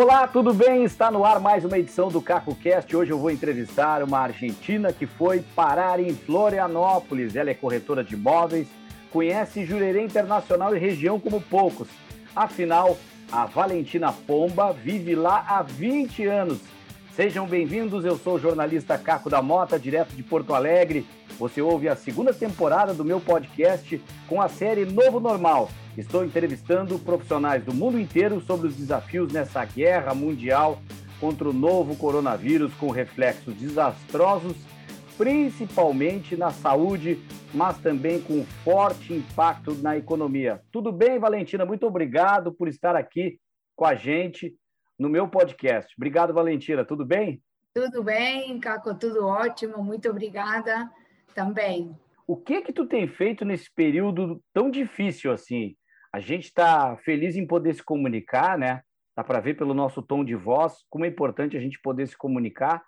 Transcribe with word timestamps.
Olá, 0.00 0.28
tudo 0.28 0.54
bem? 0.54 0.84
Está 0.84 1.10
no 1.10 1.24
ar 1.24 1.40
mais 1.40 1.64
uma 1.64 1.76
edição 1.76 2.06
do 2.06 2.22
CacoCast. 2.22 2.96
Hoje 2.96 3.10
eu 3.10 3.18
vou 3.18 3.32
entrevistar 3.32 4.00
uma 4.00 4.20
argentina 4.20 4.92
que 4.92 5.06
foi 5.06 5.42
parar 5.56 5.98
em 5.98 6.14
Florianópolis. 6.14 7.34
Ela 7.34 7.50
é 7.50 7.54
corretora 7.54 8.04
de 8.04 8.14
imóveis, 8.14 8.68
conhece 9.10 9.64
Jurerê 9.64 10.04
Internacional 10.04 10.76
e 10.76 10.78
região 10.78 11.18
como 11.18 11.40
poucos. 11.40 11.88
Afinal, 12.36 12.96
a 13.32 13.46
Valentina 13.46 14.12
Pomba 14.12 14.72
vive 14.72 15.16
lá 15.16 15.44
há 15.48 15.62
20 15.62 16.26
anos. 16.26 16.60
Sejam 17.16 17.44
bem-vindos, 17.48 18.04
eu 18.04 18.16
sou 18.16 18.36
o 18.36 18.40
jornalista 18.40 18.96
Caco 18.96 19.28
da 19.28 19.42
Mota, 19.42 19.80
direto 19.80 20.14
de 20.14 20.22
Porto 20.22 20.54
Alegre. 20.54 21.04
Você 21.40 21.60
ouve 21.60 21.88
a 21.88 21.96
segunda 21.96 22.32
temporada 22.32 22.94
do 22.94 23.04
meu 23.04 23.20
podcast 23.20 24.00
com 24.28 24.40
a 24.40 24.48
série 24.48 24.84
Novo 24.84 25.18
Normal 25.18 25.68
Estou 25.98 26.24
entrevistando 26.24 26.96
profissionais 26.96 27.64
do 27.64 27.74
mundo 27.74 27.98
inteiro 27.98 28.40
sobre 28.40 28.68
os 28.68 28.76
desafios 28.76 29.32
nessa 29.32 29.64
guerra 29.64 30.14
mundial 30.14 30.80
contra 31.18 31.48
o 31.48 31.52
novo 31.52 31.96
coronavírus 31.96 32.72
com 32.74 32.88
reflexos 32.88 33.52
desastrosos, 33.56 34.56
principalmente 35.16 36.36
na 36.36 36.52
saúde, 36.52 37.18
mas 37.52 37.78
também 37.78 38.22
com 38.22 38.44
forte 38.62 39.12
impacto 39.12 39.74
na 39.74 39.96
economia. 39.96 40.62
Tudo 40.70 40.92
bem, 40.92 41.18
Valentina? 41.18 41.66
Muito 41.66 41.84
obrigado 41.84 42.52
por 42.52 42.68
estar 42.68 42.94
aqui 42.94 43.40
com 43.74 43.84
a 43.84 43.96
gente 43.96 44.54
no 44.96 45.08
meu 45.08 45.26
podcast. 45.26 45.92
Obrigado, 45.96 46.32
Valentina. 46.32 46.84
Tudo 46.84 47.04
bem? 47.04 47.42
Tudo 47.74 48.04
bem, 48.04 48.60
Caco, 48.60 48.94
tudo 48.94 49.26
ótimo. 49.26 49.82
Muito 49.82 50.08
obrigada 50.08 50.88
também. 51.34 51.92
O 52.24 52.36
que 52.36 52.60
que 52.60 52.72
tu 52.72 52.86
tem 52.86 53.08
feito 53.08 53.44
nesse 53.44 53.68
período 53.74 54.40
tão 54.54 54.70
difícil 54.70 55.32
assim? 55.32 55.74
A 56.12 56.20
gente 56.20 56.44
está 56.44 56.96
feliz 56.98 57.36
em 57.36 57.46
poder 57.46 57.74
se 57.74 57.82
comunicar, 57.82 58.58
né? 58.58 58.82
Dá 59.16 59.24
para 59.24 59.40
ver 59.40 59.56
pelo 59.56 59.74
nosso 59.74 60.00
tom 60.00 60.24
de 60.24 60.34
voz 60.34 60.84
como 60.88 61.04
é 61.04 61.08
importante 61.08 61.56
a 61.56 61.60
gente 61.60 61.80
poder 61.80 62.06
se 62.06 62.16
comunicar, 62.16 62.82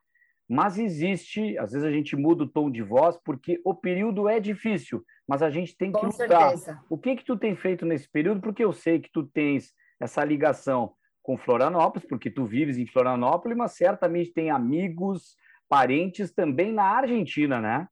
mas 0.48 0.78
existe, 0.78 1.56
às 1.58 1.72
vezes 1.72 1.86
a 1.86 1.92
gente 1.92 2.16
muda 2.16 2.44
o 2.44 2.48
tom 2.48 2.70
de 2.70 2.82
voz 2.82 3.18
porque 3.24 3.60
o 3.64 3.74
período 3.74 4.28
é 4.28 4.40
difícil, 4.40 5.04
mas 5.26 5.42
a 5.42 5.50
gente 5.50 5.76
tem 5.76 5.92
que 5.92 6.00
Com 6.00 6.06
lutar. 6.06 6.50
Certeza. 6.50 6.80
O 6.88 6.98
que 6.98 7.16
que 7.16 7.24
tu 7.24 7.36
tem 7.36 7.54
feito 7.54 7.84
nesse 7.84 8.08
período? 8.10 8.40
Porque 8.40 8.64
eu 8.64 8.72
sei 8.72 8.98
que 8.98 9.10
tu 9.12 9.24
tens 9.24 9.72
essa 10.00 10.24
ligação 10.24 10.94
com 11.22 11.36
Florianópolis, 11.36 12.08
porque 12.08 12.30
tu 12.30 12.46
vives 12.46 12.78
em 12.78 12.86
Florianópolis, 12.86 13.56
mas 13.56 13.72
certamente 13.72 14.32
tem 14.32 14.50
amigos, 14.50 15.36
parentes 15.68 16.32
também 16.32 16.72
na 16.72 16.84
Argentina, 16.84 17.60
né? 17.60 17.86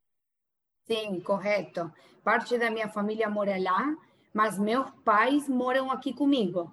Sim, 0.85 1.21
correto. 1.21 1.93
Parte 2.25 2.59
da 2.59 2.71
minha 2.71 2.89
família 2.89 3.29
mora 3.29 3.57
lá 3.57 3.95
mas 4.33 4.59
meus 4.59 4.91
pais 5.05 5.49
moram 5.49 5.91
aqui 5.91 6.13
comigo. 6.13 6.73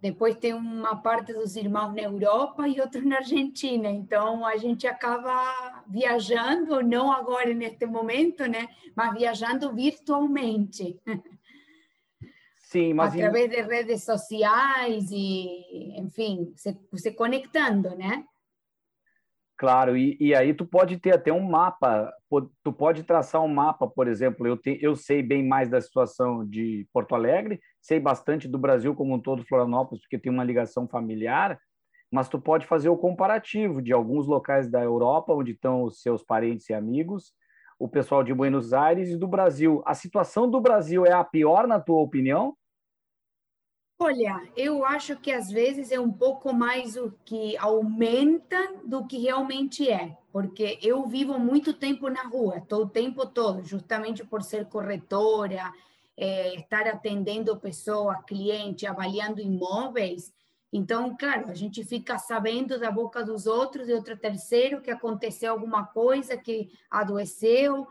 Depois 0.00 0.36
tem 0.36 0.52
uma 0.52 0.96
parte 0.96 1.32
dos 1.32 1.56
irmãos 1.56 1.94
na 1.94 2.02
Europa 2.02 2.68
e 2.68 2.80
outros 2.80 3.04
na 3.04 3.16
Argentina. 3.16 3.88
Então 3.88 4.44
a 4.44 4.56
gente 4.56 4.86
acaba 4.86 5.82
viajando, 5.86 6.82
não 6.82 7.10
agora 7.10 7.52
neste 7.54 7.86
momento, 7.86 8.46
né? 8.46 8.68
Mas 8.94 9.14
viajando 9.14 9.74
virtualmente. 9.74 11.00
Sim, 12.60 12.94
mas 12.94 13.14
através 13.14 13.48
de 13.48 13.62
redes 13.62 14.04
sociais 14.04 15.08
e, 15.10 15.94
enfim, 15.98 16.52
se, 16.56 16.76
se 16.94 17.12
conectando, 17.12 17.90
né? 17.96 18.24
Claro, 19.58 19.96
e, 19.96 20.18
e, 20.20 20.34
aí 20.34 20.52
tu 20.52 20.66
pode 20.66 20.98
ter 20.98 21.14
até 21.14 21.32
um 21.32 21.40
mapa, 21.40 22.12
tu 22.62 22.70
pode 22.70 23.02
traçar 23.04 23.40
um 23.42 23.48
mapa, 23.48 23.88
por 23.88 24.06
exemplo, 24.06 24.46
eu, 24.46 24.54
te, 24.54 24.78
eu 24.82 24.94
sei 24.94 25.22
bem 25.22 25.46
mais 25.46 25.70
da 25.70 25.80
situação 25.80 26.46
de 26.46 26.86
Porto 26.92 27.14
Alegre, 27.14 27.58
sei 27.80 27.98
bastante 27.98 28.46
do 28.46 28.58
Brasil 28.58 28.94
como 28.94 29.14
um 29.14 29.20
todo, 29.20 29.46
Florianópolis, 29.46 30.02
porque 30.02 30.18
tem 30.18 30.30
uma 30.30 30.44
ligação 30.44 30.86
familiar, 30.86 31.58
mas 32.12 32.28
tu 32.28 32.38
pode 32.38 32.66
fazer 32.66 32.90
o 32.90 32.98
comparativo 32.98 33.80
de 33.80 33.94
alguns 33.94 34.26
locais 34.26 34.70
da 34.70 34.82
Europa, 34.82 35.32
onde 35.32 35.52
estão 35.52 35.84
os 35.84 36.02
seus 36.02 36.22
parentes 36.22 36.68
e 36.68 36.74
amigos, 36.74 37.32
o 37.78 37.88
pessoal 37.88 38.22
de 38.22 38.34
Buenos 38.34 38.74
Aires 38.74 39.08
e 39.08 39.16
do 39.16 39.26
Brasil. 39.26 39.82
A 39.86 39.94
situação 39.94 40.50
do 40.50 40.60
Brasil 40.60 41.06
é 41.06 41.12
a 41.12 41.24
pior, 41.24 41.66
na 41.66 41.80
tua 41.80 42.02
opinião? 42.02 42.54
Olha, 43.98 44.42
eu 44.54 44.84
acho 44.84 45.16
que 45.16 45.32
às 45.32 45.50
vezes 45.50 45.90
é 45.90 45.98
um 45.98 46.12
pouco 46.12 46.52
mais 46.52 46.96
o 46.96 47.12
que 47.24 47.56
aumenta 47.56 48.74
do 48.84 49.06
que 49.06 49.16
realmente 49.18 49.90
é, 49.90 50.18
porque 50.30 50.78
eu 50.82 51.06
vivo 51.06 51.38
muito 51.38 51.72
tempo 51.72 52.10
na 52.10 52.22
rua, 52.24 52.58
estou 52.58 52.82
o 52.82 52.88
tempo 52.88 53.26
todo, 53.26 53.64
justamente 53.64 54.22
por 54.22 54.42
ser 54.42 54.66
corretora, 54.66 55.72
é, 56.14 56.56
estar 56.56 56.86
atendendo 56.86 57.56
pessoas, 57.58 58.18
clientes, 58.26 58.86
avaliando 58.86 59.40
imóveis. 59.40 60.30
Então, 60.70 61.16
claro, 61.16 61.48
a 61.50 61.54
gente 61.54 61.82
fica 61.82 62.18
sabendo 62.18 62.78
da 62.78 62.90
boca 62.90 63.24
dos 63.24 63.46
outros, 63.46 63.86
de 63.86 63.94
outro 63.94 64.14
terceiro, 64.18 64.82
que 64.82 64.90
aconteceu 64.90 65.52
alguma 65.52 65.86
coisa, 65.86 66.36
que 66.36 66.70
adoeceu, 66.90 67.86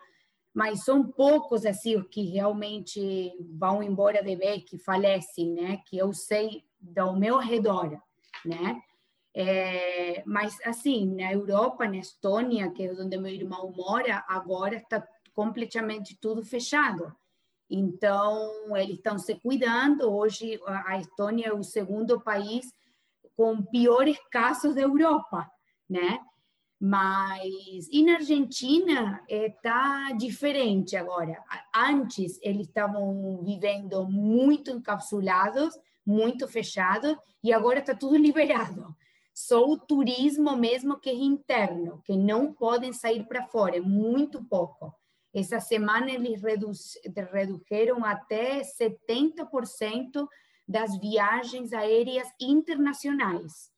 mas 0.55 0.85
são 0.85 1.03
poucos 1.03 1.65
assim 1.65 1.97
os 1.97 2.07
que 2.07 2.23
realmente 2.23 3.35
vão 3.59 3.83
embora 3.83 4.23
de 4.23 4.37
vez, 4.37 4.63
que 4.63 4.77
falecem, 4.77 5.51
né? 5.51 5.81
Que 5.85 5.97
eu 5.97 6.13
sei 6.13 6.63
do 6.79 7.13
meu 7.13 7.39
redor, 7.39 8.01
né? 8.45 8.81
É, 9.33 10.23
mas 10.25 10.57
assim, 10.63 11.13
na 11.13 11.33
Europa, 11.33 11.85
na 11.85 11.97
Estônia, 11.97 12.71
que 12.71 12.83
é 12.83 12.93
onde 12.93 13.17
meu 13.17 13.33
irmão 13.33 13.69
mora, 13.75 14.23
agora 14.29 14.77
está 14.77 15.05
completamente 15.33 16.17
tudo 16.21 16.41
fechado. 16.41 17.13
Então, 17.69 18.77
eles 18.77 18.95
estão 18.95 19.19
se 19.19 19.35
cuidando. 19.35 20.09
Hoje, 20.09 20.57
a 20.65 20.97
Estônia 20.97 21.47
é 21.47 21.53
o 21.53 21.63
segundo 21.63 22.21
país 22.21 22.71
com 23.35 23.61
piores 23.61 24.17
casos 24.31 24.73
da 24.73 24.83
Europa, 24.83 25.51
né? 25.89 26.21
Mas 26.79 27.87
e 27.91 28.03
na 28.03 28.15
Argentina 28.15 29.23
está 29.29 30.09
é, 30.11 30.13
diferente 30.13 30.95
agora. 30.95 31.41
Antes 31.73 32.37
eles 32.41 32.67
estavam 32.67 33.41
vivendo 33.43 34.05
muito 34.09 34.71
encapsulados, 34.71 35.77
muito 36.05 36.47
fechados, 36.47 37.15
e 37.43 37.53
agora 37.53 37.79
está 37.79 37.95
tudo 37.95 38.17
liberado. 38.17 38.95
Só 39.33 39.65
o 39.69 39.77
turismo 39.77 40.55
mesmo 40.55 40.99
que 40.99 41.09
é 41.09 41.13
interno, 41.13 42.01
que 42.05 42.15
não 42.15 42.53
podem 42.53 42.93
sair 42.93 43.25
para 43.25 43.47
fora, 43.47 43.77
é 43.77 43.81
muito 43.81 44.43
pouco. 44.43 44.93
Essa 45.33 45.59
semana 45.59 46.09
eles 46.11 46.41
reduziram 46.41 48.05
até 48.05 48.61
70% 48.61 50.27
das 50.65 50.97
viagens 50.97 51.73
aéreas 51.73 52.27
internacionais 52.39 53.74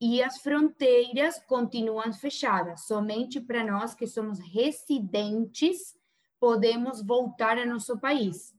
e 0.00 0.22
as 0.22 0.38
fronteiras 0.38 1.38
continuam 1.46 2.12
fechadas. 2.12 2.86
Somente 2.86 3.40
para 3.40 3.64
nós 3.64 3.94
que 3.94 4.06
somos 4.06 4.38
residentes 4.40 5.94
podemos 6.40 7.02
voltar 7.02 7.56
ao 7.58 7.66
nosso 7.66 7.98
país, 7.98 8.52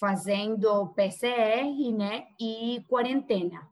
fazendo 0.00 0.88
PCR, 0.94 1.92
né, 1.92 2.24
e 2.40 2.82
quarentena. 2.88 3.68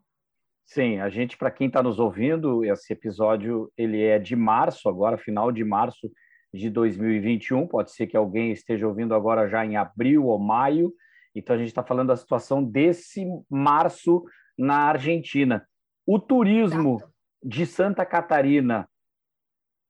Sim, 0.66 0.98
a 0.98 1.08
gente, 1.08 1.36
para 1.36 1.50
quem 1.50 1.66
está 1.66 1.82
nos 1.82 1.98
ouvindo, 1.98 2.64
esse 2.64 2.92
episódio 2.92 3.70
ele 3.76 4.02
é 4.02 4.18
de 4.18 4.34
março, 4.34 4.88
agora 4.88 5.16
final 5.16 5.52
de 5.52 5.62
março 5.62 6.10
de 6.52 6.70
2021. 6.70 7.66
Pode 7.66 7.90
ser 7.90 8.06
que 8.06 8.16
alguém 8.16 8.52
esteja 8.52 8.86
ouvindo 8.86 9.14
agora 9.14 9.48
já 9.48 9.64
em 9.64 9.76
abril 9.76 10.26
ou 10.26 10.38
maio. 10.38 10.92
Então 11.34 11.54
a 11.54 11.58
gente 11.58 11.68
está 11.68 11.82
falando 11.82 12.08
da 12.08 12.16
situação 12.16 12.62
desse 12.62 13.26
março 13.50 14.24
na 14.56 14.88
Argentina. 14.88 15.66
O 16.06 16.18
turismo 16.18 16.96
Exato. 16.96 17.12
de 17.42 17.66
Santa 17.66 18.04
Catarina, 18.04 18.88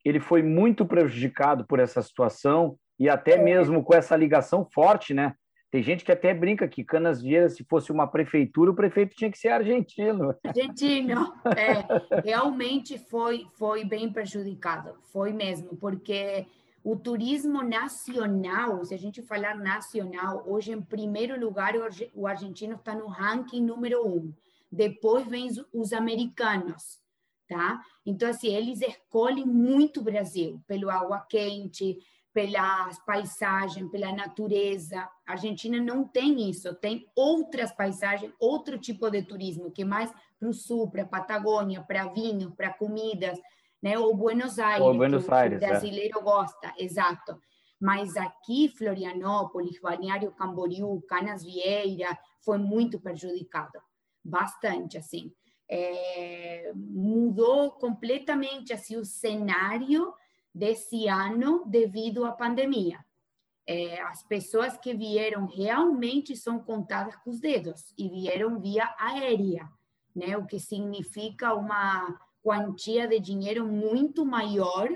ele 0.05 0.21
foi 0.21 0.43
muito 0.43 0.87
prejudicado 0.87 1.67
por 1.67 1.81
essa 1.81 2.01
situação 2.03 2.79
e 2.99 3.09
até 3.09 3.37
mesmo 3.37 3.83
com 3.83 3.95
essa 3.95 4.17
ligação 4.17 4.65
forte, 4.73 5.13
né? 5.13 5.35
Tem 5.71 5.83
gente 5.83 6.05
que 6.05 6.13
até 6.13 6.33
brinca 6.33 6.69
que 6.69 6.85
Canas 6.85 7.21
Vieiras, 7.21 7.57
se 7.57 7.65
fosse 7.65 7.91
uma 7.91 8.07
prefeitura, 8.07 8.71
o 8.71 8.77
prefeito 8.77 9.17
tinha 9.17 9.29
que 9.29 9.39
ser 9.39 9.49
argentino. 9.49 10.33
Argentino, 10.45 11.35
é, 11.59 12.21
realmente 12.23 12.97
foi 12.97 13.49
foi 13.55 13.85
bem 13.85 14.13
prejudicado, 14.13 14.95
foi 15.13 15.33
mesmo, 15.33 15.77
porque 15.77 16.47
o 16.85 16.95
turismo 16.95 17.61
nacional, 17.65 18.85
se 18.85 18.95
a 18.95 18.99
gente 18.99 19.21
falar 19.21 19.57
nacional, 19.57 20.45
hoje 20.47 20.71
em 20.71 20.81
primeiro 20.81 21.41
lugar 21.41 21.75
o 22.15 22.27
argentino 22.29 22.77
está 22.77 22.95
no 22.95 23.09
ranking 23.09 23.65
número 23.65 24.07
um 24.07 24.33
depois 24.75 25.27
vem 25.27 25.49
os 25.73 25.93
americanos, 25.93 26.99
tá? 27.49 27.81
Então, 28.05 28.29
assim, 28.29 28.49
eles 28.49 28.81
escolhem 28.81 29.47
muito 29.47 30.01
o 30.01 30.05
Brasil, 30.05 30.61
pelo 30.67 30.91
água 30.91 31.25
quente, 31.29 31.99
pelas 32.33 32.99
paisagens, 33.05 33.89
pela 33.91 34.13
natureza. 34.13 35.09
A 35.27 35.33
Argentina 35.33 35.81
não 35.81 36.07
tem 36.07 36.51
isso, 36.51 36.75
tem 36.75 37.07
outras 37.15 37.71
paisagens, 37.71 38.33
outro 38.41 38.77
tipo 38.77 39.09
de 39.09 39.23
turismo, 39.23 39.71
que 39.71 39.83
é 39.83 39.85
mais 39.87 40.13
para 40.41 40.49
o 40.49 40.53
sul, 40.53 40.91
para 40.91 41.03
a 41.03 41.07
Patagônia, 41.07 41.81
para 41.83 42.09
vinho, 42.09 42.51
para 42.51 42.75
comidas, 42.75 43.39
né? 43.81 43.97
Ou 43.97 44.17
Buenos 44.17 44.59
Aires, 44.59 44.85
Ou 44.85 44.95
Buenos 44.97 45.29
Aires, 45.31 45.59
o 45.59 45.61
brasileiro 45.61 46.19
é. 46.19 46.23
gosta, 46.23 46.75
exato. 46.77 47.41
Mas 47.81 48.17
aqui, 48.17 48.69
Florianópolis, 48.69 49.81
Balneário 49.81 50.33
Camboriú, 50.33 51.01
Canas 51.03 51.45
Vieira, 51.45 52.19
foi 52.41 52.59
muito 52.59 52.99
prejudicado 52.99 53.79
bastante, 54.25 54.97
assim. 54.99 55.33
é, 55.69 56.73
mudou 56.75 57.73
completamente 57.73 58.73
assim 58.73 58.97
o 58.97 59.05
cenário 59.05 60.13
desse 60.55 61.09
ano 61.09 61.65
devido 61.67 62.25
à 62.25 62.33
pandemia. 62.33 63.05
É, 63.67 64.01
as 64.03 64.23
pessoas 64.23 64.77
que 64.77 64.95
vieram 64.95 65.47
realmente 65.47 66.37
são 66.37 66.59
contadas 66.59 67.17
com 67.17 67.31
os 67.31 67.41
dedos 67.41 67.95
e 67.97 68.09
vieram 68.09 68.61
via 68.61 68.95
aérea, 68.99 69.67
né? 70.15 70.37
O 70.37 70.47
que 70.47 70.61
significa 70.61 71.55
uma 71.55 72.21
quantia 72.43 73.09
de 73.09 73.19
dinheiro 73.19 73.67
muito 73.67 74.25
maior 74.27 74.89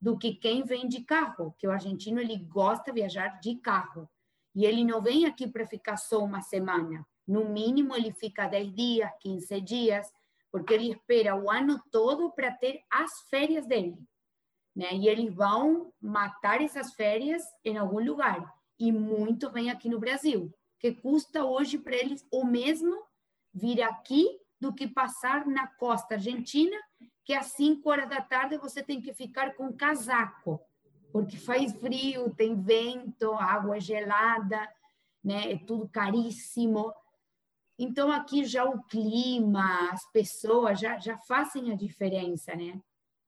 do 0.00 0.16
que 0.18 0.34
quem 0.34 0.64
vem 0.64 0.88
de 0.88 1.02
carro, 1.04 1.54
que 1.58 1.66
o 1.66 1.70
argentino 1.70 2.18
ele 2.18 2.38
gosta 2.38 2.90
de 2.90 3.00
viajar 3.00 3.40
de 3.40 3.56
carro. 3.56 4.08
E 4.54 4.64
ele 4.64 4.84
não 4.84 5.02
vem 5.02 5.26
aqui 5.26 5.46
para 5.46 5.66
ficar 5.66 5.96
só 5.96 6.24
uma 6.24 6.40
semana. 6.40 7.06
No 7.26 7.44
mínimo, 7.44 7.94
ele 7.94 8.12
fica 8.12 8.46
10 8.46 8.74
dias, 8.74 9.10
15 9.20 9.60
dias, 9.60 10.12
porque 10.50 10.74
ele 10.74 10.90
espera 10.90 11.34
o 11.34 11.50
ano 11.50 11.82
todo 11.90 12.30
para 12.32 12.50
ter 12.50 12.82
as 12.90 13.22
férias 13.28 13.66
dele. 13.66 13.96
Né? 14.74 14.94
E 14.94 15.08
eles 15.08 15.32
vão 15.32 15.92
matar 16.00 16.60
essas 16.60 16.94
férias 16.94 17.42
em 17.64 17.76
algum 17.76 18.04
lugar. 18.04 18.52
E 18.78 18.92
muito 18.92 19.50
vem 19.50 19.70
aqui 19.70 19.88
no 19.88 20.00
Brasil, 20.00 20.52
que 20.78 20.92
custa 20.92 21.44
hoje 21.44 21.78
para 21.78 21.96
eles 21.96 22.26
o 22.30 22.44
mesmo 22.44 23.02
vir 23.52 23.82
aqui 23.82 24.38
do 24.60 24.72
que 24.72 24.86
passar 24.86 25.46
na 25.46 25.66
costa 25.66 26.14
argentina 26.14 26.76
que 27.24 27.32
às 27.32 27.46
5 27.46 27.88
horas 27.88 28.08
da 28.08 28.20
tarde 28.20 28.58
você 28.58 28.82
tem 28.82 29.00
que 29.00 29.12
ficar 29.12 29.54
com 29.54 29.72
casaco, 29.72 30.60
porque 31.10 31.38
faz 31.38 31.72
frio, 31.72 32.34
tem 32.34 32.60
vento, 32.60 33.32
água 33.32 33.80
gelada, 33.80 34.68
né? 35.22 35.52
É 35.52 35.58
tudo 35.58 35.88
caríssimo. 35.88 36.92
Então 37.78 38.10
aqui 38.10 38.44
já 38.44 38.64
o 38.64 38.82
clima, 38.84 39.90
as 39.92 40.10
pessoas 40.12 40.78
já 40.78 40.98
já 40.98 41.16
fazem 41.18 41.72
a 41.72 41.76
diferença, 41.76 42.54
né? 42.54 42.78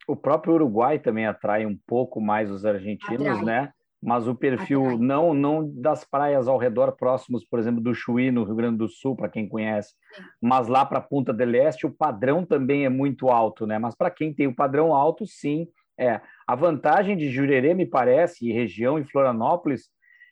O 0.06 0.14
próprio 0.14 0.54
Uruguai 0.54 0.98
também 0.98 1.26
atrai 1.26 1.66
um 1.66 1.76
pouco 1.86 2.20
mais 2.20 2.50
os 2.50 2.64
argentinos, 2.64 3.26
atrai. 3.26 3.44
né? 3.44 3.72
mas 4.02 4.28
o 4.28 4.34
perfil 4.34 4.98
não 4.98 5.34
não 5.34 5.68
das 5.68 6.04
praias 6.04 6.46
ao 6.46 6.58
redor 6.58 6.92
próximos, 6.92 7.44
por 7.44 7.58
exemplo, 7.58 7.80
do 7.80 7.94
Chuí, 7.94 8.30
no 8.30 8.44
Rio 8.44 8.54
Grande 8.54 8.78
do 8.78 8.88
Sul, 8.88 9.16
para 9.16 9.28
quem 9.28 9.48
conhece, 9.48 9.94
Sim. 10.14 10.22
mas 10.40 10.68
lá 10.68 10.84
para 10.84 11.00
Punta 11.00 11.32
del 11.32 11.54
Este 11.54 11.86
o 11.86 11.90
padrão 11.90 12.44
também 12.44 12.84
é 12.84 12.88
muito 12.88 13.28
alto, 13.28 13.66
né? 13.66 13.78
Mas 13.78 13.94
para 13.94 14.10
quem 14.10 14.32
tem 14.32 14.46
o 14.46 14.54
padrão 14.54 14.94
alto, 14.94 15.26
sim, 15.26 15.66
é. 15.98 16.20
A 16.46 16.54
vantagem 16.54 17.16
de 17.16 17.30
Jurerê, 17.30 17.74
me 17.74 17.84
parece, 17.84 18.46
e 18.46 18.52
região 18.52 18.98
em 18.98 19.04
Florianópolis, 19.04 19.88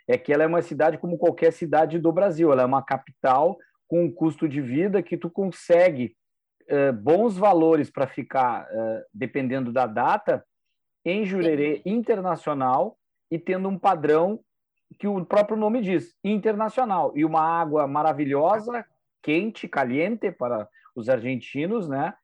é 0.06 0.16
que 0.18 0.32
ela 0.32 0.44
é 0.44 0.46
uma 0.46 0.62
cidade 0.62 0.98
como 0.98 1.18
qualquer 1.18 1.52
cidade 1.52 1.98
do 1.98 2.12
Brasil, 2.12 2.52
ela 2.52 2.62
é 2.62 2.66
uma 2.66 2.82
capital 2.82 3.56
com 3.94 4.06
um 4.06 4.10
custo 4.10 4.48
de 4.48 4.60
vida 4.60 5.00
que 5.04 5.16
tu 5.16 5.30
consegue 5.30 6.16
uh, 6.62 6.92
bons 6.92 7.38
valores 7.38 7.92
para 7.92 8.08
ficar, 8.08 8.64
uh, 8.64 9.04
dependendo 9.14 9.72
da 9.72 9.86
data, 9.86 10.44
em 11.04 11.24
Jurerê 11.24 11.80
internacional 11.86 12.98
e 13.30 13.38
tendo 13.38 13.68
um 13.68 13.78
padrão 13.78 14.40
que 14.98 15.06
o 15.06 15.24
próprio 15.24 15.56
nome 15.56 15.80
diz, 15.80 16.12
internacional. 16.24 17.12
E 17.14 17.24
uma 17.24 17.40
água 17.40 17.86
maravilhosa, 17.86 18.84
quente, 19.22 19.68
caliente 19.68 20.32
para 20.32 20.68
os 20.96 21.08
argentinos, 21.08 21.88
né? 21.88 22.14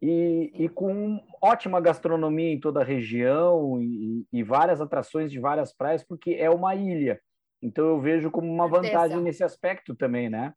E, 0.00 0.52
e 0.54 0.68
com 0.68 1.20
ótima 1.42 1.80
gastronomia 1.80 2.52
em 2.52 2.60
toda 2.60 2.82
a 2.82 2.84
região 2.84 3.82
e, 3.82 4.24
e, 4.32 4.44
várias 4.44 4.80
atrações 4.80 5.32
de 5.32 5.40
várias 5.40 5.72
praias, 5.72 6.04
porque 6.04 6.34
é 6.34 6.48
uma 6.48 6.76
ilha. 6.76 7.20
Então 7.60 7.88
eu 7.88 8.00
vejo 8.00 8.30
como 8.30 8.48
uma 8.48 8.68
vantagem 8.68 9.20
nesse 9.20 9.42
aspecto 9.42 9.96
também, 9.96 10.30
né? 10.30 10.54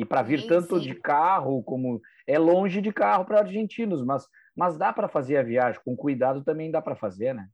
E 0.00 0.04
para 0.04 0.22
vir 0.22 0.40
sim, 0.40 0.48
tanto 0.48 0.80
sim. 0.80 0.86
de 0.86 0.94
carro 0.94 1.62
como 1.62 2.00
é 2.26 2.38
longe 2.38 2.80
de 2.80 2.90
carro 2.90 3.24
para 3.24 3.40
argentinos, 3.40 4.02
mas 4.02 4.26
mas 4.56 4.76
dá 4.76 4.92
para 4.92 5.08
fazer 5.08 5.36
a 5.36 5.42
viagem 5.42 5.80
com 5.84 5.96
cuidado 5.96 6.42
também 6.42 6.70
dá 6.70 6.82
para 6.82 6.96
fazer, 6.96 7.34
né? 7.34 7.48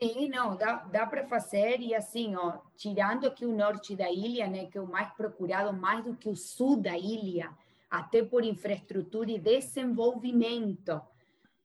Sim, 0.00 0.28
não, 0.28 0.56
dá, 0.56 0.76
dá 0.90 1.06
para 1.06 1.26
fazer 1.26 1.80
e 1.80 1.94
assim, 1.94 2.34
ó, 2.34 2.58
tirando 2.76 3.26
aqui 3.26 3.44
o 3.44 3.54
norte 3.54 3.94
da 3.94 4.10
ilha, 4.10 4.48
né, 4.48 4.66
que 4.66 4.76
é 4.76 4.80
o 4.80 4.86
mais 4.86 5.12
procurado, 5.14 5.72
mais 5.72 6.04
do 6.04 6.16
que 6.16 6.28
o 6.28 6.34
sul 6.34 6.76
da 6.80 6.96
ilha, 6.96 7.50
até 7.88 8.24
por 8.24 8.44
infraestrutura 8.44 9.30
e 9.30 9.38
desenvolvimento. 9.38 11.00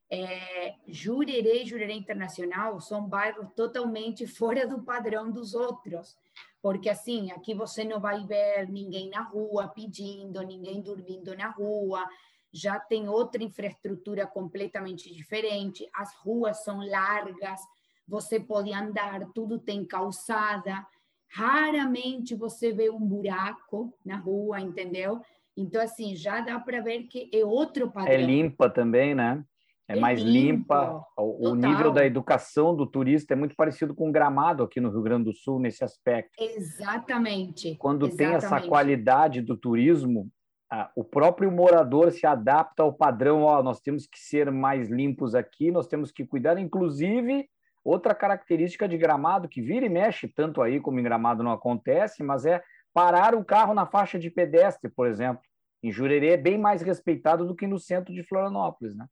É, 0.10 0.76
Jurerê 0.88 1.64
e 1.64 1.66
Jurerê 1.66 1.94
Internacional 1.94 2.80
são 2.80 3.06
bairros 3.08 3.50
totalmente 3.56 4.26
fora 4.28 4.66
do 4.68 4.82
padrão 4.82 5.30
dos 5.32 5.54
outros, 5.54 6.18
porque 6.62 6.90
assim, 6.90 7.32
aqui 7.32 7.54
você 7.54 7.84
não 7.84 8.00
vai 8.00 8.26
ver 8.26 8.70
ninguém 8.70 9.10
na 9.10 9.22
rua 9.22 9.68
pedindo, 9.68 10.42
ninguém 10.42 10.82
dormindo 10.82 11.36
na 11.36 11.50
rua, 11.50 12.08
já 12.52 12.80
tem 12.80 13.10
outra 13.10 13.44
infraestrutura 13.44 14.26
completamente 14.26 15.14
diferente, 15.14 15.88
as 15.94 16.14
ruas 16.16 16.64
são 16.64 16.80
largas, 16.80 17.60
você 18.08 18.40
pode 18.40 18.74
andar, 18.74 19.28
tudo 19.34 19.60
tem 19.60 19.84
calçada. 19.86 20.86
Raramente 21.30 22.34
você 22.34 22.72
vê 22.72 22.90
um 22.90 23.00
buraco 23.00 23.94
na 24.04 24.16
rua, 24.16 24.62
entendeu? 24.62 25.22
Então, 25.58 25.82
assim, 25.82 26.16
já 26.16 26.40
dá 26.40 26.58
para 26.60 26.80
ver 26.80 27.04
que 27.04 27.30
é 27.34 27.44
outro 27.44 27.92
padrão. 27.92 28.14
É 28.14 28.18
limpa 28.18 28.70
também, 28.70 29.14
né? 29.14 29.44
É, 29.88 29.98
é 29.98 30.00
mais 30.00 30.22
limpa. 30.22 31.04
O, 31.18 31.50
o 31.50 31.56
nível 31.56 31.92
da 31.92 32.06
educação 32.06 32.76
do 32.76 32.86
turista 32.86 33.34
é 33.34 33.38
muito 33.38 33.56
parecido 33.56 33.96
com 33.96 34.10
o 34.10 34.12
gramado 34.12 34.64
aqui 34.64 34.80
no 34.80 34.90
Rio 34.90 35.02
Grande 35.02 35.26
do 35.26 35.34
Sul, 35.34 35.60
nesse 35.60 35.84
aspecto. 35.84 36.32
Exatamente. 36.40 37.76
Quando 37.76 38.08
Exatamente. 38.08 38.18
tem 38.18 38.36
essa 38.36 38.62
qualidade 38.68 39.42
do 39.42 39.56
turismo, 39.56 40.30
ah, 40.72 40.92
o 40.96 41.04
próprio 41.04 41.52
morador 41.52 42.12
se 42.12 42.26
adapta 42.26 42.84
ao 42.84 42.94
padrão. 42.94 43.44
Ó, 43.44 43.64
nós 43.64 43.80
temos 43.80 44.06
que 44.06 44.20
ser 44.20 44.52
mais 44.52 44.90
limpos 44.90 45.34
aqui, 45.34 45.72
nós 45.72 45.88
temos 45.88 46.12
que 46.12 46.26
cuidar, 46.26 46.58
inclusive 46.58 47.48
Outra 47.88 48.14
característica 48.14 48.86
de 48.86 48.98
gramado 48.98 49.48
que 49.48 49.62
vira 49.62 49.86
e 49.86 49.90
mexe, 49.90 50.28
tanto 50.28 50.62
aí 50.62 50.78
como 50.78 51.00
em 51.00 51.04
gramado 51.04 51.42
não 51.42 51.54
acontece, 51.54 52.22
mas 52.22 52.46
é 52.46 52.62
parar 52.94 53.34
o 53.34 53.46
carro 53.46 53.74
na 53.74 53.86
faixa 53.86 54.20
de 54.20 54.30
pedestre, 54.30 54.92
por 54.92 55.08
exemplo. 55.08 55.42
Em 55.82 55.90
Jurerê 55.90 56.32
é 56.32 56.38
bem 56.38 56.58
mais 56.58 56.82
respeitado 56.82 57.48
do 57.48 57.56
que 57.56 57.66
no 57.66 57.80
centro 57.80 58.14
de 58.14 58.24
Florianópolis, 58.24 58.94
né? 58.94 59.08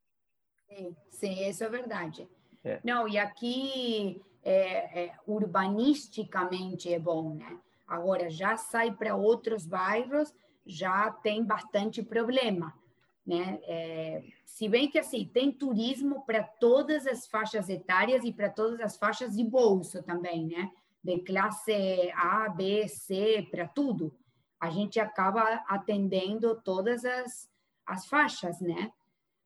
Sim, 0.68 0.96
sim 1.10 1.48
isso 1.48 1.64
é 1.64 1.70
verdade. 1.70 2.28
É. 2.64 2.80
Não, 2.84 3.08
e 3.08 3.18
aqui 3.18 4.22
é, 4.44 5.06
é, 5.06 5.14
urbanisticamente 5.28 6.94
é 6.94 7.00
bom, 7.00 7.36
né? 7.36 7.60
Agora 7.88 8.30
já 8.30 8.58
sai 8.58 8.92
para 8.92 9.16
outros 9.16 9.66
bairros, 9.66 10.34
já 10.66 11.12
tem 11.12 11.44
bastante 11.44 12.02
problema 12.02 12.74
né? 13.26 13.60
É, 13.64 14.24
se 14.46 14.70
bem 14.70 14.90
que 14.90 15.00
assim 15.00 15.26
tem 15.26 15.52
turismo 15.52 16.24
para 16.26 16.44
todas 16.44 17.08
as 17.08 17.26
faixas 17.26 17.70
etárias 17.70 18.24
e 18.24 18.32
para 18.32 18.50
todas 18.50 18.80
as 18.80 18.96
faixas 18.98 19.36
de 19.36 19.44
bolso 19.44 20.04
também, 20.04 20.46
né? 20.46 20.72
De 21.04 21.20
classe 21.20 22.12
A, 22.16 22.48
B, 22.50 22.88
C, 22.88 23.48
para 23.50 23.68
tudo. 23.68 24.16
A 24.60 24.70
gente 24.70 25.00
acaba 25.00 25.42
atendendo 25.68 26.56
todas 26.62 27.04
as, 27.04 27.50
as 27.86 28.06
faixas, 28.06 28.62
né? 28.62 28.92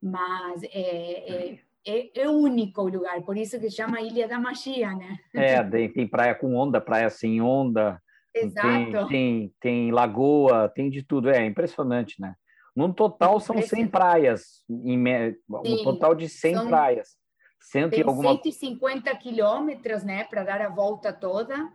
Mas 0.01 0.63
é, 0.63 0.70
é, 0.70 1.60
é, 1.86 2.22
é 2.22 2.29
único 2.29 2.82
o 2.82 2.89
lugar, 2.89 3.22
por 3.24 3.38
isso 3.38 3.60
que 3.60 3.70
chama 3.70 4.01
Ilha 4.01 4.27
da 4.27 4.39
Magia, 4.39 4.94
né? 4.96 5.18
É, 5.34 5.63
tem, 5.89 6.08
praia 6.08 6.36
com 6.36 6.56
onda, 6.56 6.79
praia 6.79 7.10
sem 7.10 7.41
onda. 7.41 8.01
Exato. 8.34 9.08
Tem, 9.08 9.08
tem, 9.08 9.53
tem 9.60 9.91
lagoa, 9.91 10.70
tem 10.70 10.89
de 10.89 11.03
tudo. 11.03 11.29
É 11.29 11.46
impressionante, 11.46 12.22
né? 12.22 12.36
No 12.75 12.94
total 12.94 13.39
são 13.39 13.62
100 13.62 13.88
praias, 13.88 14.63
em, 14.70 14.98
um 15.51 15.84
total 15.84 16.15
de 16.15 16.29
100 16.29 16.53
são, 16.53 16.68
praias. 16.68 17.18
Cento 17.60 17.91
tem 17.91 18.03
alguma... 18.03 18.32
150 18.32 19.13
quilômetros, 19.18 20.03
né, 20.03 20.24
para 20.24 20.44
dar 20.44 20.62
a 20.62 20.70
volta 20.70 21.12
toda, 21.12 21.70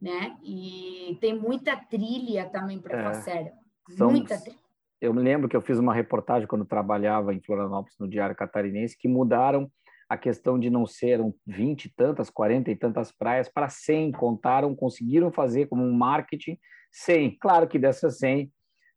né? 0.00 0.36
E 0.42 1.16
tem 1.20 1.38
muita 1.38 1.76
trilha 1.76 2.46
também 2.46 2.80
para 2.80 2.98
é, 2.98 3.02
fazer. 3.04 3.52
São, 3.96 4.10
muita 4.10 4.36
trilha. 4.38 4.58
Eu 5.02 5.12
me 5.12 5.20
lembro 5.20 5.48
que 5.48 5.56
eu 5.56 5.60
fiz 5.60 5.80
uma 5.80 5.92
reportagem 5.92 6.46
quando 6.46 6.64
trabalhava 6.64 7.34
em 7.34 7.40
Florianópolis, 7.40 7.98
no 7.98 8.08
Diário 8.08 8.36
Catarinense, 8.36 8.96
que 8.96 9.08
mudaram 9.08 9.68
a 10.08 10.16
questão 10.16 10.60
de 10.60 10.70
não 10.70 10.86
serem 10.86 11.34
20 11.44 11.86
e 11.86 11.92
tantas, 11.92 12.30
40 12.30 12.70
e 12.70 12.76
tantas 12.76 13.10
praias 13.10 13.48
para 13.48 13.68
100, 13.68 14.12
contaram, 14.12 14.76
conseguiram 14.76 15.32
fazer 15.32 15.66
como 15.66 15.82
um 15.82 15.92
marketing 15.92 16.56
100. 16.92 17.36
Claro 17.40 17.66
que 17.66 17.78
dessas 17.78 18.18
100, 18.18 18.50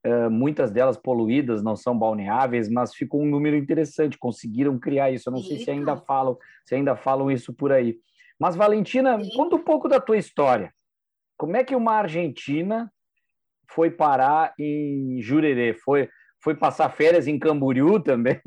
Uh, 0.07 0.29
muitas 0.29 0.69
delas 0.69 0.97
poluídas, 0.97 1.63
não 1.63 1.75
são 1.75 1.97
balneáveis, 1.97 2.69
mas 2.69 2.93
ficou 2.93 3.23
um 3.23 3.25
número 3.25 3.55
interessante, 3.55 4.19
conseguiram 4.19 4.77
criar 4.77 5.09
isso. 5.09 5.27
Eu 5.27 5.31
não 5.31 5.39
Eita. 5.39 5.55
sei 5.55 5.65
se 5.65 5.71
ainda 5.71 5.97
falam, 5.97 6.37
se 6.63 6.75
ainda 6.75 6.95
falam 6.95 7.31
isso 7.31 7.51
por 7.51 7.71
aí. 7.71 7.97
Mas 8.39 8.55
Valentina, 8.55 9.17
conta 9.35 9.55
um 9.55 9.63
pouco 9.63 9.87
da 9.89 9.99
tua 9.99 10.15
história. 10.15 10.71
Como 11.35 11.57
é 11.57 11.63
que 11.63 11.75
uma 11.75 11.93
argentina 11.93 12.93
foi 13.69 13.89
parar 13.89 14.53
em 14.59 15.21
Jurerê? 15.21 15.73
Foi 15.73 16.09
foi 16.45 16.53
passar 16.53 16.89
férias 16.89 17.27
em 17.27 17.39
Camboriú 17.39 17.99
também, 18.03 18.39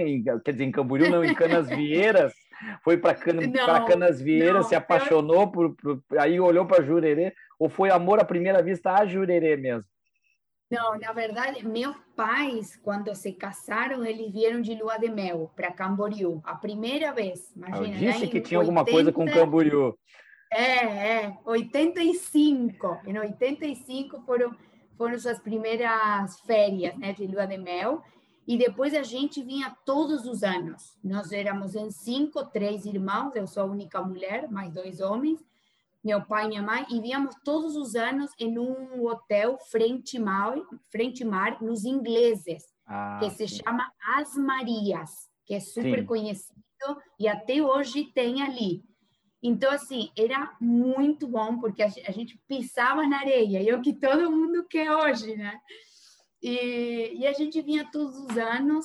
quer 0.44 0.52
dizer, 0.52 0.64
em 0.64 0.70
Camboriú 0.70 1.10
não, 1.10 1.24
em 1.24 1.34
Canasvieiras, 1.34 2.32
foi 2.84 2.96
para 2.96 3.12
Can... 3.12 3.38
Canasvieiras, 3.88 4.66
se 4.66 4.76
apaixonou 4.76 5.50
por, 5.50 5.74
por 5.74 6.00
aí 6.16 6.38
olhou 6.38 6.64
para 6.64 6.84
Jurerê, 6.84 7.32
ou 7.58 7.68
foi 7.68 7.90
amor 7.90 8.20
à 8.20 8.24
primeira 8.24 8.62
vista 8.62 8.92
a 8.92 9.04
Jurerê 9.04 9.56
mesmo? 9.56 9.90
Não, 10.70 10.98
na 10.98 11.12
verdade, 11.12 11.66
meus 11.66 11.96
pais, 12.14 12.76
quando 12.76 13.14
se 13.14 13.32
casaram, 13.32 14.04
eles 14.04 14.30
vieram 14.30 14.60
de 14.60 14.74
lua 14.74 14.98
de 14.98 15.08
mel 15.08 15.50
para 15.56 15.72
Camboriú, 15.72 16.42
a 16.44 16.54
primeira 16.54 17.10
vez. 17.10 17.56
Imagina, 17.56 17.88
Eu 17.88 18.12
disse 18.12 18.28
que 18.28 18.40
tinha 18.40 18.60
80... 18.60 18.60
alguma 18.60 18.84
coisa 18.84 19.10
com 19.10 19.24
Camboriú. 19.24 19.98
É, 20.52 21.24
é, 21.24 21.38
85. 21.44 23.00
Em 23.06 23.18
85 23.18 24.22
foram, 24.26 24.54
foram 24.98 25.16
suas 25.18 25.38
primeiras 25.38 26.40
férias 26.40 26.98
né, 26.98 27.12
de 27.12 27.26
lua 27.26 27.46
de 27.46 27.56
mel. 27.56 28.02
E 28.46 28.58
depois 28.58 28.94
a 28.94 29.02
gente 29.02 29.42
vinha 29.42 29.76
todos 29.84 30.26
os 30.26 30.42
anos. 30.42 30.98
Nós 31.04 31.32
éramos 31.32 31.74
em 31.74 31.90
cinco, 31.90 32.44
três 32.46 32.84
irmãos, 32.84 33.36
eu 33.36 33.46
sou 33.46 33.62
a 33.62 33.66
única 33.66 34.02
mulher, 34.02 34.50
mais 34.50 34.72
dois 34.72 35.00
homens, 35.00 35.38
meu 36.02 36.22
pai 36.22 36.46
e 36.46 36.48
minha 36.48 36.62
mãe, 36.62 36.86
e 36.90 37.00
víamos 37.00 37.34
todos 37.44 37.76
os 37.76 37.94
anos 37.94 38.30
em 38.38 38.58
um 38.58 39.06
hotel 39.06 39.58
frente 39.70 40.18
mar, 40.18 40.56
frente 40.90 41.24
mar 41.24 41.60
nos 41.60 41.84
ingleses, 41.84 42.64
ah, 42.86 43.18
que 43.20 43.30
se 43.30 43.46
sim. 43.46 43.62
chama 43.62 43.92
As 44.16 44.34
Marias, 44.34 45.28
que 45.44 45.54
é 45.54 45.60
super 45.60 46.00
sim. 46.00 46.06
conhecido 46.06 46.58
e 47.18 47.28
até 47.28 47.60
hoje 47.60 48.04
tem 48.14 48.42
ali. 48.42 48.82
Então, 49.42 49.70
assim, 49.70 50.10
era 50.16 50.56
muito 50.60 51.26
bom, 51.26 51.58
porque 51.58 51.82
a 51.82 51.88
gente 51.88 52.38
pisava 52.48 53.06
na 53.06 53.18
areia, 53.18 53.60
e 53.60 53.68
é 53.68 53.74
o 53.74 53.80
que 53.80 53.92
todo 53.92 54.30
mundo 54.30 54.64
quer 54.64 54.90
hoje, 54.90 55.36
né? 55.36 55.60
E, 56.42 57.18
e, 57.18 57.26
a 57.26 57.32
gente 57.32 57.60
vinha 57.60 57.88
todos 57.90 58.16
os 58.16 58.36
anos, 58.36 58.84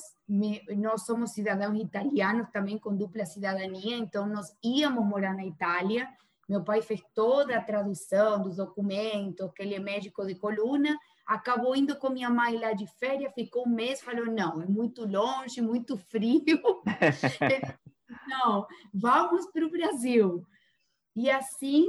nós 0.76 1.06
somos 1.06 1.32
cidadãos 1.32 1.80
italianos 1.80 2.48
também 2.50 2.78
com 2.78 2.96
dupla 2.96 3.24
cidadania, 3.24 3.96
então 3.96 4.26
nós 4.26 4.56
íamos 4.62 5.04
morar 5.04 5.34
na 5.34 5.46
Itália. 5.46 6.08
Meu 6.48 6.64
pai 6.64 6.82
fez 6.82 7.00
toda 7.14 7.56
a 7.56 7.62
tradução 7.62 8.42
dos 8.42 8.56
documentos, 8.56 9.52
que 9.54 9.62
ele 9.62 9.74
é 9.74 9.78
médico 9.78 10.26
de 10.26 10.34
coluna, 10.34 10.98
acabou 11.24 11.76
indo 11.76 11.96
com 11.96 12.10
minha 12.10 12.28
mãe 12.28 12.58
lá 12.58 12.72
de 12.72 12.86
férias, 12.98 13.32
ficou 13.34 13.66
um 13.66 13.70
mês, 13.70 14.00
falou, 14.00 14.26
não, 14.26 14.60
é 14.60 14.66
muito 14.66 15.06
longe, 15.06 15.62
muito 15.62 15.96
frio. 15.96 16.60
não, 18.26 18.66
vamos 18.92 19.46
para 19.50 19.64
o 19.64 19.70
Brasil. 19.70 20.46
E 21.16 21.30
assim, 21.30 21.86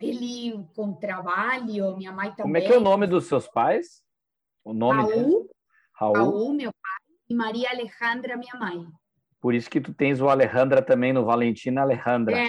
ele 0.00 0.64
com 0.74 0.92
trabalho, 0.92 1.96
minha 1.96 2.12
mãe 2.12 2.30
também. 2.30 2.42
Como 2.42 2.56
é 2.56 2.60
que 2.60 2.72
é 2.72 2.78
o 2.78 2.80
nome 2.80 3.06
dos 3.06 3.26
seus 3.26 3.48
pais? 3.48 4.02
O 4.64 4.72
nome 4.72 5.02
Raul, 5.02 5.50
Raul. 5.92 6.14
Raul, 6.14 6.54
meu 6.54 6.72
pai, 6.72 7.16
e 7.28 7.34
Maria 7.34 7.70
Alejandra, 7.70 8.36
minha 8.36 8.54
mãe. 8.58 8.86
Por 9.40 9.54
isso 9.54 9.70
que 9.70 9.80
tu 9.80 9.94
tens 9.94 10.20
o 10.20 10.28
Alejandra 10.28 10.82
também 10.82 11.12
no 11.12 11.24
Valentina 11.24 11.82
Alejandra. 11.82 12.38
É, 12.38 12.48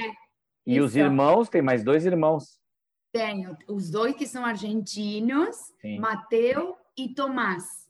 e 0.66 0.77
isso. 0.77 0.86
os 0.86 0.96
irmãos, 0.96 1.50
tem 1.50 1.62
mais 1.62 1.84
dois 1.84 2.06
irmãos. 2.06 2.60
Tenho, 3.12 3.58
os 3.68 3.89
dois 3.89 4.16
que 4.16 4.27
são 4.27 4.46
argentinos, 4.46 5.56
Sim. 5.80 6.00
Mateu 6.00 6.75
e 6.98 7.13
Tomás. 7.13 7.87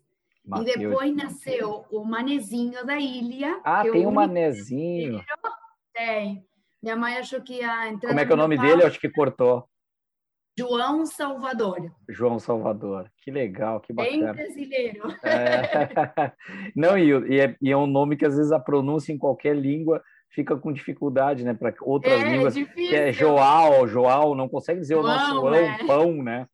Mateu. 0.48 0.74
E 0.74 0.78
depois 0.78 1.16
nasceu 1.16 1.86
o 1.92 2.06
manezinho 2.06 2.86
da 2.86 2.98
ilha. 2.98 3.60
Ah, 3.66 3.84
tem 3.84 4.06
o 4.06 4.10
um 4.10 4.14
manezinho. 4.14 5.22
Tem. 5.94 6.46
Minha 6.82 6.96
mãe 6.96 7.18
achou 7.18 7.42
que 7.42 7.56
ia 7.56 7.90
entrar. 7.90 8.10
Como 8.10 8.20
é 8.20 8.26
que 8.26 8.32
é 8.32 8.36
o 8.36 8.38
nome 8.38 8.58
dele? 8.58 8.84
Eu 8.84 8.88
acho 8.88 9.00
que 9.00 9.10
cortou. 9.10 9.68
João 10.58 11.06
Salvador. 11.06 11.92
João 12.10 12.40
Salvador. 12.40 13.12
Que 13.22 13.30
legal, 13.30 13.80
que 13.80 13.94
bacana. 13.94 14.34
Bem 14.34 14.46
brasileiro. 14.46 15.04
É... 15.24 16.32
Não, 16.76 16.98
e, 16.98 17.10
e, 17.10 17.40
é, 17.40 17.56
e, 17.62 17.72
é, 17.72 17.78
um 17.78 17.86
nome 17.86 18.16
que 18.16 18.26
às 18.26 18.36
vezes 18.36 18.52
a 18.52 18.60
pronúncia 18.60 19.14
em 19.14 19.18
qualquer 19.18 19.56
língua 19.56 20.02
fica 20.32 20.58
com 20.58 20.74
dificuldade, 20.74 21.44
né? 21.44 21.54
Para 21.54 21.74
outras 21.82 22.22
é, 22.22 22.30
línguas, 22.30 22.56
difícil. 22.56 22.90
que 22.90 22.96
é 22.96 23.12
João, 23.12 23.88
João, 23.88 24.34
não 24.34 24.50
consegue 24.50 24.80
dizer 24.80 24.96
o 24.96 25.04
nosso 25.04 25.54
é. 25.54 25.86
pão, 25.86 26.24
né? 26.24 26.48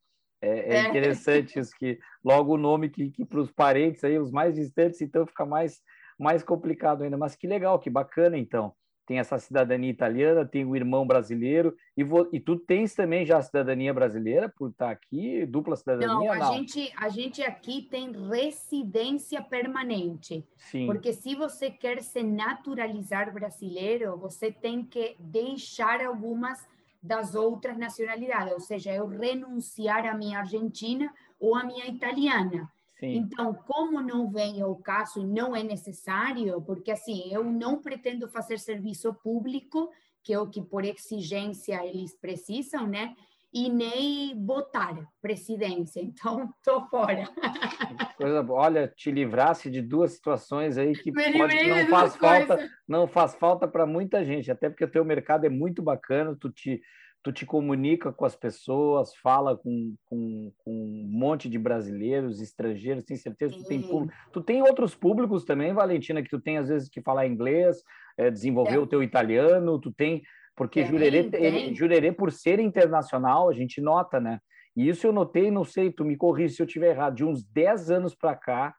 É, 0.44 0.60
é, 0.60 0.76
é, 0.76 0.88
interessante 0.90 1.58
isso, 1.58 1.72
que 1.80 1.98
logo 2.24 2.56
o 2.56 2.58
nome 2.58 2.90
que, 2.90 3.10
que 3.10 3.24
para 3.24 3.40
os 3.40 3.50
parentes 3.50 4.04
aí, 4.04 4.20
os 4.20 4.30
mais 4.30 4.56
distantes, 4.56 5.00
então 5.02 5.26
fica 5.26 5.46
mais, 5.46 5.82
mais 6.20 6.44
complicado 6.44 7.04
ainda. 7.04 7.18
Mas 7.18 7.34
que 7.34 7.48
legal, 7.48 7.80
que 7.80 7.90
bacana, 7.90 8.38
então. 8.38 8.74
Tem 9.06 9.20
essa 9.20 9.38
cidadania 9.38 9.90
italiana, 9.90 10.46
tem 10.46 10.66
o 10.66 10.76
irmão 10.76 11.06
brasileiro, 11.06 11.76
e, 11.96 12.04
vo, 12.04 12.30
e 12.32 12.40
tu 12.40 12.58
tens 12.58 12.94
também 12.94 13.26
já 13.26 13.38
a 13.38 13.42
cidadania 13.42 13.94
brasileira 13.94 14.48
por 14.48 14.70
estar 14.70 14.92
aqui, 14.92 15.46
dupla 15.46 15.76
cidadania? 15.76 16.08
Não, 16.08 16.32
a, 16.32 16.38
não? 16.38 16.54
Gente, 16.54 16.92
a 16.96 17.10
gente 17.10 17.42
aqui 17.42 17.82
tem 17.82 18.12
residência 18.12 19.42
permanente. 19.42 20.46
Sim. 20.58 20.86
Porque 20.86 21.12
se 21.12 21.36
você 21.36 21.70
quer 21.70 22.02
se 22.02 22.24
naturalizar 22.24 23.34
brasileiro, 23.34 24.18
você 24.18 24.52
tem 24.52 24.86
que 24.86 25.16
deixar 25.20 26.02
algumas 26.02 26.66
das 27.04 27.36
outras 27.36 27.78
nacionalidades, 27.78 28.54
ou 28.54 28.60
seja, 28.62 28.94
eu 28.94 29.06
renunciar 29.06 30.06
à 30.06 30.18
minha 30.18 30.40
argentina 30.40 31.14
ou 31.38 31.54
à 31.54 31.64
minha 31.66 31.86
italiana. 31.86 32.72
Sim. 32.98 33.18
Então, 33.18 33.54
como 33.54 34.00
não 34.00 34.32
vem 34.32 34.62
ao 34.62 34.74
caso 34.78 35.20
e 35.20 35.26
não 35.26 35.54
é 35.54 35.62
necessário, 35.62 36.62
porque 36.62 36.92
assim, 36.92 37.30
eu 37.30 37.44
não 37.44 37.82
pretendo 37.82 38.30
fazer 38.30 38.58
serviço 38.58 39.14
público, 39.16 39.92
que 40.24 40.32
é 40.32 40.40
o 40.40 40.48
que 40.48 40.62
por 40.62 40.86
exigência 40.86 41.86
eles 41.86 42.16
precisam, 42.16 42.88
né? 42.88 43.14
E 43.54 43.70
nem 43.70 44.44
votar 44.46 45.08
presidência, 45.22 46.02
então 46.02 46.52
tô 46.64 46.88
fora. 46.88 47.26
Coisa, 48.18 48.46
olha, 48.50 48.88
te 48.88 49.12
livrasse 49.12 49.70
de 49.70 49.82
duas 49.82 50.14
situações 50.14 50.78
aí 50.78 50.94
que 50.94 51.12
pode, 51.12 51.68
não 51.68 51.88
faz 51.88 52.16
falta, 52.16 52.70
não 52.88 53.08
faz 53.08 53.36
falta 53.36 53.68
para 53.68 53.86
muita 53.86 54.26
gente, 54.26 54.52
até 54.52 54.70
porque 54.70 54.86
o 54.86 54.92
teu 54.92 55.06
mercado 55.06 55.46
é 55.46 55.50
muito 55.50 55.84
bacana, 55.84 56.36
tu 56.40 56.50
te 56.50 56.82
tu 57.24 57.32
te 57.32 57.46
comunica 57.46 58.12
com 58.12 58.26
as 58.26 58.36
pessoas, 58.36 59.16
fala 59.16 59.58
com, 59.58 59.96
com, 60.04 60.52
com 60.58 60.72
um 60.72 61.08
monte 61.10 61.50
de 61.50 61.58
brasileiros, 61.58 62.42
estrangeiros, 62.42 63.06
tem 63.06 63.16
certeza 63.16 63.54
que 63.56 63.64
tu 63.64 63.68
tem 63.68 63.82
público. 63.82 64.14
Tu 64.34 64.42
tem 64.42 64.62
outros 64.62 64.94
públicos 64.94 65.46
também, 65.46 65.74
Valentina, 65.74 66.22
que 66.22 66.30
tu 66.30 66.40
tem 66.40 66.58
às 66.58 66.68
vezes 66.68 66.90
que 66.90 67.02
falar 67.02 67.26
inglês, 67.26 67.82
é, 68.18 68.30
desenvolver 68.30 68.76
é. 68.76 68.80
o 68.80 68.86
teu 68.86 69.02
italiano, 69.02 69.80
tu 69.80 69.92
tem, 69.94 70.22
porque 70.56 70.82
é, 70.82 70.86
Jurerê, 70.86 71.30
ele, 71.34 71.76
Jurerê, 71.76 72.12
por 72.12 72.32
ser 72.32 72.60
internacional, 72.60 73.50
a 73.50 73.54
gente 73.54 73.82
nota, 73.82 74.20
né? 74.20 74.40
E 74.76 74.88
isso 74.88 75.06
eu 75.06 75.14
notei, 75.14 75.52
não 75.52 75.64
sei, 75.64 75.92
tu 75.92 76.04
me 76.04 76.18
corrige 76.18 76.56
se 76.56 76.62
eu 76.62 76.66
estiver 76.66 76.90
errado, 76.90 77.16
de 77.16 77.26
uns 77.26 77.44
10 77.44 77.92
anos 77.92 78.16
para 78.16 78.36
cá, 78.36 78.76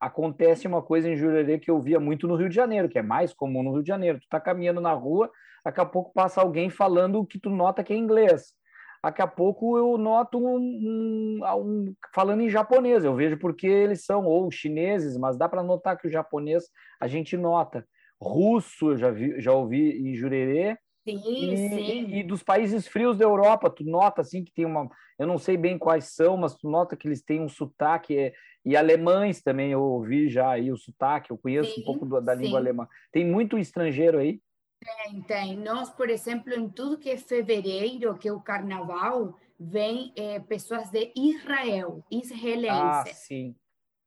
acontece 0.00 0.66
uma 0.66 0.82
coisa 0.82 1.08
em 1.08 1.16
Jurerê 1.16 1.58
que 1.58 1.70
eu 1.70 1.80
via 1.80 2.00
muito 2.00 2.26
no 2.26 2.36
Rio 2.36 2.48
de 2.48 2.54
Janeiro, 2.54 2.88
que 2.88 2.98
é 2.98 3.02
mais 3.02 3.32
comum 3.32 3.62
no 3.62 3.72
Rio 3.72 3.82
de 3.82 3.88
Janeiro. 3.88 4.18
Tu 4.20 4.26
tá 4.28 4.40
caminhando 4.40 4.80
na 4.80 4.92
rua, 4.92 5.30
daqui 5.64 5.80
a 5.80 5.86
pouco 5.86 6.12
passa 6.12 6.40
alguém 6.40 6.68
falando 6.68 7.24
que 7.24 7.38
tu 7.38 7.50
nota 7.50 7.82
que 7.82 7.92
é 7.92 7.96
inglês. 7.96 8.54
Daqui 9.02 9.22
a 9.22 9.26
pouco 9.26 9.78
eu 9.78 9.96
noto 9.96 10.38
um, 10.38 10.58
um, 10.58 11.40
um 11.44 11.94
falando 12.12 12.40
em 12.40 12.50
japonês. 12.50 13.04
Eu 13.04 13.14
vejo 13.14 13.38
porque 13.38 13.66
eles 13.66 14.04
são 14.04 14.24
ou 14.24 14.50
chineses, 14.50 15.16
mas 15.16 15.38
dá 15.38 15.48
para 15.48 15.62
notar 15.62 15.96
que 15.96 16.08
o 16.08 16.10
japonês 16.10 16.64
a 17.00 17.06
gente 17.06 17.36
nota. 17.36 17.86
Russo, 18.20 18.92
eu 18.92 18.96
já, 18.96 19.10
vi, 19.10 19.40
já 19.40 19.52
ouvi 19.52 20.10
em 20.10 20.14
Jurerê. 20.14 20.76
Sim, 21.06 21.54
e, 21.54 21.68
sim. 21.68 22.18
e 22.18 22.22
dos 22.24 22.42
países 22.42 22.88
frios 22.88 23.16
da 23.16 23.24
Europa, 23.24 23.70
tu 23.70 23.84
nota 23.84 24.22
assim 24.22 24.42
que 24.42 24.52
tem 24.52 24.64
uma, 24.64 24.90
eu 25.18 25.26
não 25.26 25.38
sei 25.38 25.56
bem 25.56 25.78
quais 25.78 26.06
são, 26.06 26.36
mas 26.36 26.56
tu 26.56 26.68
nota 26.68 26.96
que 26.96 27.06
eles 27.06 27.22
têm 27.22 27.40
um 27.40 27.48
sotaque 27.48 28.18
é, 28.18 28.32
e 28.64 28.76
alemães 28.76 29.40
também 29.40 29.70
eu 29.70 29.80
ouvi 29.80 30.28
já 30.28 30.50
aí 30.50 30.72
o 30.72 30.76
sotaque, 30.76 31.30
eu 31.30 31.38
conheço 31.38 31.72
sim, 31.74 31.80
um 31.82 31.84
pouco 31.84 32.06
da, 32.06 32.20
da 32.20 32.34
língua 32.34 32.58
alemã. 32.58 32.88
Tem 33.12 33.24
muito 33.24 33.56
estrangeiro 33.56 34.18
aí? 34.18 34.40
Tem, 34.80 35.22
tem. 35.22 35.56
Nós, 35.56 35.90
por 35.90 36.10
exemplo, 36.10 36.52
em 36.52 36.68
tudo 36.68 36.98
que 36.98 37.10
é 37.10 37.16
fevereiro, 37.16 38.18
que 38.18 38.28
é 38.28 38.32
o 38.32 38.40
carnaval, 38.40 39.34
vem 39.58 40.12
é, 40.16 40.40
pessoas 40.40 40.90
de 40.90 41.12
Israel, 41.16 42.04
israelenses. 42.10 42.70
Ah, 42.70 43.04
sim. 43.06 43.54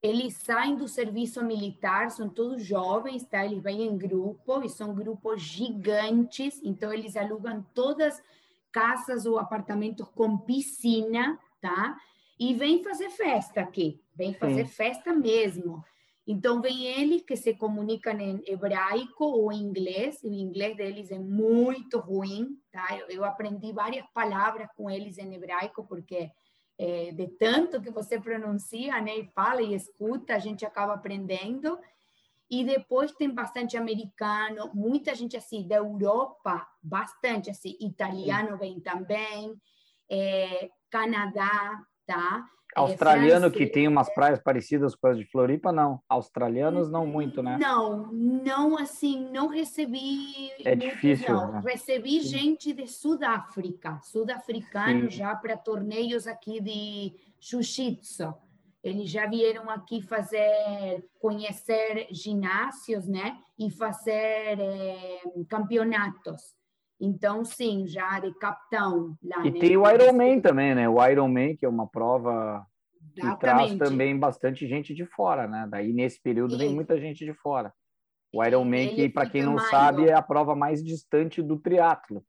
Eles 0.01 0.35
saem 0.35 0.75
do 0.75 0.87
serviço 0.87 1.43
militar, 1.43 2.09
são 2.09 2.29
todos 2.29 2.63
jovens, 2.63 3.25
tá? 3.25 3.45
Eles 3.45 3.61
vêm 3.61 3.83
em 3.83 3.97
grupo 3.97 4.63
e 4.63 4.69
são 4.69 4.93
grupos 4.93 5.41
gigantes, 5.41 6.61
então 6.63 6.93
eles 6.93 7.17
alugam 7.17 7.65
todas 7.73 8.21
casas 8.71 9.25
ou 9.25 9.37
apartamentos 9.37 10.07
com 10.09 10.37
piscina, 10.37 11.37
tá? 11.61 11.97
E 12.39 12.53
vêm 12.53 12.81
fazer 12.81 13.09
festa 13.09 13.59
aqui, 13.59 14.01
vêm 14.15 14.33
fazer 14.33 14.65
sim. 14.65 14.71
festa 14.71 15.13
mesmo. 15.13 15.83
Então, 16.25 16.61
vem 16.61 16.85
eles 16.85 17.23
que 17.23 17.35
se 17.35 17.55
comunicam 17.55 18.17
em 18.19 18.43
hebraico 18.45 19.25
ou 19.25 19.51
inglês, 19.51 20.23
e 20.23 20.27
o 20.27 20.33
inglês 20.33 20.77
deles 20.77 21.11
é 21.11 21.17
muito 21.17 21.97
ruim, 21.97 22.55
tá? 22.71 22.87
Eu, 22.95 23.07
eu 23.07 23.25
aprendi 23.25 23.73
várias 23.73 24.05
palavras 24.13 24.69
com 24.77 24.89
eles 24.91 25.17
em 25.17 25.33
hebraico, 25.33 25.83
porque 25.87 26.29
é, 26.79 27.11
de 27.11 27.27
tanto 27.27 27.81
que 27.81 27.91
você 27.91 28.17
pronuncia, 28.17 29.01
né, 29.01 29.17
e 29.17 29.27
fala 29.35 29.61
e 29.61 29.75
escuta, 29.75 30.33
a 30.33 30.39
gente 30.39 30.65
acaba 30.65 30.93
aprendendo. 30.93 31.77
E 32.49 32.63
depois 32.63 33.11
tem 33.11 33.29
bastante 33.29 33.75
americano, 33.75 34.71
muita 34.73 35.13
gente 35.13 35.35
assim 35.35 35.67
da 35.67 35.75
Europa, 35.75 36.65
bastante 36.81 37.49
assim, 37.51 37.75
italiano 37.81 38.57
vem 38.57 38.79
também, 38.79 39.53
é, 40.09 40.71
Canadá, 40.89 41.85
tá? 42.07 42.47
É, 42.75 42.79
Australiano 42.79 43.49
que 43.49 43.65
tem 43.65 43.87
umas 43.87 44.13
praias 44.13 44.39
parecidas 44.39 44.95
com 44.95 45.07
as 45.07 45.17
de 45.17 45.25
Floripa, 45.25 45.71
não. 45.71 46.01
Australianos 46.07 46.89
não 46.89 47.05
muito, 47.05 47.41
né? 47.41 47.57
Não, 47.59 48.11
não 48.11 48.77
assim, 48.77 49.27
não 49.31 49.47
recebi. 49.47 50.51
É 50.63 50.75
muito, 50.75 50.91
difícil. 50.91 51.33
Não. 51.33 51.51
Né? 51.53 51.61
Recebi 51.65 52.21
Sim. 52.21 52.37
gente 52.37 52.73
de 52.73 52.87
Sudáfrica, 52.87 53.99
sul-africano 54.03 55.09
já 55.09 55.35
para 55.35 55.57
torneios 55.57 56.27
aqui 56.27 56.61
de 56.61 57.13
jiu-jitsu. 57.39 58.33
eles 58.83 59.09
já 59.09 59.25
vieram 59.25 59.69
aqui 59.69 60.01
fazer, 60.01 61.03
conhecer 61.19 62.07
ginásios, 62.11 63.07
né? 63.07 63.37
E 63.57 63.69
fazer 63.71 64.59
é, 64.59 65.21
campeonatos. 65.49 66.58
Então, 66.99 67.45
sim, 67.45 67.87
já 67.87 68.19
de 68.19 68.33
capitão. 68.37 69.15
Lá, 69.23 69.45
e 69.45 69.51
tem 69.51 69.77
o 69.77 69.89
Ironman 69.89 70.41
também, 70.41 70.75
né? 70.75 70.89
O 70.89 71.03
Ironman, 71.05 71.55
que 71.55 71.65
é 71.65 71.69
uma 71.69 71.87
prova 71.87 72.65
que 73.15 73.39
traz 73.39 73.77
também 73.77 74.17
bastante 74.17 74.67
gente 74.67 74.93
de 74.93 75.05
fora, 75.05 75.47
né? 75.47 75.67
Daí, 75.69 75.93
nesse 75.93 76.21
período, 76.21 76.57
vem 76.57 76.73
muita 76.73 76.99
gente 76.99 77.23
de 77.23 77.33
fora. 77.33 77.73
O 78.33 78.43
Ironman, 78.43 78.95
que, 78.95 79.09
para 79.09 79.29
quem 79.29 79.43
não 79.43 79.55
maior. 79.55 79.69
sabe, 79.69 80.07
é 80.07 80.13
a 80.13 80.21
prova 80.21 80.55
mais 80.55 80.83
distante 80.83 81.41
do 81.41 81.57
triatlo. 81.57 82.23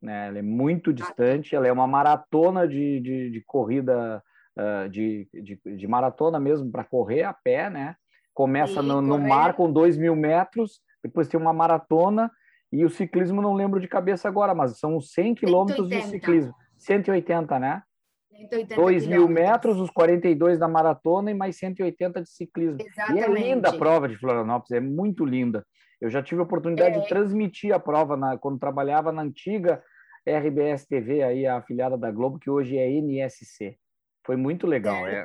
Né? 0.00 0.28
Ela 0.28 0.38
é 0.38 0.42
muito 0.42 0.92
distante, 0.92 1.54
ela 1.54 1.66
é 1.66 1.72
uma 1.72 1.86
maratona 1.86 2.68
de, 2.68 3.00
de, 3.00 3.30
de 3.30 3.42
corrida 3.46 4.22
uh, 4.56 4.88
de, 4.88 5.28
de, 5.32 5.60
de, 5.76 5.86
maratona 5.86 6.38
mesmo 6.38 6.70
para 6.70 6.84
correr 6.84 7.22
a 7.22 7.32
pé, 7.32 7.70
né? 7.70 7.96
Começa 8.34 8.80
no, 8.80 9.00
no, 9.00 9.18
mar 9.18 9.54
com 9.54 9.72
dois 9.72 9.96
mil 9.96 10.14
metros, 10.14 10.80
depois 11.02 11.26
tem 11.26 11.40
uma 11.40 11.52
maratona 11.52 12.30
e 12.72 12.84
o 12.84 12.90
ciclismo 12.90 13.40
não 13.40 13.54
lembro 13.54 13.80
de 13.80 13.88
cabeça 13.88 14.28
agora, 14.28 14.54
mas 14.54 14.78
são 14.78 15.00
100 15.00 15.34
quilômetros 15.34 15.88
de 15.88 16.02
ciclismo. 16.02 16.54
180, 16.76 17.58
né? 17.58 17.82
180 18.30 18.76
2 18.76 19.06
mil 19.06 19.28
metros, 19.28 19.80
os 19.80 19.90
42 19.90 20.58
da 20.58 20.68
maratona 20.68 21.30
e 21.30 21.34
mais 21.34 21.56
180 21.56 22.22
de 22.22 22.30
ciclismo. 22.30 22.80
Exatamente. 22.80 23.20
E 23.20 23.24
é 23.24 23.28
linda 23.28 23.70
a 23.70 23.76
prova 23.76 24.08
de 24.08 24.16
Florianópolis, 24.16 24.70
é 24.70 24.80
muito 24.80 25.24
linda. 25.24 25.66
Eu 26.00 26.08
já 26.08 26.22
tive 26.22 26.40
a 26.40 26.44
oportunidade 26.44 26.98
é. 26.98 27.00
de 27.00 27.08
transmitir 27.08 27.74
a 27.74 27.80
prova 27.80 28.16
na, 28.16 28.38
quando 28.38 28.58
trabalhava 28.58 29.10
na 29.10 29.22
antiga 29.22 29.82
RBS 30.26 30.86
TV, 30.86 31.22
aí, 31.22 31.46
a 31.46 31.56
afiliada 31.56 31.96
da 31.96 32.10
Globo, 32.10 32.38
que 32.38 32.50
hoje 32.50 32.76
é 32.76 32.88
NSC. 32.88 33.76
Foi 34.24 34.36
muito 34.36 34.66
legal. 34.66 35.06
É. 35.06 35.24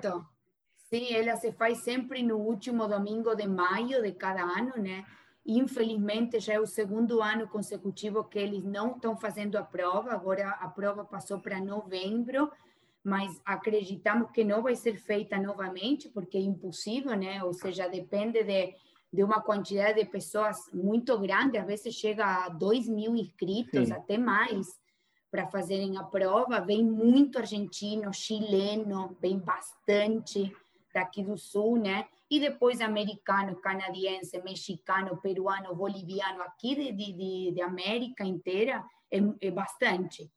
Sim, 0.90 1.14
ela 1.14 1.36
se 1.36 1.52
faz 1.52 1.80
sempre 1.80 2.24
no 2.24 2.38
último 2.38 2.88
domingo 2.88 3.36
de 3.36 3.48
maio 3.48 4.02
de 4.02 4.12
cada 4.14 4.44
ano, 4.44 4.74
né? 4.78 5.04
Infelizmente, 5.46 6.40
já 6.40 6.54
é 6.54 6.60
o 6.60 6.66
segundo 6.66 7.22
ano 7.22 7.48
consecutivo 7.48 8.24
que 8.24 8.40
eles 8.40 8.64
não 8.64 8.96
estão 8.96 9.18
fazendo 9.18 9.58
a 9.58 9.64
prova. 9.64 10.14
Agora 10.14 10.50
a 10.52 10.70
prova 10.70 11.04
passou 11.04 11.40
para 11.40 11.60
novembro, 11.60 12.50
mas 13.04 13.42
acreditamos 13.44 14.32
que 14.32 14.44
não 14.44 14.64
vai 14.64 14.76
ser 14.76 14.96
feita 14.96 15.38
novamente, 15.38 16.08
porque 16.08 16.38
é 16.38 16.42
impossível, 16.42 17.16
né? 17.18 17.44
Ou 17.44 17.52
seja, 17.52 17.90
depende 17.90 18.42
de, 18.42 18.74
de 19.12 19.22
uma 19.22 19.42
quantidade 19.42 20.02
de 20.02 20.10
pessoas 20.10 20.58
muito 20.74 21.20
grande, 21.20 21.58
às 21.58 21.68
vezes 21.68 21.94
chega 21.94 22.46
a 22.46 22.50
2 22.50 22.88
mil 22.88 23.14
inscritos, 23.14 23.90
Sim. 23.90 23.94
até 23.94 24.18
mais 24.18 24.80
para 25.30 25.48
fazerem 25.48 25.98
a 25.98 26.04
prova. 26.04 26.62
Vem 26.62 26.86
muito 26.86 27.38
argentino, 27.38 28.14
chileno, 28.14 29.18
vem 29.20 29.38
bastante 29.38 30.56
daqui 30.94 31.22
do 31.22 31.38
sul, 31.38 31.78
né? 31.78 32.06
E 32.34 32.40
depois 32.40 32.82
americano, 32.82 33.56
canadiense, 33.58 34.42
mexicano, 34.42 35.22
peruano, 35.22 35.76
boliviano, 35.76 36.42
aqui 36.42 36.74
de, 36.74 36.92
de, 36.92 37.52
de 37.54 37.62
América 37.62 38.26
inteira, 38.26 38.84
é, 39.12 39.20
é 39.40 39.52
bastante. 39.52 40.32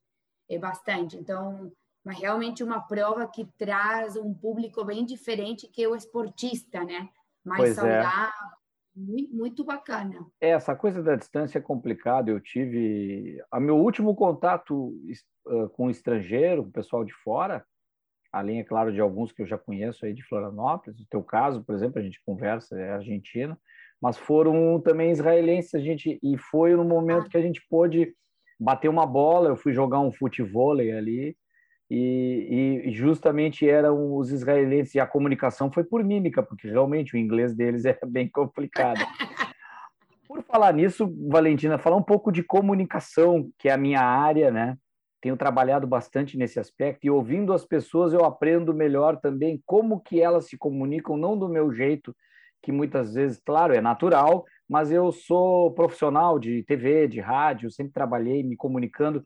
É 0.47 0.59
bastante. 0.59 1.17
Então, 1.17 1.73
mas 2.05 2.19
realmente 2.19 2.62
uma 2.62 2.83
prova 2.83 3.26
que 3.26 3.47
traz 3.57 4.15
um 4.15 4.35
público 4.35 4.85
bem 4.85 5.07
diferente 5.07 5.69
que 5.69 5.87
o 5.87 5.97
esportista, 5.97 6.85
né? 6.85 7.09
Mais 7.43 7.62
pois 7.62 7.79
é. 7.79 8.03
saudável, 8.03 8.47
é 8.95 9.00
muito, 9.00 9.35
muito 9.35 9.65
bacana. 9.65 10.26
É, 10.38 10.50
essa 10.50 10.76
coisa 10.76 11.03
da 11.03 11.17
distância 11.17 11.57
é 11.57 11.62
complicada. 11.62 12.31
Eu 12.31 12.41
tive. 12.43 13.43
A 13.50 13.59
meu 13.59 13.79
último 13.79 14.15
contato 14.15 14.93
uh, 15.47 15.71
com 15.71 15.87
o 15.87 15.91
estrangeiro, 15.91 16.62
com 16.62 16.69
o 16.69 16.73
pessoal 16.73 17.07
de 17.07 17.15
fora, 17.15 17.65
além, 18.37 18.61
é 18.61 18.64
claro, 18.64 18.93
de 18.93 19.00
alguns 19.00 19.33
que 19.33 19.43
eu 19.43 19.47
já 19.47 19.57
conheço 19.57 20.05
aí 20.05 20.12
de 20.12 20.23
Florianópolis, 20.23 20.99
no 20.99 21.07
teu 21.07 21.23
caso, 21.23 21.64
por 21.64 21.75
exemplo, 21.75 21.99
a 21.99 22.02
gente 22.02 22.21
conversa, 22.25 22.78
é 22.78 22.91
argentino, 22.91 23.56
mas 24.00 24.19
foram 24.19 24.78
também 24.80 25.10
israelenses, 25.10 25.75
a 25.75 25.78
gente, 25.78 26.19
e 26.23 26.37
foi 26.37 26.75
no 26.75 26.84
momento 26.84 27.26
ah. 27.26 27.28
que 27.30 27.37
a 27.37 27.41
gente 27.41 27.65
pôde 27.69 28.15
bater 28.60 28.89
uma 28.89 29.06
bola, 29.06 29.49
eu 29.49 29.56
fui 29.56 29.73
jogar 29.73 30.00
um 30.00 30.13
futebol 30.13 30.73
ali, 30.73 31.34
e, 31.91 32.82
e, 32.84 32.93
justamente 32.93 33.69
eram 33.69 34.17
os 34.17 34.32
israelenses 34.32 34.95
e 34.97 35.00
a 35.00 35.06
comunicação 35.06 35.71
foi 35.71 35.84
por 35.84 36.02
mímica, 36.04 36.43
porque 36.43 36.69
realmente 36.69 37.15
o 37.15 37.19
inglês 37.19 37.54
deles 37.54 37.84
é 37.87 37.99
bem 38.06 38.28
complicado. 38.28 38.99
Por 40.28 40.43
falar 40.43 40.75
nisso, 40.75 41.08
Valentina, 41.30 41.78
falar 41.78 41.97
um 41.97 42.02
pouco 42.02 42.32
de 42.32 42.43
comunicação, 42.43 43.49
que 43.56 43.69
é 43.69 43.73
a 43.73 43.76
minha 43.76 44.00
área, 44.00 44.50
né? 44.50 44.76
Tenho 45.21 45.37
trabalhado 45.37 45.87
bastante 45.87 46.37
nesse 46.37 46.61
aspecto 46.61 47.05
e 47.05 47.11
ouvindo 47.11 47.52
as 47.52 47.65
pessoas 47.65 48.13
eu 48.13 48.25
aprendo 48.25 48.75
melhor 48.75 49.19
também 49.19 49.63
como 49.65 50.00
que 50.00 50.21
elas 50.21 50.47
se 50.47 50.57
comunicam, 50.57 51.17
não 51.17 51.39
do 51.39 51.49
meu 51.49 51.73
jeito, 51.73 52.15
que 52.63 52.71
muitas 52.71 53.15
vezes, 53.15 53.41
claro, 53.45 53.75
é 53.75 53.81
natural, 53.81 54.45
mas 54.69 54.91
eu 54.91 55.11
sou 55.13 55.73
profissional 55.73 56.39
de 56.39 56.63
TV, 56.65 57.09
de 57.09 57.21
rádio, 57.21 57.71
sempre 57.71 57.93
trabalhei 57.93 58.43
me 58.43 58.57
comunicando 58.57 59.25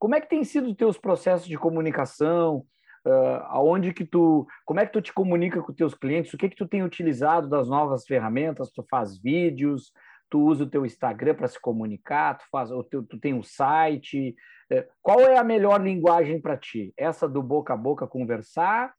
como 0.00 0.14
é 0.14 0.20
que 0.20 0.30
tem 0.30 0.42
sido 0.42 0.70
os 0.70 0.74
teus 0.74 0.96
processos 0.96 1.46
de 1.46 1.58
comunicação? 1.58 2.64
Uh, 3.06 3.44
aonde 3.48 3.92
que 3.92 4.04
tu, 4.04 4.46
como 4.64 4.80
é 4.80 4.86
que 4.86 4.92
tu 4.92 5.00
te 5.00 5.12
comunica 5.12 5.62
com 5.62 5.74
teus 5.74 5.94
clientes? 5.94 6.32
O 6.32 6.38
que 6.38 6.48
que 6.48 6.56
tu 6.56 6.66
tem 6.66 6.82
utilizado 6.82 7.48
das 7.48 7.68
novas 7.68 8.06
ferramentas? 8.06 8.72
Tu 8.72 8.82
faz 8.90 9.18
vídeos? 9.18 9.92
Tu 10.30 10.40
usa 10.40 10.64
o 10.64 10.70
teu 10.70 10.86
Instagram 10.86 11.34
para 11.34 11.48
se 11.48 11.60
comunicar? 11.60 12.38
Tu 12.38 12.44
faz, 12.50 12.70
o 12.70 12.82
teu, 12.84 13.02
tu 13.02 13.18
tem 13.18 13.34
um 13.34 13.42
site? 13.42 14.34
Uh, 14.72 14.84
qual 15.02 15.20
é 15.20 15.36
a 15.36 15.44
melhor 15.44 15.82
linguagem 15.82 16.40
para 16.40 16.56
ti? 16.56 16.94
Essa 16.96 17.28
do 17.28 17.42
boca 17.42 17.74
a 17.74 17.76
boca 17.76 18.06
conversar? 18.06 18.94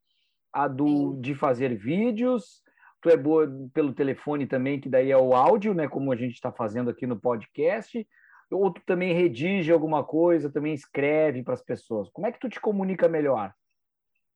A 0.51 0.67
do 0.67 1.13
Sim. 1.15 1.21
de 1.21 1.33
fazer 1.33 1.75
vídeos? 1.75 2.61
Tu 3.01 3.09
é 3.09 3.17
boa 3.17 3.49
pelo 3.73 3.93
telefone 3.93 4.45
também, 4.45 4.79
que 4.79 4.89
daí 4.89 5.09
é 5.09 5.17
o 5.17 5.33
áudio, 5.33 5.73
né? 5.73 5.87
Como 5.87 6.11
a 6.11 6.15
gente 6.15 6.33
está 6.33 6.51
fazendo 6.51 6.89
aqui 6.89 7.07
no 7.07 7.19
podcast 7.19 8.05
ou 8.51 8.71
tu 8.71 8.81
também 8.85 9.13
redige 9.13 9.71
alguma 9.71 10.03
coisa, 10.03 10.51
também 10.51 10.73
escreve 10.73 11.43
para 11.43 11.53
as 11.53 11.63
pessoas? 11.63 12.09
Como 12.11 12.27
é 12.27 12.31
que 12.31 12.39
tu 12.39 12.49
te 12.49 12.59
comunica 12.59 13.07
melhor? 13.07 13.53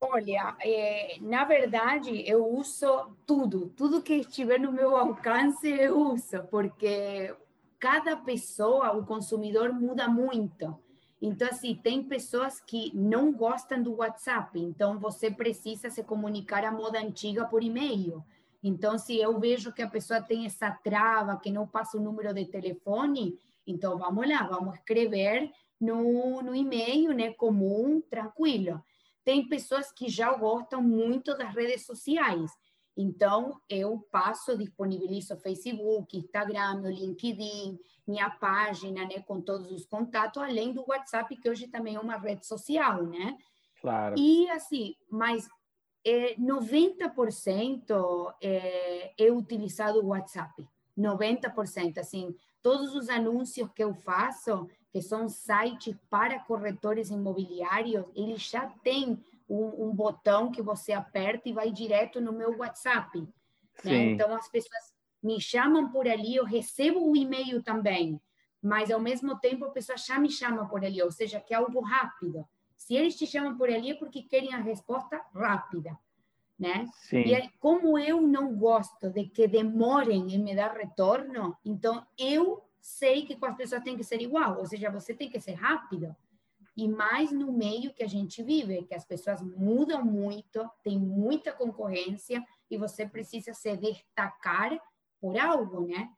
Olha, 0.02 0.56
é, 0.62 1.18
na 1.22 1.46
verdade, 1.46 2.24
eu 2.30 2.46
uso 2.46 3.16
tudo, 3.26 3.70
tudo 3.76 4.02
que 4.02 4.16
estiver 4.16 4.60
no 4.60 4.72
meu 4.72 4.96
alcance 4.96 5.68
eu 5.68 5.98
uso, 6.14 6.44
porque 6.52 7.34
cada 7.80 8.18
pessoa, 8.18 8.92
o 8.92 9.06
consumidor 9.06 9.74
muda 9.74 10.08
muito. 10.08 10.78
Então, 11.22 11.48
assim, 11.48 11.74
tem 11.76 12.04
pessoas 12.04 12.60
que 12.60 12.92
não 12.96 13.32
gostam 13.32 13.82
do 13.82 13.96
WhatsApp, 13.96 14.60
então 14.60 15.00
você 15.00 15.32
precisa 15.32 15.90
se 15.90 16.04
comunicar 16.04 16.64
a 16.66 16.72
moda 16.72 17.00
antiga 17.00 17.46
por 17.46 17.64
e-mail. 17.64 18.24
Então, 18.62 18.98
se 18.98 19.18
eu 19.18 19.40
vejo 19.40 19.72
que 19.72 19.82
a 19.82 19.90
pessoa 19.90 20.22
tem 20.22 20.46
essa 20.46 20.72
trava, 20.72 21.38
que 21.38 21.52
não 21.52 21.66
passa 21.66 21.98
o 21.98 22.02
número 22.02 22.34
de 22.34 22.46
telefone, 22.46 23.40
então, 23.66 23.98
vamos 23.98 24.28
lá, 24.28 24.44
vamos 24.44 24.76
escrever 24.76 25.52
no, 25.80 26.42
no 26.42 26.54
e-mail, 26.54 27.14
né, 27.14 27.32
comum, 27.34 28.02
tranquilo. 28.02 28.84
Tem 29.26 29.48
pessoas 29.48 29.92
que 29.92 30.08
já 30.08 30.32
gostam 30.34 30.82
muito 30.82 31.36
das 31.36 31.54
redes 31.54 31.86
sociais. 31.86 32.52
Então, 32.96 33.60
eu 33.68 34.00
passo, 34.10 34.58
disponibilizo 34.58 35.36
Facebook, 35.36 36.16
Instagram, 36.16 36.82
meu 36.82 36.92
LinkedIn, 36.92 37.78
minha 38.08 38.30
página, 38.30 39.04
né, 39.06 39.20
com 39.22 39.42
todos 39.42 39.70
os 39.72 39.86
contatos, 39.86 40.42
além 40.42 40.72
do 40.72 40.86
WhatsApp, 40.88 41.36
que 41.36 41.50
hoje 41.50 41.68
também 41.68 41.96
é 41.96 42.00
uma 42.00 42.18
rede 42.18 42.46
social, 42.46 43.04
né? 43.04 43.38
Claro. 43.82 44.16
E, 44.18 44.50
assim, 44.52 44.96
mas 45.10 45.50
é, 46.06 46.36
90% 46.36 48.34
é, 48.42 49.14
é 49.18 49.32
utilizado 49.32 50.00
o 50.00 50.08
WhatsApp. 50.08 50.66
90%, 50.98 51.98
assim, 51.98 52.34
todos 52.62 52.96
os 52.96 53.10
anúncios 53.10 53.70
que 53.76 53.84
eu 53.84 53.94
faço, 53.94 54.70
que 54.96 55.02
são 55.02 55.28
sites 55.28 55.94
para 56.10 56.40
corretores 56.40 57.10
imobiliários, 57.10 58.06
eles 58.16 58.44
já 58.44 58.66
têm 58.82 59.22
um, 59.50 59.88
um, 59.88 59.94
botão 59.94 60.50
que 60.50 60.62
você 60.62 60.94
aperta 60.94 61.50
e 61.50 61.52
vai 61.52 61.70
direto 61.70 62.22
no 62.22 62.32
meu 62.32 62.58
WhatsApp. 62.60 63.28
Né? 63.84 64.12
Então, 64.12 64.34
as 64.34 64.48
pessoas 64.48 64.94
me 65.22 65.42
chamam 65.42 65.92
por 65.92 66.08
ali, 66.08 66.38
eu 66.38 66.46
recebo 66.46 67.12
o 67.12 67.14
e-mail 67.14 67.62
também, 67.62 68.22
mas 68.62 68.90
ao 68.90 69.02
mesmo 69.02 69.38
tempo 69.38 69.66
a 69.66 69.70
pessoa 69.70 69.98
já 69.98 70.18
me 70.18 70.32
chama 70.32 70.66
por 70.66 70.86
ali, 70.86 71.02
ou 71.04 71.12
seja, 71.12 71.42
que 71.42 71.54
é 71.54 71.58
algo 71.58 71.82
rápido. 71.82 72.48
Se 72.78 72.96
eles 72.96 73.18
te 73.18 73.28
chamam 73.28 73.58
por 73.58 73.70
ali 73.70 73.92
é 73.92 73.96
porque 73.96 74.24
querem 74.24 74.54
a 74.54 74.62
resposta 74.62 75.22
rápida, 75.34 76.00
né? 76.58 76.88
Sim. 76.94 77.18
E 77.18 77.50
como 77.60 78.00
eu 78.00 78.22
não 78.22 78.56
gosto 78.56 79.10
de 79.10 79.26
que 79.26 79.46
demorem 79.46 80.34
em 80.34 80.42
me 80.42 80.56
dar 80.56 80.72
retorno, 80.72 81.58
então 81.66 82.08
eu 82.18 82.64
sei 82.86 83.26
que 83.26 83.36
com 83.36 83.48
as 83.48 83.58
pessoas 83.58 83.84
tem 83.84 83.98
que 83.98 84.04
ser 84.04 84.22
igual, 84.22 84.60
ou 84.60 84.66
seja, 84.68 84.92
você 84.92 85.12
tem 85.12 85.28
que 85.28 85.40
ser 85.40 85.54
rápido. 85.54 86.16
E 86.78 86.88
mais 86.88 87.32
no 87.32 87.52
meio 87.52 87.92
que 87.92 88.04
a 88.04 88.08
gente 88.08 88.44
vive, 88.44 88.84
que 88.84 88.94
as 88.94 89.04
pessoas 89.04 89.42
mudam 89.42 90.06
muito, 90.06 90.70
tem 90.84 91.00
muita 91.00 91.52
concorrência 91.52 92.44
e 92.70 92.78
você 92.78 93.08
precisa 93.08 93.56
se 93.56 93.76
destacar 93.76 94.78
por 95.20 95.36
algo, 95.36 95.88
né? 95.88 96.10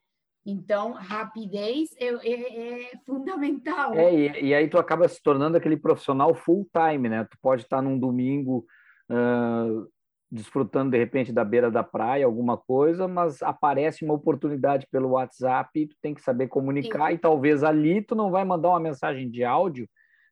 Então, 0.45 0.91
rapidez 0.91 1.95
é, 1.97 2.07
é, 2.07 2.91
é 2.91 2.97
fundamental. 3.05 3.93
É, 3.93 4.13
e, 4.13 4.47
e, 4.47 4.53
aí 4.53 4.69
tu 4.69 4.77
acaba 4.77 5.07
se 5.07 5.21
tornando 5.23 5.55
aquele 5.55 5.77
profissional 5.77 6.35
full 6.35 6.69
time, 6.73 7.07
né? 7.07 7.23
Tu 7.31 7.37
pode 7.41 7.61
estar 7.61 7.81
num 7.81 7.97
domingo 7.97 8.65
uh, 9.09 9.89
desfrutando 10.31 10.91
de 10.91 10.97
repente 10.97 11.31
da 11.31 11.43
beira 11.43 11.71
da 11.71 11.83
praia, 11.83 12.25
alguma 12.25 12.57
coisa, 12.57 13.07
mas 13.07 13.41
aparece 13.41 14.03
uma 14.03 14.13
oportunidade 14.13 14.85
pelo 14.91 15.11
WhatsApp 15.11 15.79
e 15.79 15.87
tu 15.87 15.95
tem 16.01 16.13
que 16.13 16.21
saber 16.21 16.47
comunicar 16.47 17.09
Sim. 17.09 17.15
e 17.15 17.17
talvez 17.17 17.63
ali 17.63 18.01
tu 18.01 18.13
não 18.13 18.29
vai 18.29 18.43
mandar 18.43 18.69
uma 18.69 18.79
mensagem 18.79 19.29
de 19.29 19.43
áudio, 19.43 19.87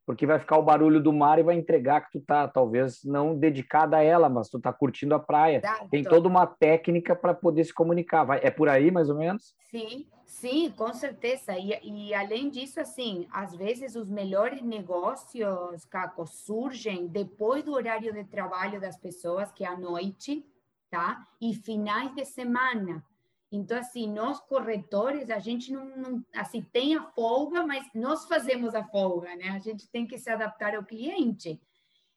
porque 0.06 0.26
vai 0.26 0.40
ficar 0.40 0.58
o 0.58 0.64
barulho 0.64 1.02
do 1.02 1.12
mar 1.12 1.40
e 1.40 1.44
vai 1.44 1.56
entregar 1.56 2.02
que 2.02 2.20
tu 2.20 2.26
tá 2.26 2.48
talvez 2.48 3.04
não 3.04 3.38
dedicada 3.38 3.98
a 3.98 4.04
ela, 4.04 4.30
mas 4.30 4.50
tu 4.50 4.60
tá 4.60 4.72
curtindo 4.72 5.16
a 5.16 5.20
praia. 5.20 5.58
Exato. 5.58 5.90
Tem 5.90 6.04
toda 6.04 6.28
uma 6.28 6.46
técnica 6.46 7.16
para 7.16 7.34
poder 7.34 7.64
se 7.64 7.74
comunicar. 7.74 8.24
Vai, 8.24 8.40
é 8.44 8.52
por 8.52 8.70
aí 8.70 8.92
mais 8.92 9.10
ou 9.10 9.18
menos? 9.18 9.56
Sim, 9.72 10.08
sim, 10.26 10.72
com 10.72 10.94
certeza. 10.94 11.58
E, 11.58 11.80
e 11.84 12.14
além 12.14 12.50
disso, 12.50 12.80
assim, 12.80 13.28
às 13.32 13.56
vezes 13.56 13.96
os 13.96 14.08
melhores 14.08 14.62
negócios, 14.62 15.86
Caco, 15.86 16.28
surgem 16.28 17.08
depois 17.08 17.64
do 17.64 17.74
horário 17.74 18.14
de 18.14 18.24
trabalho 18.26 18.80
das 18.80 18.98
pessoas, 18.98 19.52
que 19.52 19.64
é 19.64 19.68
à 19.68 19.78
noite, 19.78 20.46
tá? 20.90 21.26
E 21.42 21.54
finais 21.56 22.14
de 22.14 22.26
semana 22.26 23.04
então, 23.52 23.78
assim, 23.78 24.12
nós 24.12 24.40
corretores, 24.42 25.30
a 25.30 25.40
gente 25.40 25.72
não, 25.72 25.86
não, 25.98 26.26
assim, 26.36 26.62
tem 26.62 26.96
a 26.96 27.04
folga, 27.12 27.66
mas 27.66 27.88
nós 27.94 28.26
fazemos 28.28 28.74
a 28.76 28.84
folga, 28.84 29.36
né? 29.36 29.50
A 29.50 29.60
gente 29.60 29.90
tem 29.90 30.06
que 30.06 30.18
se 30.18 30.30
adaptar 30.30 30.76
ao 30.76 30.84
cliente. 30.84 31.62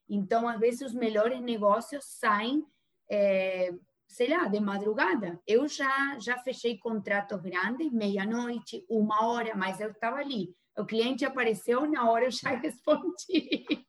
Então, 0.08 0.48
às 0.48 0.58
vezes, 0.58 0.80
os 0.80 0.94
melhores 0.94 1.40
negócios 1.40 2.04
saem, 2.04 2.66
é, 3.10 3.74
sei 4.06 4.30
lá, 4.30 4.48
de 4.48 4.58
madrugada. 4.58 5.40
Eu 5.46 5.68
já, 5.68 6.18
já 6.18 6.38
fechei 6.38 6.78
contratos 6.78 7.40
grandes, 7.40 7.92
meia-noite, 7.92 8.84
uma 8.88 9.26
hora, 9.26 9.54
mas 9.54 9.80
eu 9.80 9.90
estava 9.90 10.16
ali. 10.16 10.54
O 10.76 10.86
cliente 10.86 11.24
apareceu, 11.24 11.88
na 11.90 12.10
hora 12.10 12.24
eu 12.24 12.30
já 12.30 12.50
respondi. 12.56 13.86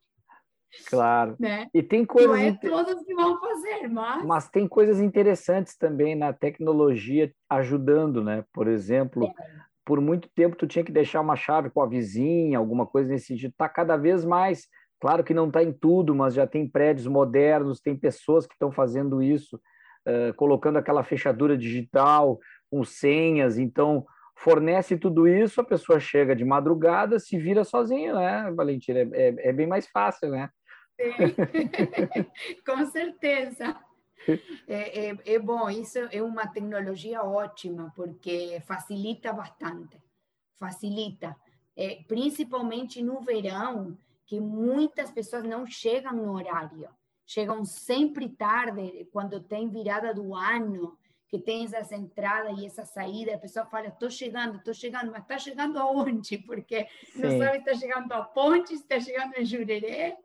Claro. 0.87 1.35
Né? 1.39 1.67
E 1.73 1.81
tem 1.81 2.05
coisas. 2.05 2.29
Não 2.29 2.37
é 2.37 2.53
todos 2.53 3.03
que 3.03 3.13
vão 3.13 3.39
fazer, 3.39 3.87
mas. 3.87 4.25
Mas 4.25 4.49
tem 4.49 4.67
coisas 4.67 4.99
interessantes 4.99 5.75
também 5.75 6.15
na 6.15 6.31
tecnologia 6.33 7.31
ajudando, 7.49 8.23
né? 8.23 8.43
Por 8.53 8.67
exemplo, 8.67 9.25
é. 9.25 9.33
por 9.83 9.99
muito 9.99 10.29
tempo 10.35 10.55
tu 10.55 10.67
tinha 10.67 10.83
que 10.83 10.91
deixar 10.91 11.21
uma 11.21 11.35
chave 11.35 11.69
com 11.69 11.81
a 11.81 11.87
vizinha, 11.87 12.57
alguma 12.57 12.85
coisa 12.85 13.09
nesse 13.09 13.27
sentido. 13.27 13.51
Está 13.51 13.67
cada 13.67 13.97
vez 13.97 14.23
mais. 14.23 14.67
Claro 14.99 15.23
que 15.23 15.33
não 15.33 15.47
está 15.47 15.63
em 15.63 15.71
tudo, 15.71 16.13
mas 16.13 16.33
já 16.33 16.45
tem 16.45 16.67
prédios 16.67 17.07
modernos, 17.07 17.79
tem 17.79 17.95
pessoas 17.95 18.45
que 18.45 18.53
estão 18.53 18.69
fazendo 18.69 19.23
isso, 19.23 19.55
uh, 19.55 20.33
colocando 20.35 20.77
aquela 20.77 21.03
fechadura 21.03 21.57
digital 21.57 22.37
com 22.69 22.83
senhas. 22.83 23.57
Então, 23.57 24.05
fornece 24.35 24.97
tudo 24.97 25.27
isso, 25.27 25.61
a 25.61 25.63
pessoa 25.63 25.99
chega 25.99 26.35
de 26.35 26.43
madrugada, 26.43 27.17
se 27.17 27.37
vira 27.37 27.63
sozinha, 27.63 28.13
né, 28.13 28.51
Valentina? 28.55 28.99
É, 28.99 29.07
é, 29.13 29.49
é 29.49 29.53
bem 29.53 29.67
mais 29.67 29.87
fácil, 29.87 30.29
né? 30.29 30.49
Com 32.65 32.85
certeza. 32.87 33.75
É, 34.67 35.09
é, 35.09 35.17
é, 35.25 35.39
bom, 35.39 35.69
isso 35.69 35.97
é 36.11 36.21
uma 36.21 36.47
tecnologia 36.47 37.23
ótima, 37.23 37.91
porque 37.95 38.61
facilita 38.65 39.31
bastante. 39.31 40.01
Facilita. 40.59 41.35
É, 41.75 42.03
principalmente 42.07 43.01
no 43.01 43.21
verão, 43.21 43.97
que 44.25 44.39
muitas 44.39 45.09
pessoas 45.09 45.43
não 45.43 45.65
chegam 45.65 46.13
no 46.13 46.33
horário. 46.33 46.89
Chegam 47.25 47.63
sempre 47.63 48.27
tarde, 48.29 49.07
quando 49.11 49.39
tem 49.39 49.69
virada 49.69 50.13
do 50.13 50.35
ano, 50.35 50.97
que 51.29 51.37
tem 51.37 51.63
essas 51.63 51.91
entradas 51.91 52.59
e 52.59 52.65
essa 52.65 52.83
saída, 52.85 53.35
a 53.35 53.39
pessoa 53.39 53.65
fala, 53.67 53.87
estou 53.87 54.09
chegando, 54.09 54.57
estou 54.57 54.73
chegando, 54.73 55.11
mas 55.11 55.21
está 55.21 55.37
chegando 55.37 55.77
aonde? 55.77 56.39
Porque 56.39 56.87
Sim. 57.13 57.21
não 57.21 57.37
sabe 57.37 57.51
se 57.51 57.57
está 57.59 57.73
chegando 57.75 58.11
a 58.11 58.23
ponte, 58.23 58.69
se 58.69 58.81
está 58.81 58.99
chegando 58.99 59.35
em 59.35 59.45
Jurerê, 59.45 60.17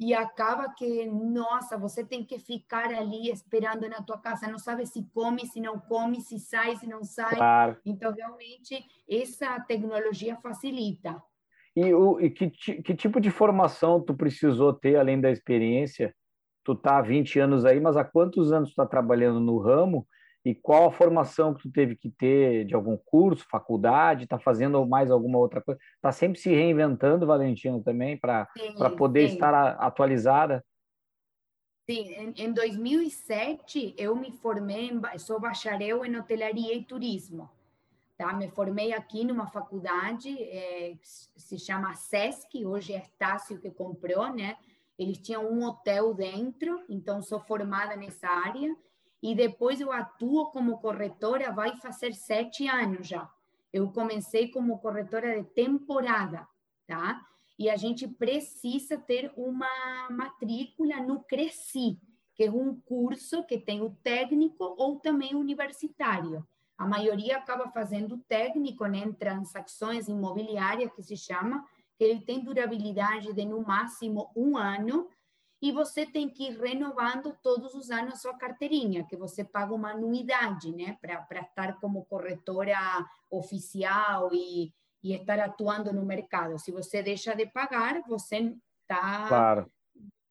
e 0.00 0.14
acaba 0.14 0.72
que, 0.72 1.04
nossa, 1.04 1.76
você 1.76 2.02
tem 2.02 2.24
que 2.24 2.38
ficar 2.38 2.86
ali 2.86 3.30
esperando 3.30 3.86
na 3.86 4.00
tua 4.00 4.16
casa, 4.16 4.50
não 4.50 4.58
sabe 4.58 4.86
se 4.86 5.06
come, 5.12 5.46
se 5.46 5.60
não 5.60 5.78
come, 5.78 6.22
se 6.22 6.38
sai, 6.38 6.74
se 6.76 6.86
não 6.86 7.04
sai. 7.04 7.36
Claro. 7.36 7.76
Então, 7.84 8.10
realmente, 8.10 8.82
essa 9.06 9.60
tecnologia 9.60 10.36
facilita. 10.36 11.22
E, 11.76 11.92
o, 11.92 12.18
e 12.18 12.30
que, 12.30 12.48
que 12.48 12.94
tipo 12.94 13.20
de 13.20 13.30
formação 13.30 14.00
tu 14.00 14.14
precisou 14.14 14.72
ter, 14.72 14.96
além 14.96 15.20
da 15.20 15.30
experiência? 15.30 16.14
Tu 16.64 16.74
tá 16.74 16.96
há 16.96 17.02
20 17.02 17.38
anos 17.38 17.66
aí, 17.66 17.78
mas 17.78 17.94
há 17.94 18.02
quantos 18.02 18.52
anos 18.52 18.70
tu 18.70 18.72
está 18.72 18.86
trabalhando 18.86 19.38
no 19.38 19.58
ramo? 19.58 20.08
E 20.44 20.54
qual 20.54 20.88
a 20.88 20.92
formação 20.92 21.52
que 21.52 21.62
tu 21.62 21.70
teve 21.70 21.94
que 21.94 22.10
ter 22.10 22.64
de 22.64 22.74
algum 22.74 22.96
curso, 22.96 23.46
faculdade, 23.48 24.24
está 24.24 24.38
fazendo 24.38 24.84
mais 24.86 25.10
alguma 25.10 25.38
outra 25.38 25.60
coisa? 25.60 25.78
Está 25.96 26.10
sempre 26.12 26.38
se 26.38 26.48
reinventando, 26.48 27.26
Valentina, 27.26 27.80
também, 27.82 28.16
para 28.16 28.46
poder 28.96 29.28
sim. 29.28 29.34
estar 29.34 29.54
atualizada? 29.78 30.64
Sim, 31.88 32.14
em, 32.14 32.44
em 32.44 32.52
2007 32.52 33.94
eu 33.98 34.16
me 34.16 34.32
formei, 34.32 34.90
sou 35.18 35.38
bacharel 35.38 36.04
em 36.06 36.16
hotelaria 36.16 36.74
e 36.74 36.84
turismo. 36.84 37.50
Tá? 38.16 38.32
Me 38.32 38.48
formei 38.48 38.92
aqui 38.92 39.24
numa 39.24 39.46
faculdade, 39.46 40.42
é, 40.42 40.94
se 41.02 41.58
chama 41.58 41.94
SESC, 41.94 42.64
hoje 42.64 42.94
é 42.94 42.98
Estácio 42.98 43.58
que 43.58 43.70
comprou, 43.70 44.32
né? 44.32 44.56
Eles 44.98 45.18
tinham 45.18 45.50
um 45.50 45.64
hotel 45.64 46.12
dentro, 46.12 46.82
então 46.88 47.22
sou 47.22 47.40
formada 47.40 47.96
nessa 47.96 48.28
área 48.28 48.76
e 49.22 49.34
depois 49.34 49.80
eu 49.80 49.92
atuo 49.92 50.50
como 50.50 50.78
corretora, 50.78 51.52
vai 51.52 51.76
fazer 51.76 52.14
sete 52.14 52.66
anos 52.68 53.06
já. 53.06 53.30
Eu 53.72 53.90
comecei 53.92 54.48
como 54.48 54.78
corretora 54.78 55.42
de 55.42 55.48
temporada, 55.50 56.46
tá? 56.86 57.24
E 57.58 57.68
a 57.68 57.76
gente 57.76 58.08
precisa 58.08 58.96
ter 58.96 59.30
uma 59.36 59.68
matrícula 60.10 60.96
no 60.96 61.20
Cresci, 61.20 62.00
que 62.34 62.44
é 62.44 62.50
um 62.50 62.80
curso 62.80 63.44
que 63.44 63.58
tem 63.58 63.82
o 63.82 63.90
técnico 64.02 64.64
ou 64.78 64.98
também 64.98 65.34
universitário. 65.34 66.46
A 66.78 66.86
maioria 66.86 67.36
acaba 67.36 67.68
fazendo 67.68 68.16
técnico 68.26 68.86
né, 68.86 69.00
em 69.00 69.12
transações 69.12 70.08
imobiliárias, 70.08 70.90
que 70.94 71.02
se 71.02 71.18
chama, 71.18 71.62
que 71.98 72.04
ele 72.04 72.22
tem 72.22 72.42
durabilidade 72.42 73.34
de 73.34 73.44
no 73.44 73.60
máximo 73.60 74.30
um 74.34 74.56
ano, 74.56 75.06
e 75.62 75.70
você 75.70 76.06
tem 76.06 76.28
que 76.28 76.48
ir 76.48 76.58
renovando 76.58 77.36
todos 77.42 77.74
os 77.74 77.90
anos 77.90 78.14
a 78.14 78.16
sua 78.16 78.34
carteirinha, 78.34 79.04
que 79.04 79.16
você 79.16 79.44
paga 79.44 79.74
uma 79.74 79.90
anuidade, 79.90 80.72
né, 80.72 80.96
para 81.00 81.40
estar 81.40 81.78
como 81.80 82.06
corretora 82.06 82.78
oficial 83.30 84.30
e, 84.32 84.72
e 85.02 85.14
estar 85.14 85.38
atuando 85.38 85.92
no 85.92 86.04
mercado. 86.04 86.58
Se 86.58 86.72
você 86.72 87.02
deixa 87.02 87.34
de 87.34 87.46
pagar, 87.46 88.00
você 88.08 88.56
tá, 88.86 89.28
claro. 89.28 89.70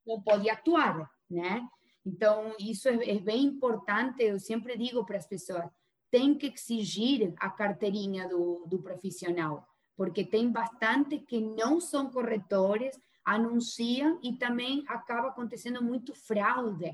não 0.06 0.20
pode 0.22 0.50
atuar, 0.50 1.10
né? 1.30 1.68
Então, 2.04 2.56
isso 2.60 2.90
é, 2.90 3.10
é 3.10 3.20
bem 3.20 3.44
importante, 3.44 4.24
eu 4.24 4.40
sempre 4.40 4.76
digo 4.76 5.06
para 5.06 5.18
as 5.18 5.28
pessoas, 5.28 5.66
tem 6.10 6.34
que 6.36 6.48
exigir 6.48 7.36
a 7.38 7.52
carteirinha 7.52 8.28
do, 8.28 8.66
do 8.66 8.82
profissional, 8.82 9.68
porque 9.96 10.24
tem 10.24 10.52
bastante 10.52 11.20
que 11.20 11.40
não 11.40 11.80
são 11.80 12.10
corretores, 12.10 13.00
anunciam 13.30 14.20
e 14.24 14.34
também 14.34 14.84
acaba 14.88 15.28
acontecendo 15.28 15.84
muito 15.84 16.16
fraude. 16.16 16.92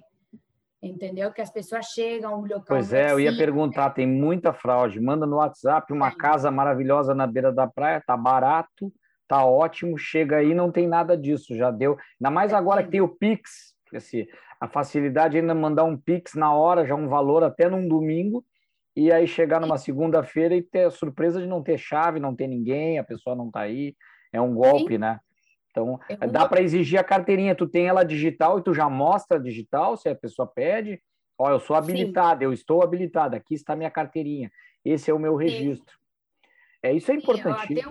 Entendeu? 0.84 1.32
Que 1.32 1.42
as 1.42 1.50
pessoas 1.50 1.86
chegam 1.88 2.34
ao 2.34 2.42
local. 2.42 2.64
Pois 2.68 2.94
é, 2.94 3.12
eu 3.12 3.20
ia 3.20 3.36
perguntar, 3.36 3.92
tem 3.92 4.06
muita 4.06 4.54
fraude. 4.54 5.00
Manda 5.00 5.26
no 5.26 5.38
WhatsApp 5.38 5.92
uma 5.92 6.12
casa 6.12 6.52
maravilhosa 6.52 7.16
na 7.16 7.26
beira 7.26 7.52
da 7.52 7.66
praia, 7.66 8.04
tá 8.06 8.16
barato, 8.16 8.94
tá 9.28 9.44
ótimo, 9.44 9.98
chega 9.98 10.38
aí, 10.38 10.54
não 10.54 10.72
tem 10.72 10.88
nada 10.88 11.18
disso, 11.18 11.56
já 11.56 11.72
deu. 11.72 11.98
Ainda 12.20 12.30
mais 12.30 12.54
agora 12.54 12.84
que 12.84 12.92
tem 12.92 13.02
o 13.02 13.08
Pix, 13.08 13.74
a 14.60 14.68
facilidade 14.68 15.38
ainda 15.38 15.56
mandar 15.56 15.86
um 15.86 15.98
Pix 15.98 16.36
na 16.36 16.54
hora, 16.54 16.86
já 16.86 16.94
um 16.94 17.08
valor 17.08 17.44
até 17.44 17.68
num 17.68 17.88
domingo, 17.88 18.46
e 18.96 19.12
aí 19.12 19.26
chegar 19.28 19.60
numa 19.60 19.78
segunda-feira 19.78 20.56
e 20.56 20.62
ter 20.62 20.86
a 20.86 20.92
surpresa 20.92 21.42
de 21.42 21.48
não 21.48 21.64
ter 21.64 21.78
chave, 21.78 22.20
não 22.20 22.36
ter 22.36 22.48
ninguém, 22.48 23.00
a 23.00 23.04
pessoa 23.04 23.36
não 23.36 23.50
tá 23.50 23.62
aí. 23.62 23.96
É 24.32 24.40
um 24.40 24.54
golpe, 24.54 24.94
Sim. 24.94 25.00
né? 25.00 25.20
Então, 25.76 26.00
é 26.08 26.28
dá 26.28 26.48
para 26.48 26.62
exigir 26.62 26.98
a 26.98 27.04
carteirinha. 27.04 27.54
Tu 27.54 27.68
tem 27.68 27.88
ela 27.88 28.04
digital 28.04 28.58
e 28.58 28.64
tu 28.64 28.74
já 28.74 28.90
mostra 28.90 29.40
digital, 29.40 29.98
se 29.98 30.08
a 30.08 30.16
pessoa 30.16 30.48
pede. 30.48 31.02
Ó, 31.38 31.50
eu 31.50 31.60
sou 31.60 31.76
habilitada, 31.76 32.40
Sim. 32.40 32.46
eu 32.46 32.54
estou 32.54 32.82
habilitada, 32.82 33.36
aqui 33.36 33.56
está 33.56 33.76
minha 33.76 33.92
carteirinha. 33.92 34.50
Esse 34.86 35.12
é 35.12 35.14
o 35.14 35.20
meu 35.20 35.36
registro. 35.36 35.98
É, 36.82 36.94
isso 36.94 37.12
é 37.12 37.16
importante. 37.16 37.80
Até, 37.80 37.84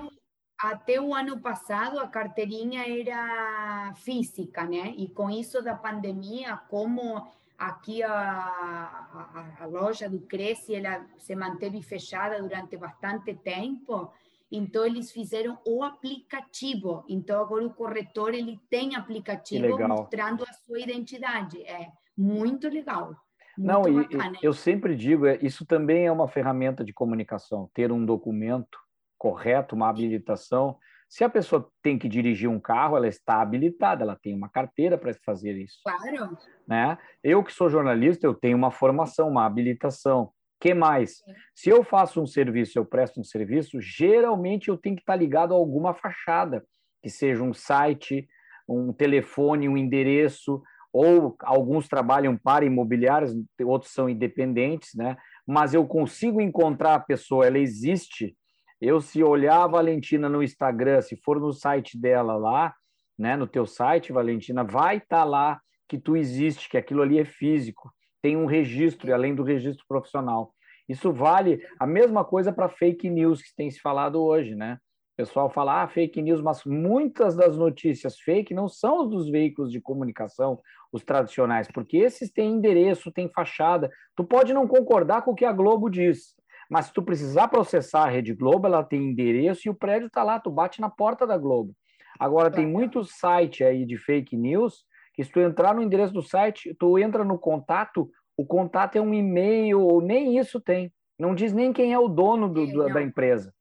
até 0.58 1.00
o 1.00 1.14
ano 1.14 1.38
passado, 1.40 1.98
a 1.98 2.08
carteirinha 2.08 2.84
era 2.88 3.92
física, 3.96 4.64
né? 4.64 4.94
E 4.96 5.08
com 5.08 5.28
isso 5.28 5.62
da 5.62 5.74
pandemia, 5.74 6.56
como 6.70 7.26
aqui 7.58 8.02
a, 8.02 8.12
a, 8.12 9.56
a 9.60 9.66
loja 9.66 10.08
do 10.08 10.20
Cresce, 10.20 10.74
ela 10.74 11.04
se 11.18 11.34
manteve 11.34 11.82
fechada 11.82 12.40
durante 12.40 12.76
bastante 12.76 13.34
tempo, 13.34 14.10
então, 14.56 14.86
eles 14.86 15.10
fizeram 15.10 15.58
o 15.66 15.82
aplicativo. 15.82 17.04
Então, 17.08 17.40
agora 17.42 17.66
o 17.66 17.74
corretor 17.74 18.32
ele 18.34 18.60
tem 18.70 18.94
aplicativo 18.94 19.76
mostrando 19.88 20.44
a 20.44 20.52
sua 20.52 20.80
identidade. 20.80 21.60
É 21.62 21.88
muito 22.16 22.68
legal. 22.68 23.16
Muito 23.56 23.72
Não, 23.72 23.82
bacana. 23.82 24.38
e, 24.42 24.44
eu 24.44 24.52
sempre 24.52 24.96
digo, 24.96 25.26
é, 25.26 25.38
isso 25.42 25.64
também 25.64 26.06
é 26.06 26.12
uma 26.12 26.28
ferramenta 26.28 26.84
de 26.84 26.92
comunicação. 26.92 27.70
Ter 27.74 27.90
um 27.92 28.04
documento 28.04 28.78
correto, 29.18 29.74
uma 29.74 29.88
habilitação, 29.88 30.78
Se 31.08 31.22
a 31.22 31.30
pessoa 31.30 31.70
tem 31.80 31.96
que 31.96 32.08
dirigir 32.08 32.50
um 32.50 32.58
carro, 32.58 32.96
ela 32.96 33.06
está 33.06 33.40
habilitada, 33.40 34.02
ela 34.02 34.18
tem 34.20 34.34
uma 34.34 34.48
carteira 34.48 34.98
para 34.98 35.14
fazer 35.24 35.56
isso. 35.56 35.78
Claro. 35.84 36.36
Né? 36.66 36.98
Eu 37.22 37.44
que 37.44 37.52
sou 37.52 37.70
jornalista, 37.70 38.26
eu 38.26 38.34
tenho 38.34 38.56
uma 38.56 38.72
formação, 38.72 39.28
uma 39.28 39.46
habilitação. 39.46 40.32
Que 40.64 40.72
mais? 40.72 41.22
Se 41.54 41.68
eu 41.68 41.84
faço 41.84 42.22
um 42.22 42.26
serviço, 42.26 42.78
eu 42.78 42.86
presto 42.86 43.20
um 43.20 43.24
serviço, 43.24 43.82
geralmente 43.82 44.68
eu 44.68 44.78
tenho 44.78 44.96
que 44.96 45.02
estar 45.02 45.14
ligado 45.14 45.52
a 45.52 45.56
alguma 45.58 45.92
fachada, 45.92 46.64
que 47.02 47.10
seja 47.10 47.42
um 47.42 47.52
site, 47.52 48.26
um 48.66 48.90
telefone, 48.90 49.68
um 49.68 49.76
endereço, 49.76 50.62
ou 50.90 51.36
alguns 51.40 51.86
trabalham 51.86 52.34
para 52.34 52.64
imobiliários, 52.64 53.34
outros 53.62 53.92
são 53.92 54.08
independentes, 54.08 54.94
né? 54.94 55.18
Mas 55.46 55.74
eu 55.74 55.86
consigo 55.86 56.40
encontrar 56.40 56.94
a 56.94 57.00
pessoa, 57.00 57.46
ela 57.46 57.58
existe, 57.58 58.34
eu, 58.80 59.02
se 59.02 59.22
olhar 59.22 59.64
a 59.64 59.66
Valentina 59.66 60.30
no 60.30 60.42
Instagram, 60.42 61.02
se 61.02 61.14
for 61.14 61.38
no 61.38 61.52
site 61.52 62.00
dela 62.00 62.36
lá, 62.36 62.74
né, 63.18 63.36
no 63.36 63.46
teu 63.46 63.66
site, 63.66 64.14
Valentina, 64.14 64.64
vai 64.64 64.96
estar 64.96 65.18
tá 65.18 65.24
lá 65.24 65.60
que 65.86 65.98
tu 65.98 66.16
existe, 66.16 66.70
que 66.70 66.78
aquilo 66.78 67.02
ali 67.02 67.18
é 67.18 67.24
físico, 67.26 67.92
tem 68.22 68.38
um 68.38 68.46
registro, 68.46 69.12
além 69.12 69.34
do 69.34 69.42
registro 69.42 69.84
profissional. 69.86 70.53
Isso 70.88 71.12
vale 71.12 71.60
a 71.78 71.86
mesma 71.86 72.24
coisa 72.24 72.52
para 72.52 72.68
fake 72.68 73.08
news 73.08 73.42
que 73.42 73.54
tem 73.54 73.70
se 73.70 73.80
falado 73.80 74.22
hoje, 74.22 74.54
né? 74.54 74.78
O 75.14 75.16
pessoal 75.16 75.48
fala, 75.48 75.82
ah, 75.82 75.88
fake 75.88 76.20
news, 76.20 76.40
mas 76.40 76.64
muitas 76.64 77.36
das 77.36 77.56
notícias 77.56 78.18
fake 78.18 78.52
não 78.52 78.68
são 78.68 79.08
dos 79.08 79.30
veículos 79.30 79.70
de 79.70 79.80
comunicação, 79.80 80.60
os 80.92 81.04
tradicionais, 81.04 81.68
porque 81.72 81.98
esses 81.98 82.32
têm 82.32 82.52
endereço, 82.52 83.12
têm 83.12 83.28
fachada. 83.28 83.90
Tu 84.16 84.24
pode 84.24 84.52
não 84.52 84.66
concordar 84.66 85.22
com 85.22 85.30
o 85.30 85.34
que 85.34 85.44
a 85.44 85.52
Globo 85.52 85.88
diz, 85.88 86.34
mas 86.68 86.86
se 86.86 86.92
tu 86.92 87.02
precisar 87.02 87.48
processar 87.48 88.04
a 88.04 88.08
Rede 88.08 88.34
Globo, 88.34 88.66
ela 88.66 88.82
tem 88.82 89.04
endereço 89.04 89.68
e 89.68 89.70
o 89.70 89.74
prédio 89.74 90.06
está 90.06 90.22
lá, 90.22 90.40
tu 90.40 90.50
bate 90.50 90.80
na 90.80 90.90
porta 90.90 91.26
da 91.26 91.38
Globo. 91.38 91.74
Agora, 92.18 92.50
tem 92.50 92.66
muito 92.66 93.04
site 93.04 93.64
aí 93.64 93.84
de 93.84 93.96
fake 93.96 94.36
news 94.36 94.84
que 95.14 95.22
se 95.22 95.30
tu 95.30 95.40
entrar 95.40 95.74
no 95.74 95.82
endereço 95.82 96.12
do 96.12 96.22
site, 96.22 96.74
tu 96.78 96.98
entra 96.98 97.24
no 97.24 97.38
contato, 97.38 98.10
o 98.36 98.44
contato 98.44 98.96
é 98.96 99.00
um 99.00 99.14
e-mail, 99.14 99.80
ou 99.80 100.00
nem 100.00 100.38
isso 100.38 100.60
tem. 100.60 100.92
Não 101.18 101.34
diz 101.34 101.52
nem 101.52 101.72
quem 101.72 101.92
é 101.92 101.98
o 101.98 102.08
dono 102.08 102.48
do, 102.48 102.66
do, 102.66 102.92
da 102.92 103.02
empresa. 103.02 103.54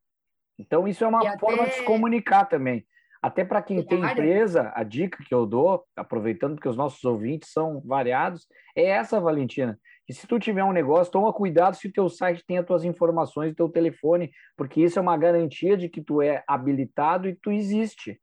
Então, 0.57 0.88
isso 0.88 1.03
é 1.03 1.07
uma 1.07 1.23
e 1.23 1.39
forma 1.39 1.63
até... 1.63 1.71
de 1.71 1.75
se 1.77 1.83
comunicar 1.83 2.45
também. 2.45 2.86
Até 3.21 3.45
para 3.45 3.62
quem 3.62 3.81
tem 3.86 4.03
empresa, 4.03 4.73
a 4.75 4.83
dica 4.83 5.23
que 5.23 5.33
eu 5.33 5.45
dou, 5.45 5.86
aproveitando 5.95 6.59
que 6.59 6.67
os 6.67 6.75
nossos 6.75 7.03
ouvintes 7.05 7.51
são 7.53 7.79
variados, 7.79 8.45
é 8.75 8.83
essa, 8.83 9.19
Valentina. 9.19 9.79
E 10.09 10.13
se 10.13 10.27
tu 10.27 10.38
tiver 10.38 10.63
um 10.63 10.73
negócio, 10.73 11.13
toma 11.13 11.31
cuidado 11.31 11.77
se 11.77 11.88
o 11.88 11.93
teu 11.93 12.09
site 12.09 12.43
tem 12.45 12.57
as 12.57 12.65
tuas 12.65 12.83
informações, 12.83 13.53
o 13.53 13.55
teu 13.55 13.69
telefone, 13.69 14.29
porque 14.57 14.81
isso 14.81 14.99
é 14.99 15.01
uma 15.01 15.15
garantia 15.15 15.77
de 15.77 15.88
que 15.88 16.01
tu 16.01 16.21
é 16.21 16.43
habilitado 16.45 17.29
e 17.29 17.36
tu 17.36 17.49
existe. 17.49 18.19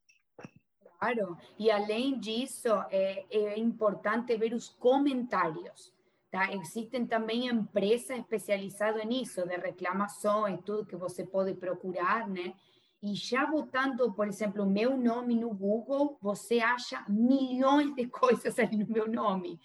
Claro, 0.98 1.38
e 1.58 1.70
além 1.70 2.20
disso, 2.20 2.68
é, 2.90 3.24
é 3.30 3.58
importante 3.58 4.36
ver 4.36 4.52
os 4.52 4.68
comentários. 4.68 5.94
Tá? 6.30 6.52
Existem 6.52 7.06
também 7.06 7.48
empresas 7.48 8.18
especializadas 8.18 9.04
nisso, 9.04 9.46
de 9.46 9.56
reclamação 9.56 10.48
e 10.48 10.58
tudo 10.58 10.86
que 10.86 10.96
você 10.96 11.24
pode 11.24 11.54
procurar, 11.54 12.28
né? 12.28 12.54
E 13.02 13.14
já 13.14 13.46
botando, 13.46 14.12
por 14.12 14.28
exemplo, 14.28 14.62
o 14.62 14.70
meu 14.70 14.96
nome 14.96 15.34
no 15.34 15.52
Google, 15.52 16.18
você 16.20 16.60
acha 16.60 17.04
milhões 17.08 17.94
de 17.94 18.06
coisas 18.08 18.58
ali 18.58 18.76
no 18.76 18.86
meu 18.86 19.10
nome 19.10 19.58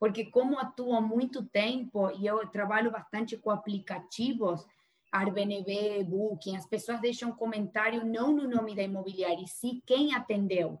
porque 0.00 0.24
como 0.24 0.58
atuo 0.58 0.94
há 0.94 1.00
muito 1.00 1.44
tempo 1.44 2.10
e 2.18 2.26
eu 2.26 2.38
trabalho 2.48 2.90
bastante 2.90 3.36
com 3.36 3.50
aplicativos, 3.50 4.66
Airbnb, 5.12 6.04
Booking, 6.04 6.56
as 6.56 6.66
pessoas 6.66 7.02
deixam 7.02 7.30
comentário 7.30 8.02
não 8.02 8.34
no 8.34 8.48
nome 8.48 8.74
da 8.74 8.82
imobiliária, 8.82 9.44
e 9.44 9.46
sim 9.46 9.82
quem 9.84 10.14
atendeu. 10.14 10.80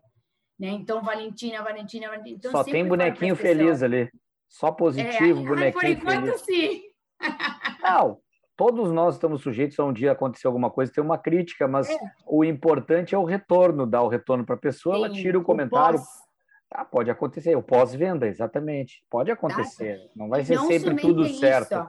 Né? 0.58 0.68
Então, 0.68 1.02
Valentina, 1.02 1.62
Valentina, 1.62 2.08
Valentina. 2.08 2.38
Então, 2.38 2.50
Só 2.50 2.64
tem 2.64 2.86
bonequinho 2.86 3.36
feliz 3.36 3.82
ali. 3.82 4.10
Só 4.50 4.72
positivo, 4.72 5.40
é, 5.40 5.48
bonequinho 5.48 5.72
por 5.72 5.84
enquanto, 5.84 6.38
feliz. 6.38 6.40
sim. 6.42 6.82
Não, 7.82 8.18
todos 8.56 8.92
nós 8.92 9.14
estamos 9.14 9.40
sujeitos 9.40 9.78
a 9.78 9.84
um 9.84 9.92
dia 9.92 10.12
acontecer 10.12 10.48
alguma 10.48 10.70
coisa, 10.70 10.92
ter 10.92 11.00
uma 11.00 11.16
crítica, 11.16 11.68
mas 11.68 11.88
é. 11.88 11.98
o 12.26 12.44
importante 12.44 13.14
é 13.14 13.18
o 13.18 13.24
retorno, 13.24 13.86
dar 13.86 14.02
o 14.02 14.08
retorno 14.08 14.44
para 14.44 14.56
a 14.56 14.58
pessoa, 14.58 14.96
sim, 14.96 15.04
ela 15.04 15.14
tira 15.14 15.38
o 15.38 15.42
comentário, 15.44 16.00
o 16.00 16.02
ah, 16.72 16.84
pode 16.84 17.10
acontecer, 17.10 17.56
o 17.56 17.62
pós-venda, 17.62 18.28
exatamente. 18.28 19.04
Pode 19.10 19.30
acontecer. 19.30 20.08
Não 20.14 20.28
vai 20.28 20.44
ser 20.44 20.54
não 20.54 20.66
sempre 20.68 20.94
tudo 20.96 21.26
certo. 21.26 21.74
Isso. 21.74 21.88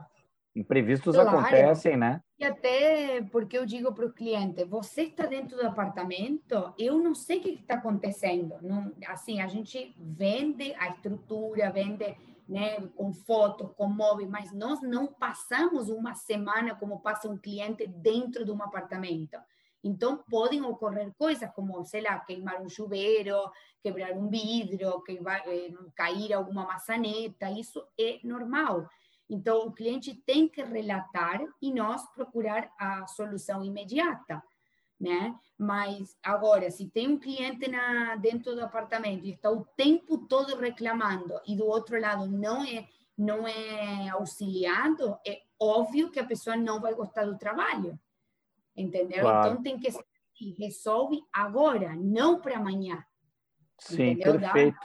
Imprevistos 0.56 1.16
claro. 1.16 1.30
acontecem, 1.30 1.96
né? 1.96 2.20
E 2.38 2.44
até 2.44 3.22
porque 3.32 3.58
eu 3.58 3.66
digo 3.66 3.94
para 3.94 4.06
o 4.06 4.12
cliente, 4.12 4.66
você 4.66 5.04
está 5.04 5.26
dentro 5.26 5.56
do 5.56 5.66
apartamento, 5.66 6.74
eu 6.78 6.98
não 6.98 7.14
sei 7.16 7.38
o 7.38 7.42
que 7.42 7.50
está 7.52 7.76
acontecendo. 7.76 8.56
Não, 8.62 8.92
assim, 9.08 9.40
a 9.40 9.48
gente 9.48 9.96
vende 9.98 10.74
a 10.74 10.90
estrutura, 10.90 11.72
vende 11.72 12.18
né, 12.52 12.86
com 12.98 13.14
fotos, 13.14 13.72
com 13.78 13.88
móveis, 13.88 14.30
mas 14.30 14.52
nós 14.52 14.82
não 14.82 15.08
passamos 15.08 15.88
uma 15.88 16.14
semana 16.16 16.76
como 16.76 17.00
passa 17.00 17.30
um 17.30 17.38
cliente 17.38 17.88
dentro 17.88 18.44
de 18.44 18.52
um 18.52 18.62
apartamento. 18.62 19.38
Então, 19.82 20.18
podem 20.30 20.62
ocorrer 20.62 21.14
coisas 21.18 21.50
como, 21.56 21.84
sei 21.86 22.02
lá, 22.02 22.20
queimar 22.20 22.62
um 22.62 22.68
chuveiro, 22.68 23.50
quebrar 23.82 24.12
um 24.12 24.28
vidro, 24.28 25.02
que 25.04 25.18
vai 25.22 25.42
eh, 25.48 25.74
cair 25.96 26.34
alguma 26.34 26.66
maçaneta, 26.66 27.50
isso 27.50 27.82
é 27.98 28.20
normal. 28.22 28.86
Então, 29.30 29.68
o 29.68 29.72
cliente 29.72 30.14
tem 30.14 30.50
que 30.50 30.62
relatar 30.62 31.42
e 31.62 31.74
nós 31.74 32.06
procurar 32.14 32.70
a 32.78 33.08
solução 33.08 33.64
imediata, 33.64 34.44
né? 35.02 35.36
Mas 35.58 36.16
agora, 36.24 36.70
se 36.72 36.90
tem 36.90 37.10
um 37.10 37.20
cliente 37.20 37.70
na, 37.70 38.16
dentro 38.16 38.56
do 38.56 38.64
apartamento 38.64 39.26
e 39.26 39.32
está 39.32 39.52
o 39.52 39.66
tempo 39.76 40.18
todo 40.20 40.56
reclamando 40.56 41.34
e 41.48 41.56
do 41.56 41.66
outro 41.66 42.00
lado 42.00 42.28
não 42.28 42.64
é 42.64 42.88
não 43.18 43.46
é 43.48 44.10
auxiliado, 44.10 45.16
é 45.28 45.42
óbvio 45.60 46.10
que 46.10 46.20
a 46.20 46.26
pessoa 46.26 46.56
não 46.56 46.80
vai 46.80 46.96
gostar 46.96 47.26
do 47.26 47.38
trabalho 47.38 48.00
entendeu? 48.76 49.22
Claro. 49.22 49.52
Então 49.52 49.64
tem 49.64 49.80
que 49.80 49.92
ser 49.92 50.00
assim, 50.00 50.56
resolve 50.58 51.22
agora, 51.34 51.96
não 51.96 52.40
para 52.40 52.58
amanhã. 52.58 53.04
Sim, 53.78 54.12
entendeu? 54.12 54.40
perfeito. 54.40 54.78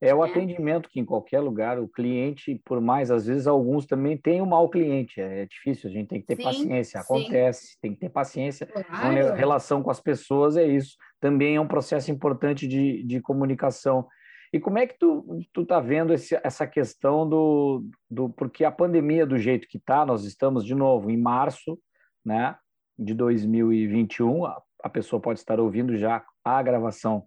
É 0.00 0.14
o 0.14 0.24
né? 0.24 0.30
atendimento 0.30 0.88
que 0.88 0.98
em 0.98 1.04
qualquer 1.04 1.40
lugar 1.40 1.78
o 1.78 1.86
cliente, 1.86 2.60
por 2.64 2.80
mais 2.80 3.10
às 3.10 3.26
vezes 3.26 3.46
alguns 3.46 3.84
também 3.84 4.16
têm 4.16 4.40
um 4.40 4.46
mau 4.46 4.68
cliente, 4.68 5.20
é, 5.20 5.44
difícil, 5.44 5.90
a 5.90 5.92
gente 5.92 6.08
tem 6.08 6.20
que 6.20 6.26
ter 6.26 6.36
sim, 6.36 6.42
paciência, 6.42 7.00
acontece, 7.00 7.66
sim. 7.66 7.76
tem 7.82 7.92
que 7.92 8.00
ter 8.00 8.08
paciência. 8.08 8.66
Claro. 8.66 9.32
A 9.32 9.34
relação 9.34 9.82
com 9.82 9.90
as 9.90 10.00
pessoas 10.00 10.56
é 10.56 10.66
isso, 10.66 10.96
também 11.20 11.56
é 11.56 11.60
um 11.60 11.68
processo 11.68 12.10
importante 12.10 12.66
de, 12.66 13.02
de 13.02 13.20
comunicação. 13.20 14.06
E 14.52 14.58
como 14.58 14.78
é 14.78 14.86
que 14.86 14.98
tu, 14.98 15.40
tu 15.52 15.64
tá 15.66 15.78
vendo 15.78 16.12
esse, 16.12 16.38
essa 16.42 16.66
questão 16.66 17.28
do, 17.28 17.84
do... 18.10 18.30
Porque 18.30 18.64
a 18.64 18.72
pandemia, 18.72 19.24
do 19.24 19.38
jeito 19.38 19.68
que 19.68 19.76
está, 19.76 20.04
nós 20.04 20.24
estamos, 20.24 20.64
de 20.64 20.74
novo, 20.74 21.10
em 21.10 21.16
março, 21.16 21.78
né, 22.24 22.56
de 22.98 23.14
2021. 23.14 24.44
A, 24.44 24.60
a 24.82 24.88
pessoa 24.88 25.20
pode 25.20 25.38
estar 25.38 25.60
ouvindo 25.60 25.96
já 25.96 26.24
a 26.44 26.62
gravação 26.62 27.24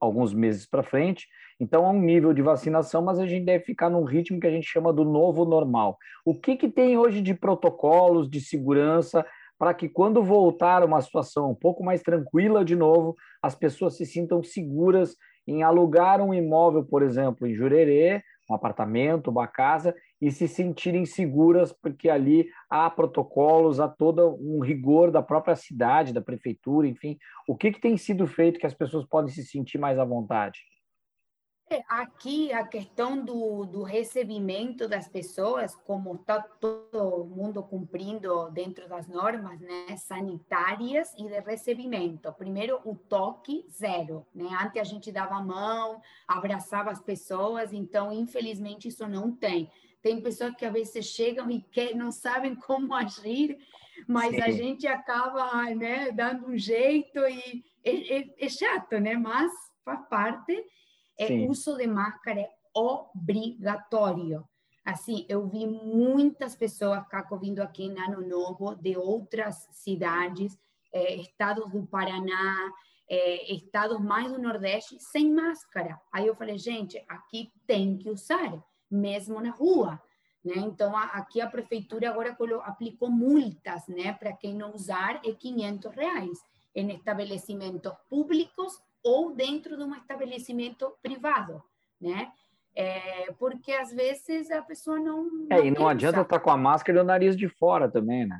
alguns 0.00 0.34
meses 0.34 0.66
para 0.66 0.82
frente. 0.82 1.26
Então, 1.58 1.86
há 1.86 1.90
um 1.90 2.00
nível 2.00 2.34
de 2.34 2.42
vacinação, 2.42 3.02
mas 3.02 3.18
a 3.18 3.26
gente 3.26 3.44
deve 3.44 3.64
ficar 3.64 3.88
num 3.88 4.04
ritmo 4.04 4.38
que 4.38 4.46
a 4.46 4.50
gente 4.50 4.66
chama 4.66 4.92
do 4.92 5.04
novo 5.04 5.44
normal. 5.44 5.96
O 6.24 6.38
que, 6.38 6.56
que 6.56 6.68
tem 6.68 6.98
hoje 6.98 7.22
de 7.22 7.34
protocolos 7.34 8.28
de 8.28 8.40
segurança 8.40 9.24
para 9.58 9.72
que, 9.72 9.88
quando 9.88 10.22
voltar 10.22 10.84
uma 10.84 11.00
situação 11.00 11.50
um 11.50 11.54
pouco 11.54 11.82
mais 11.82 12.02
tranquila 12.02 12.64
de 12.64 12.76
novo, 12.76 13.16
as 13.42 13.54
pessoas 13.54 13.96
se 13.96 14.04
sintam 14.04 14.42
seguras 14.42 15.16
em 15.46 15.62
alugar 15.62 16.20
um 16.20 16.34
imóvel, 16.34 16.84
por 16.84 17.02
exemplo, 17.02 17.46
em 17.46 17.54
Jurerê, 17.54 18.22
um 18.50 18.54
apartamento, 18.54 19.30
uma 19.30 19.46
casa, 19.46 19.94
e 20.20 20.30
se 20.30 20.48
sentirem 20.48 21.04
seguras, 21.04 21.72
porque 21.72 22.08
ali 22.08 22.48
há 22.70 22.88
protocolos, 22.90 23.80
há 23.80 23.88
todo 23.88 24.36
um 24.40 24.60
rigor 24.60 25.10
da 25.10 25.22
própria 25.22 25.56
cidade, 25.56 26.12
da 26.12 26.22
prefeitura, 26.22 26.86
enfim. 26.86 27.18
O 27.46 27.56
que, 27.56 27.72
que 27.72 27.80
tem 27.80 27.96
sido 27.96 28.26
feito 28.26 28.58
que 28.58 28.66
as 28.66 28.74
pessoas 28.74 29.06
podem 29.06 29.32
se 29.32 29.44
sentir 29.44 29.78
mais 29.78 29.98
à 29.98 30.04
vontade? 30.04 30.60
É, 31.68 31.82
aqui 31.88 32.52
a 32.52 32.64
questão 32.64 33.24
do, 33.24 33.64
do 33.64 33.82
recebimento 33.82 34.86
das 34.86 35.08
pessoas, 35.08 35.74
como 35.74 36.14
está 36.14 36.40
todo 36.40 37.24
mundo 37.24 37.60
cumprindo 37.60 38.48
dentro 38.52 38.88
das 38.88 39.08
normas 39.08 39.60
né, 39.60 39.96
sanitárias 39.96 41.12
e 41.18 41.24
de 41.24 41.40
recebimento. 41.40 42.32
Primeiro, 42.34 42.80
o 42.84 42.94
toque 42.94 43.66
zero. 43.68 44.24
Né? 44.32 44.46
Antes 44.62 44.80
a 44.80 44.84
gente 44.84 45.10
dava 45.10 45.34
a 45.34 45.42
mão, 45.42 46.00
abraçava 46.28 46.92
as 46.92 47.00
pessoas, 47.00 47.72
então, 47.72 48.12
infelizmente, 48.12 48.86
isso 48.86 49.08
não 49.08 49.32
tem. 49.32 49.68
Tem 50.06 50.20
pessoas 50.20 50.54
que 50.54 50.64
às 50.64 50.72
vezes 50.72 51.04
chegam 51.06 51.50
e 51.50 51.60
quer, 51.60 51.92
não 51.96 52.12
sabem 52.12 52.54
como 52.54 52.94
agir, 52.94 53.58
mas 54.06 54.36
Sim. 54.36 54.40
a 54.40 54.50
gente 54.52 54.86
acaba 54.86 55.64
né, 55.74 56.12
dando 56.12 56.46
um 56.46 56.56
jeito 56.56 57.18
e 57.26 57.64
é, 57.82 58.18
é, 58.18 58.34
é 58.38 58.48
chato, 58.48 59.00
né? 59.00 59.16
mas 59.16 59.50
faz 59.84 60.08
parte 60.08 60.64
é 61.18 61.26
Sim. 61.26 61.48
uso 61.48 61.76
de 61.76 61.88
máscara 61.88 62.38
é 62.38 62.50
obrigatório. 62.72 64.48
Assim, 64.84 65.26
eu 65.28 65.48
vi 65.48 65.66
muitas 65.66 66.54
pessoas, 66.54 67.04
Caco, 67.08 67.36
vindo 67.36 67.58
aqui 67.58 67.82
em 67.82 67.98
Ano 67.98 68.24
Novo, 68.28 68.76
de 68.76 68.96
outras 68.96 69.66
cidades, 69.72 70.56
é, 70.92 71.16
estados 71.16 71.68
do 71.72 71.84
Paraná, 71.84 72.72
é, 73.10 73.52
estados 73.52 74.00
mais 74.00 74.30
do 74.30 74.40
Nordeste, 74.40 75.00
sem 75.00 75.34
máscara. 75.34 76.00
Aí 76.12 76.28
eu 76.28 76.36
falei, 76.36 76.58
gente, 76.58 77.04
aqui 77.08 77.50
tem 77.66 77.98
que 77.98 78.08
usar, 78.08 78.62
mesmo 78.90 79.40
na 79.40 79.50
rua. 79.50 80.00
Né? 80.44 80.54
Então, 80.58 80.96
aqui 80.96 81.40
a 81.40 81.48
prefeitura 81.48 82.10
agora 82.10 82.36
aplicou 82.64 83.10
multas 83.10 83.86
né? 83.88 84.12
para 84.12 84.32
quem 84.32 84.54
não 84.54 84.74
usar, 84.74 85.20
é 85.24 85.32
500 85.32 85.92
reais 85.94 86.38
em 86.74 86.90
estabelecimentos 86.94 87.92
públicos 88.08 88.80
ou 89.02 89.34
dentro 89.34 89.76
de 89.76 89.82
um 89.82 89.94
estabelecimento 89.94 90.92
privado, 91.02 91.62
né? 92.00 92.30
É, 92.74 93.32
porque 93.38 93.72
às 93.72 93.90
vezes 93.90 94.50
a 94.50 94.60
pessoa 94.60 94.98
não. 94.98 95.24
não 95.24 95.56
é, 95.56 95.64
e 95.64 95.70
não 95.70 95.88
adianta 95.88 96.20
estar 96.20 96.38
tá 96.38 96.40
com 96.40 96.50
a 96.50 96.56
máscara 96.56 96.98
e 96.98 97.00
o 97.00 97.04
nariz 97.04 97.34
de 97.34 97.48
fora 97.48 97.88
também, 97.88 98.26
né? 98.26 98.38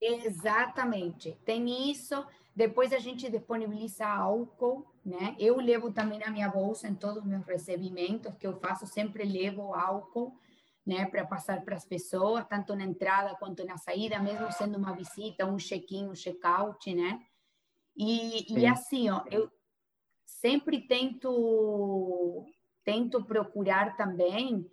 Exatamente. 0.00 1.36
Tem 1.44 1.90
isso. 1.90 2.24
Depois 2.54 2.92
a 2.92 2.98
gente 2.98 3.30
disponibiliza 3.30 4.06
álcool, 4.06 4.86
né? 5.04 5.34
Eu 5.38 5.56
levo 5.56 5.90
também 5.92 6.18
na 6.18 6.30
minha 6.30 6.48
bolsa 6.48 6.86
em 6.86 6.94
todos 6.94 7.18
os 7.18 7.24
meus 7.24 7.46
recebimentos 7.46 8.34
que 8.34 8.46
eu 8.46 8.58
faço, 8.60 8.86
sempre 8.86 9.24
levo 9.24 9.74
álcool, 9.74 10.36
né, 10.84 11.06
para 11.06 11.24
passar 11.24 11.64
para 11.64 11.76
as 11.76 11.84
pessoas, 11.84 12.44
tanto 12.48 12.74
na 12.74 12.84
entrada 12.84 13.36
quanto 13.36 13.64
na 13.64 13.78
saída, 13.78 14.18
mesmo 14.18 14.50
sendo 14.50 14.76
uma 14.76 14.92
visita, 14.92 15.46
um 15.46 15.56
check-in, 15.56 16.08
um 16.08 16.14
check-out, 16.14 16.92
né? 16.92 17.20
E, 17.96 18.52
e 18.52 18.66
assim, 18.66 19.08
ó, 19.08 19.22
eu 19.30 19.50
sempre 20.24 20.80
tento 20.86 22.44
tento 22.84 23.22
procurar 23.24 23.96
também 23.96 24.68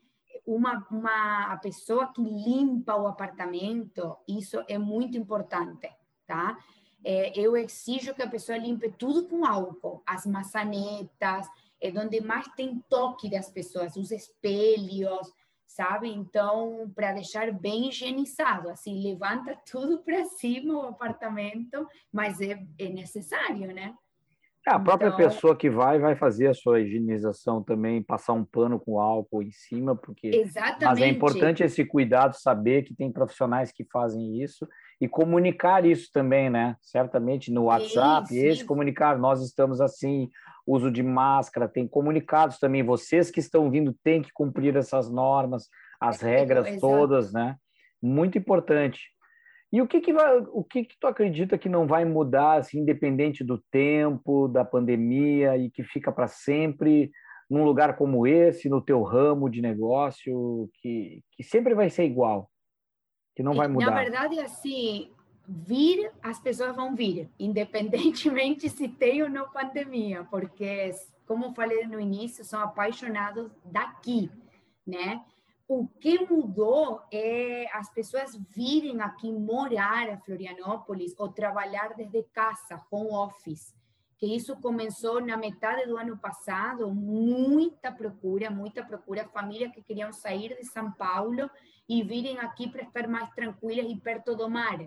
uma, 0.46 0.86
uma 0.90 1.54
a 1.54 1.58
pessoa 1.58 2.12
que 2.12 2.22
limpa 2.24 2.96
o 2.96 3.08
apartamento, 3.08 4.18
isso 4.28 4.64
é 4.68 4.78
muito 4.78 5.16
importante, 5.16 5.88
tá? 6.26 6.58
É, 7.04 7.38
eu 7.40 7.56
exijo 7.56 8.14
que 8.14 8.22
a 8.22 8.30
pessoa 8.30 8.58
limpe 8.58 8.90
tudo 8.92 9.28
com 9.28 9.46
álcool, 9.46 10.04
as 10.06 10.26
maçanetas, 10.26 11.48
é 11.82 11.90
onde 11.98 12.20
mais 12.22 12.48
tem 12.56 12.84
toque 12.90 13.30
das 13.30 13.50
pessoas, 13.50 13.96
os 13.96 14.12
espelhos, 14.12 15.32
sabe? 15.66 16.10
Então, 16.10 16.92
para 16.94 17.14
deixar 17.14 17.52
bem 17.52 17.88
higienizado, 17.88 18.70
assim, 18.70 19.02
levanta 19.02 19.56
tudo 19.70 20.00
para 20.00 20.26
cima 20.26 20.74
o 20.74 20.88
apartamento, 20.88 21.88
mas 22.12 22.42
é, 22.42 22.62
é 22.78 22.90
necessário, 22.90 23.74
né? 23.74 23.94
É, 24.68 24.72
a 24.72 24.80
própria 24.80 25.08
então... 25.08 25.18
pessoa 25.18 25.56
que 25.56 25.70
vai, 25.70 26.00
vai 26.00 26.18
fazer 26.18 26.48
a 26.48 26.54
sua 26.54 26.82
higienização 26.82 27.64
também, 27.64 28.04
passar 28.04 28.34
um 28.34 28.44
pano 28.44 28.78
com 28.78 29.00
álcool 29.00 29.42
em 29.42 29.52
cima, 29.52 29.96
porque. 29.96 30.28
Exatamente. 30.28 30.86
Mas 30.86 31.02
é 31.02 31.08
importante 31.08 31.64
esse 31.64 31.86
cuidado, 31.86 32.34
saber 32.34 32.84
que 32.84 32.94
tem 32.94 33.10
profissionais 33.10 33.72
que 33.72 33.86
fazem 33.86 34.44
isso 34.44 34.68
e 35.02 35.08
comunicar 35.08 35.86
isso 35.86 36.10
também, 36.12 36.50
né? 36.50 36.76
Certamente 36.82 37.52
no 37.52 37.66
WhatsApp, 37.66 38.28
sim, 38.28 38.36
sim. 38.36 38.48
esse 38.48 38.66
comunicar, 38.66 39.18
nós 39.18 39.42
estamos 39.42 39.80
assim, 39.80 40.30
uso 40.68 40.92
de 40.92 41.02
máscara, 41.02 41.70
tem 41.70 41.88
comunicados 41.88 42.60
também, 42.60 42.84
vocês 42.84 43.32
que 43.32 43.40
estão 43.40 43.72
vindo 43.72 43.96
têm 44.04 44.22
que 44.22 44.32
cumprir 44.34 44.76
essas 44.76 45.10
normas, 45.10 45.70
as 46.00 46.22
é, 46.22 46.38
regras 46.38 46.68
é, 46.68 46.78
todas, 46.78 47.32
né? 47.32 47.56
Muito 48.02 48.38
importante. 48.38 49.02
E 49.72 49.82
o 49.82 49.88
que 49.88 50.02
que 50.02 50.12
vai, 50.12 50.40
o 50.52 50.64
que 50.64 50.84
que 50.84 50.96
tu 51.00 51.06
acredita 51.08 51.58
que 51.58 51.70
não 51.70 51.86
vai 51.86 52.04
mudar, 52.04 52.60
assim, 52.60 52.80
independente 52.80 53.44
do 53.44 53.58
tempo, 53.72 54.48
da 54.48 54.66
pandemia 54.66 55.56
e 55.58 55.70
que 55.70 55.84
fica 55.84 56.12
para 56.12 56.28
sempre 56.28 57.12
num 57.50 57.64
lugar 57.64 57.96
como 57.96 58.28
esse, 58.28 58.70
no 58.70 58.82
teu 58.82 59.02
ramo 59.02 59.50
de 59.50 59.62
negócio, 59.62 60.70
que, 60.82 61.24
que 61.32 61.44
sempre 61.44 61.74
vai 61.74 61.90
ser 61.90 62.04
igual, 62.04 62.50
que 63.40 63.44
não 63.44 63.54
vai 63.54 63.70
mudar? 63.70 63.90
Na 63.90 63.96
verdade, 63.96 64.38
assim, 64.42 65.14
vir, 65.48 66.12
as 66.22 66.38
pessoas 66.42 66.76
vão 66.76 66.94
vir, 66.94 67.30
independentemente 67.40 68.70
se 68.70 68.90
tem 68.90 69.24
ou 69.24 69.30
não 69.30 69.50
pandemia, 69.50 70.28
porque, 70.30 70.92
como 71.26 71.54
falei 71.54 71.88
no 71.88 72.02
início, 72.02 72.44
são 72.44 72.60
apaixonados 72.60 73.50
daqui, 73.64 74.30
né? 74.86 75.24
o 75.70 75.88
que 75.88 76.26
mudou 76.26 77.00
é 77.14 77.68
as 77.74 77.94
pessoas 77.94 78.36
virem 78.50 79.02
aqui 79.02 79.32
morar 79.32 80.10
a 80.10 80.18
Florianópolis 80.18 81.14
ou 81.16 81.30
trabalhar 81.30 81.94
desde 81.96 82.24
casa, 82.24 82.84
home 82.92 83.12
office. 83.12 83.76
Que 84.18 84.26
isso 84.36 84.56
começou 84.56 85.22
na 85.22 85.38
metade 85.38 85.86
do 85.86 85.96
ano 85.96 86.18
passado, 86.18 86.92
muita 86.92 87.92
procura, 87.92 88.50
muita 88.50 88.84
procura, 88.84 89.30
famílias 89.30 89.72
que 89.72 89.84
queriam 89.84 90.12
sair 90.12 90.58
de 90.58 90.66
São 90.66 90.92
Paulo 90.92 91.48
e 91.90 92.04
virem 92.04 92.38
aqui 92.38 92.70
para 92.70 92.84
estar 92.84 93.08
mais 93.08 93.30
tranquilas 93.32 93.92
e 93.92 93.96
perto 93.96 94.36
do 94.36 94.48
mar. 94.48 94.78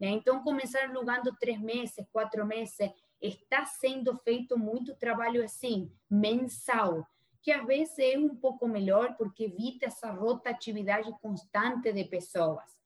Né? 0.00 0.08
Então, 0.08 0.42
começaram 0.42 0.90
alugando 0.90 1.34
três 1.36 1.60
meses, 1.60 2.06
quatro 2.12 2.46
meses. 2.46 2.78
Está 3.20 3.66
sendo 3.66 4.16
feito 4.18 4.56
muito 4.56 4.94
trabalho 4.94 5.44
assim, 5.44 5.90
mensal 6.08 7.06
que 7.46 7.52
às 7.52 7.64
vezes 7.64 7.96
é 8.00 8.18
um 8.18 8.34
pouco 8.34 8.66
melhor 8.66 9.16
porque 9.16 9.44
evita 9.44 9.86
essa 9.86 10.10
rotatividade 10.10 11.08
constante 11.22 11.92
de 11.92 12.02
pessoas, 12.02 12.76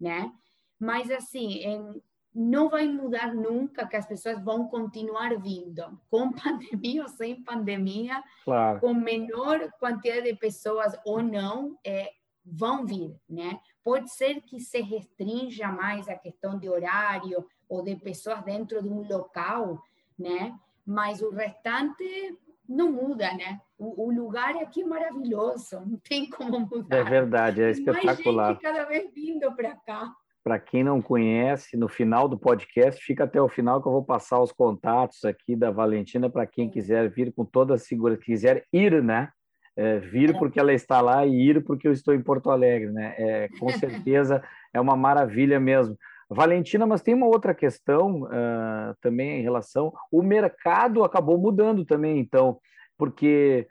né? 0.00 0.32
Mas 0.80 1.10
assim, 1.10 1.58
em, 1.58 2.02
não 2.34 2.70
vai 2.70 2.88
mudar 2.88 3.34
nunca 3.34 3.86
que 3.86 3.94
as 3.94 4.06
pessoas 4.06 4.42
vão 4.42 4.68
continuar 4.68 5.38
vindo, 5.38 6.00
com 6.08 6.32
pandemia 6.32 7.02
ou 7.02 7.08
sem 7.08 7.42
pandemia, 7.42 8.24
claro. 8.42 8.80
com 8.80 8.94
menor 8.94 9.70
quantidade 9.78 10.22
de 10.22 10.34
pessoas 10.34 10.94
ou 11.04 11.22
não, 11.22 11.78
é, 11.84 12.10
vão 12.46 12.86
vir, 12.86 13.14
né? 13.28 13.58
Pode 13.82 14.10
ser 14.10 14.40
que 14.42 14.60
se 14.60 14.80
restrinja 14.80 15.68
mais 15.68 16.08
a 16.08 16.14
questão 16.14 16.58
de 16.58 16.68
horário 16.68 17.44
ou 17.68 17.82
de 17.82 17.96
pessoas 17.96 18.42
dentro 18.44 18.82
de 18.82 18.88
um 18.88 19.06
local, 19.06 19.82
né? 20.18 20.56
Mas 20.84 21.20
o 21.20 21.30
restante 21.30 22.38
não 22.68 22.92
muda, 22.92 23.32
né? 23.34 23.60
O, 23.78 24.06
o, 24.06 24.12
lugar 24.12 24.56
aqui 24.56 24.82
é 24.82 24.86
maravilhoso, 24.86 25.80
não 25.86 25.98
tem 25.98 26.28
como 26.28 26.60
mudar. 26.60 26.96
É 26.96 27.04
verdade, 27.04 27.62
é 27.62 27.70
espetacular. 27.70 28.46
Mais 28.46 28.54
gente 28.54 28.62
cada 28.62 28.84
vez 28.84 29.12
vindo 29.12 29.52
para 29.54 29.74
cá. 29.76 30.12
Para 30.42 30.60
quem 30.60 30.84
não 30.84 31.02
conhece, 31.02 31.76
no 31.76 31.88
final 31.88 32.28
do 32.28 32.38
podcast, 32.38 33.02
fica 33.04 33.24
até 33.24 33.42
o 33.42 33.48
final 33.48 33.82
que 33.82 33.88
eu 33.88 33.92
vou 33.92 34.04
passar 34.04 34.40
os 34.40 34.52
contatos 34.52 35.24
aqui 35.24 35.56
da 35.56 35.72
Valentina 35.72 36.30
para 36.30 36.46
quem 36.46 36.70
quiser 36.70 37.10
vir 37.10 37.32
com 37.32 37.44
toda 37.44 37.74
a 37.74 37.78
segurança, 37.78 38.22
quiser 38.22 38.64
ir, 38.72 39.02
né? 39.02 39.32
É, 39.76 39.98
vir 39.98 40.30
é. 40.30 40.38
porque 40.38 40.58
ela 40.58 40.72
está 40.72 41.00
lá 41.00 41.26
e 41.26 41.50
ir 41.50 41.62
porque 41.64 41.86
eu 41.86 41.92
estou 41.92 42.14
em 42.14 42.22
Porto 42.22 42.50
Alegre, 42.50 42.90
né? 42.90 43.14
É, 43.18 43.48
com 43.60 43.68
certeza 44.08 44.42
é 44.72 44.80
uma 44.80 44.96
maravilha 44.96 45.60
mesmo. 45.60 45.96
Valentina, 46.28 46.86
mas 46.86 47.02
tem 47.02 47.14
uma 47.14 47.26
outra 47.26 47.54
questão 47.54 48.22
uh, 48.22 48.96
também 49.00 49.38
em 49.38 49.42
relação. 49.42 49.92
O 50.10 50.22
mercado 50.22 51.04
acabou 51.04 51.38
mudando 51.38 51.84
também, 51.84 52.18
então, 52.18 52.58
porque 52.98 53.68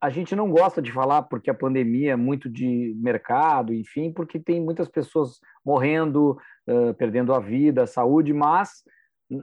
a 0.00 0.10
gente 0.10 0.34
não 0.34 0.50
gosta 0.50 0.82
de 0.82 0.90
falar 0.90 1.22
porque 1.22 1.50
a 1.50 1.54
pandemia 1.54 2.12
é 2.12 2.16
muito 2.16 2.50
de 2.50 2.94
mercado, 2.96 3.72
enfim, 3.72 4.12
porque 4.12 4.40
tem 4.40 4.60
muitas 4.60 4.88
pessoas 4.88 5.38
morrendo, 5.64 6.36
uh, 6.68 6.94
perdendo 6.94 7.32
a 7.32 7.38
vida, 7.38 7.84
a 7.84 7.86
saúde, 7.86 8.32
mas 8.32 8.82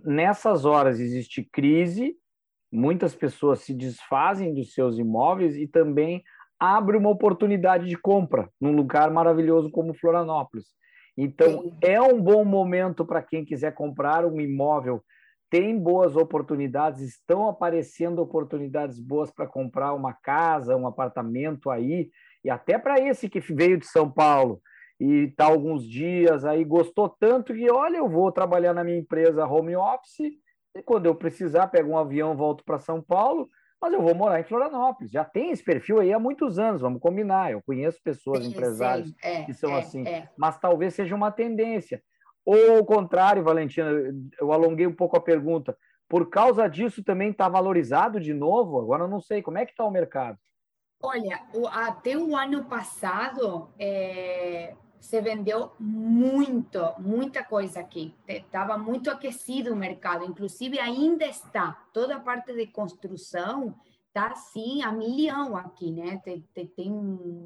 nessas 0.03 0.65
horas 0.65 0.99
existe 0.99 1.47
crise, 1.51 2.15
muitas 2.71 3.15
pessoas 3.15 3.59
se 3.59 3.73
desfazem 3.73 4.53
dos 4.53 4.73
seus 4.73 4.97
imóveis 4.97 5.55
e 5.55 5.67
também 5.67 6.23
abre 6.59 6.97
uma 6.97 7.09
oportunidade 7.09 7.87
de 7.87 7.95
compra 7.95 8.49
num 8.59 8.73
lugar 8.73 9.09
maravilhoso 9.11 9.71
como 9.71 9.93
Florianópolis. 9.93 10.67
Então, 11.17 11.77
é 11.81 12.01
um 12.01 12.21
bom 12.21 12.45
momento 12.45 13.05
para 13.05 13.21
quem 13.21 13.43
quiser 13.43 13.73
comprar 13.73 14.25
um 14.25 14.39
imóvel. 14.39 15.03
Tem 15.49 15.77
boas 15.77 16.15
oportunidades, 16.15 17.01
estão 17.01 17.49
aparecendo 17.49 18.19
oportunidades 18.19 18.99
boas 18.99 19.31
para 19.31 19.47
comprar 19.47 19.93
uma 19.93 20.13
casa, 20.13 20.77
um 20.77 20.87
apartamento 20.87 21.69
aí, 21.69 22.09
e 22.43 22.49
até 22.49 22.77
para 22.77 22.99
esse 22.99 23.27
que 23.27 23.39
veio 23.39 23.77
de 23.77 23.87
São 23.87 24.09
Paulo 24.09 24.61
e 24.99 25.25
está 25.25 25.45
alguns 25.45 25.87
dias 25.87 26.45
aí, 26.45 26.63
gostou 26.63 27.09
tanto 27.09 27.53
que, 27.53 27.71
olha, 27.71 27.97
eu 27.97 28.09
vou 28.09 28.31
trabalhar 28.31 28.73
na 28.73 28.83
minha 28.83 28.99
empresa 28.99 29.47
home 29.47 29.75
office, 29.75 30.33
quando 30.85 31.05
eu 31.05 31.15
precisar, 31.15 31.67
pego 31.67 31.91
um 31.91 31.97
avião, 31.97 32.35
volto 32.35 32.63
para 32.63 32.79
São 32.79 33.01
Paulo, 33.01 33.49
mas 33.81 33.93
eu 33.93 34.01
vou 34.01 34.13
morar 34.13 34.39
em 34.39 34.43
Florianópolis. 34.43 35.11
Já 35.11 35.23
tem 35.23 35.51
esse 35.51 35.63
perfil 35.63 35.99
aí 35.99 36.11
há 36.11 36.19
muitos 36.19 36.59
anos, 36.59 36.81
vamos 36.81 37.01
combinar. 37.01 37.51
Eu 37.51 37.61
conheço 37.61 37.99
pessoas, 38.03 38.43
sim, 38.43 38.51
empresários 38.51 39.09
sim, 39.09 39.15
é, 39.23 39.43
que 39.43 39.53
são 39.53 39.71
é, 39.71 39.79
assim, 39.79 40.07
é. 40.07 40.29
mas 40.37 40.59
talvez 40.59 40.93
seja 40.93 41.15
uma 41.15 41.31
tendência. 41.31 42.01
Ou 42.45 42.77
ao 42.77 42.85
contrário, 42.85 43.43
Valentina, 43.43 43.89
eu 44.39 44.51
alonguei 44.51 44.87
um 44.87 44.95
pouco 44.95 45.15
a 45.15 45.21
pergunta. 45.21 45.77
Por 46.07 46.29
causa 46.29 46.67
disso 46.67 47.03
também 47.03 47.29
está 47.29 47.47
valorizado 47.47 48.19
de 48.19 48.33
novo? 48.33 48.79
Agora 48.79 49.03
eu 49.03 49.07
não 49.07 49.21
sei, 49.21 49.41
como 49.41 49.57
é 49.57 49.65
que 49.65 49.71
está 49.71 49.85
o 49.85 49.91
mercado? 49.91 50.37
Olha, 51.01 51.39
até 51.71 52.17
o 52.17 52.35
ano 52.35 52.65
passado, 52.65 53.69
é, 53.79 54.75
se 54.99 55.21
vendeu 55.21 55.71
muito, 55.79 56.79
muita 56.99 57.43
coisa 57.43 57.79
aqui. 57.79 58.13
Estava 58.27 58.77
muito 58.77 59.09
aquecido 59.09 59.73
o 59.73 59.75
mercado, 59.75 60.25
inclusive 60.25 60.79
ainda 60.79 61.25
está. 61.25 61.87
Toda 61.93 62.17
a 62.17 62.19
parte 62.19 62.53
de 62.53 62.67
construção 62.67 63.75
está 64.07 64.27
assim 64.27 64.81
a 64.83 64.91
milhão 64.91 65.55
aqui, 65.55 65.91
né? 65.91 66.19
Tem, 66.23 66.41
tem, 66.53 66.67
tem, 66.67 66.91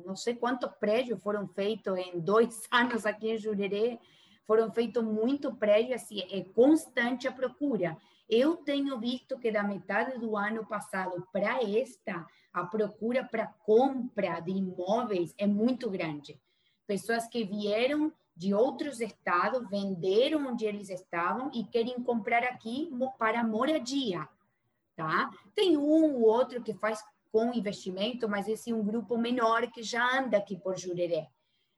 não 0.06 0.16
sei 0.16 0.36
quantos 0.36 0.72
prédios 0.80 1.22
foram 1.22 1.48
feitos 1.48 1.98
em 1.98 2.20
dois 2.20 2.64
anos 2.72 3.06
aqui 3.06 3.32
em 3.32 3.38
Jurerê, 3.38 4.00
foram 4.46 4.72
feitos 4.72 5.04
muito 5.04 5.54
prédios, 5.54 6.02
assim, 6.02 6.22
é 6.32 6.44
constante 6.54 7.28
a 7.28 7.32
procura. 7.32 7.98
Eu 8.28 8.58
tenho 8.58 9.00
visto 9.00 9.38
que 9.38 9.52
da 9.52 9.64
metade 9.64 10.18
do 10.18 10.36
ano 10.36 10.66
passado 10.66 11.28
para 11.32 11.62
esta, 11.62 12.26
a 12.52 12.66
procura 12.66 13.24
para 13.24 13.48
compra 13.66 14.40
de 14.40 14.52
imóveis 14.52 15.34
é 15.38 15.46
muito 15.46 15.90
grande. 15.90 16.40
Pessoas 16.86 17.28
que 17.28 17.44
vieram 17.44 18.12
de 18.36 18.54
outros 18.54 19.00
estados, 19.00 19.70
venderam 19.70 20.48
onde 20.48 20.66
eles 20.66 20.90
estavam 20.90 21.52
e 21.54 21.64
querem 21.64 22.02
comprar 22.02 22.44
aqui 22.44 22.92
para 23.18 23.44
moradia, 23.44 24.28
tá? 24.96 25.30
Tem 25.56 25.78
um 25.78 26.16
ou 26.16 26.22
outro 26.22 26.62
que 26.62 26.74
faz 26.74 27.04
com 27.32 27.54
investimento, 27.54 28.28
mas 28.28 28.48
esse 28.48 28.72
é 28.72 28.76
um 28.76 28.84
grupo 28.84 29.18
menor 29.18 29.70
que 29.72 29.82
já 29.82 30.20
anda 30.20 30.38
aqui 30.38 30.56
por 30.58 30.78
Jurerê. 30.78 31.28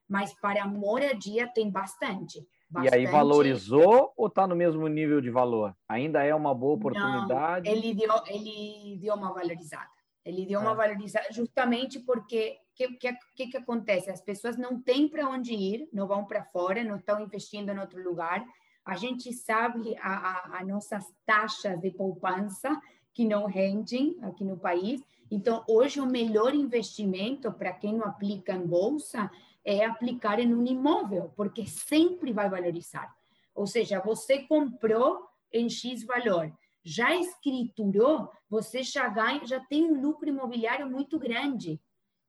Mas 0.08 0.34
para 0.34 0.66
moradia 0.66 1.48
tem 1.48 1.70
bastante. 1.70 2.46
Bastante. 2.68 2.92
E 2.92 2.98
aí 2.98 3.06
valorizou 3.06 4.12
ou 4.16 4.26
está 4.26 4.46
no 4.46 4.56
mesmo 4.56 4.86
nível 4.88 5.20
de 5.20 5.30
valor? 5.30 5.74
Ainda 5.88 6.22
é 6.22 6.34
uma 6.34 6.54
boa 6.54 6.74
oportunidade? 6.74 7.68
Não, 7.68 7.76
ele 7.76 7.94
deu, 7.94 8.12
ele 8.26 8.98
deu 9.00 9.14
uma 9.14 9.32
valorizada. 9.32 9.95
Ele 10.26 10.44
deu 10.44 10.58
uma 10.58 10.72
é. 10.72 10.74
valorização 10.74 11.32
justamente 11.32 12.00
porque 12.00 12.58
o 12.80 12.98
que, 12.98 13.12
que, 13.36 13.46
que 13.46 13.56
acontece? 13.56 14.10
As 14.10 14.20
pessoas 14.20 14.56
não 14.56 14.82
têm 14.82 15.08
para 15.08 15.28
onde 15.28 15.54
ir, 15.54 15.88
não 15.92 16.08
vão 16.08 16.24
para 16.24 16.44
fora, 16.44 16.82
não 16.82 16.96
estão 16.96 17.20
investindo 17.20 17.70
em 17.70 17.78
outro 17.78 18.02
lugar. 18.02 18.44
A 18.84 18.96
gente 18.96 19.32
sabe 19.32 19.96
a, 19.98 20.10
a, 20.10 20.58
a 20.58 20.64
nossas 20.64 21.04
taxas 21.24 21.80
de 21.80 21.92
poupança 21.92 22.68
que 23.14 23.24
não 23.24 23.46
rendem 23.46 24.18
aqui 24.22 24.44
no 24.44 24.58
país. 24.58 25.00
Então, 25.30 25.64
hoje, 25.68 26.00
o 26.00 26.06
melhor 26.06 26.54
investimento 26.54 27.52
para 27.52 27.72
quem 27.72 27.94
não 27.94 28.06
aplica 28.06 28.52
em 28.52 28.66
bolsa 28.66 29.30
é 29.64 29.84
aplicar 29.84 30.40
em 30.40 30.52
um 30.52 30.66
imóvel, 30.66 31.32
porque 31.36 31.66
sempre 31.66 32.32
vai 32.32 32.50
valorizar. 32.50 33.14
Ou 33.54 33.66
seja, 33.66 34.00
você 34.00 34.40
comprou 34.42 35.26
em 35.52 35.68
X 35.70 36.04
valor, 36.04 36.52
já 36.86 37.16
escriturou, 37.16 38.30
você 38.48 38.80
já 38.80 39.08
ganha, 39.08 39.44
já 39.44 39.58
tem 39.58 39.84
um 39.84 40.00
lucro 40.00 40.28
imobiliário 40.28 40.88
muito 40.88 41.18
grande, 41.18 41.80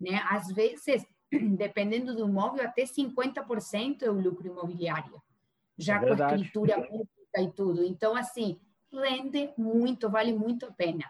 né? 0.02 0.20
Às 0.32 0.48
vezes, 0.48 1.06
dependendo 1.56 2.16
do 2.16 2.28
imóvel, 2.28 2.66
até 2.66 2.84
50% 2.84 4.02
é 4.02 4.10
o 4.10 4.20
lucro 4.20 4.48
imobiliário, 4.48 5.22
já 5.78 5.98
é 5.98 6.00
com 6.00 6.24
a 6.24 6.26
escritura 6.26 6.82
pública 6.82 7.40
e 7.40 7.52
tudo. 7.52 7.84
Então, 7.84 8.16
assim, 8.16 8.60
rende 8.92 9.54
muito, 9.56 10.10
vale 10.10 10.34
muito 10.34 10.66
a 10.66 10.72
pena. 10.72 11.06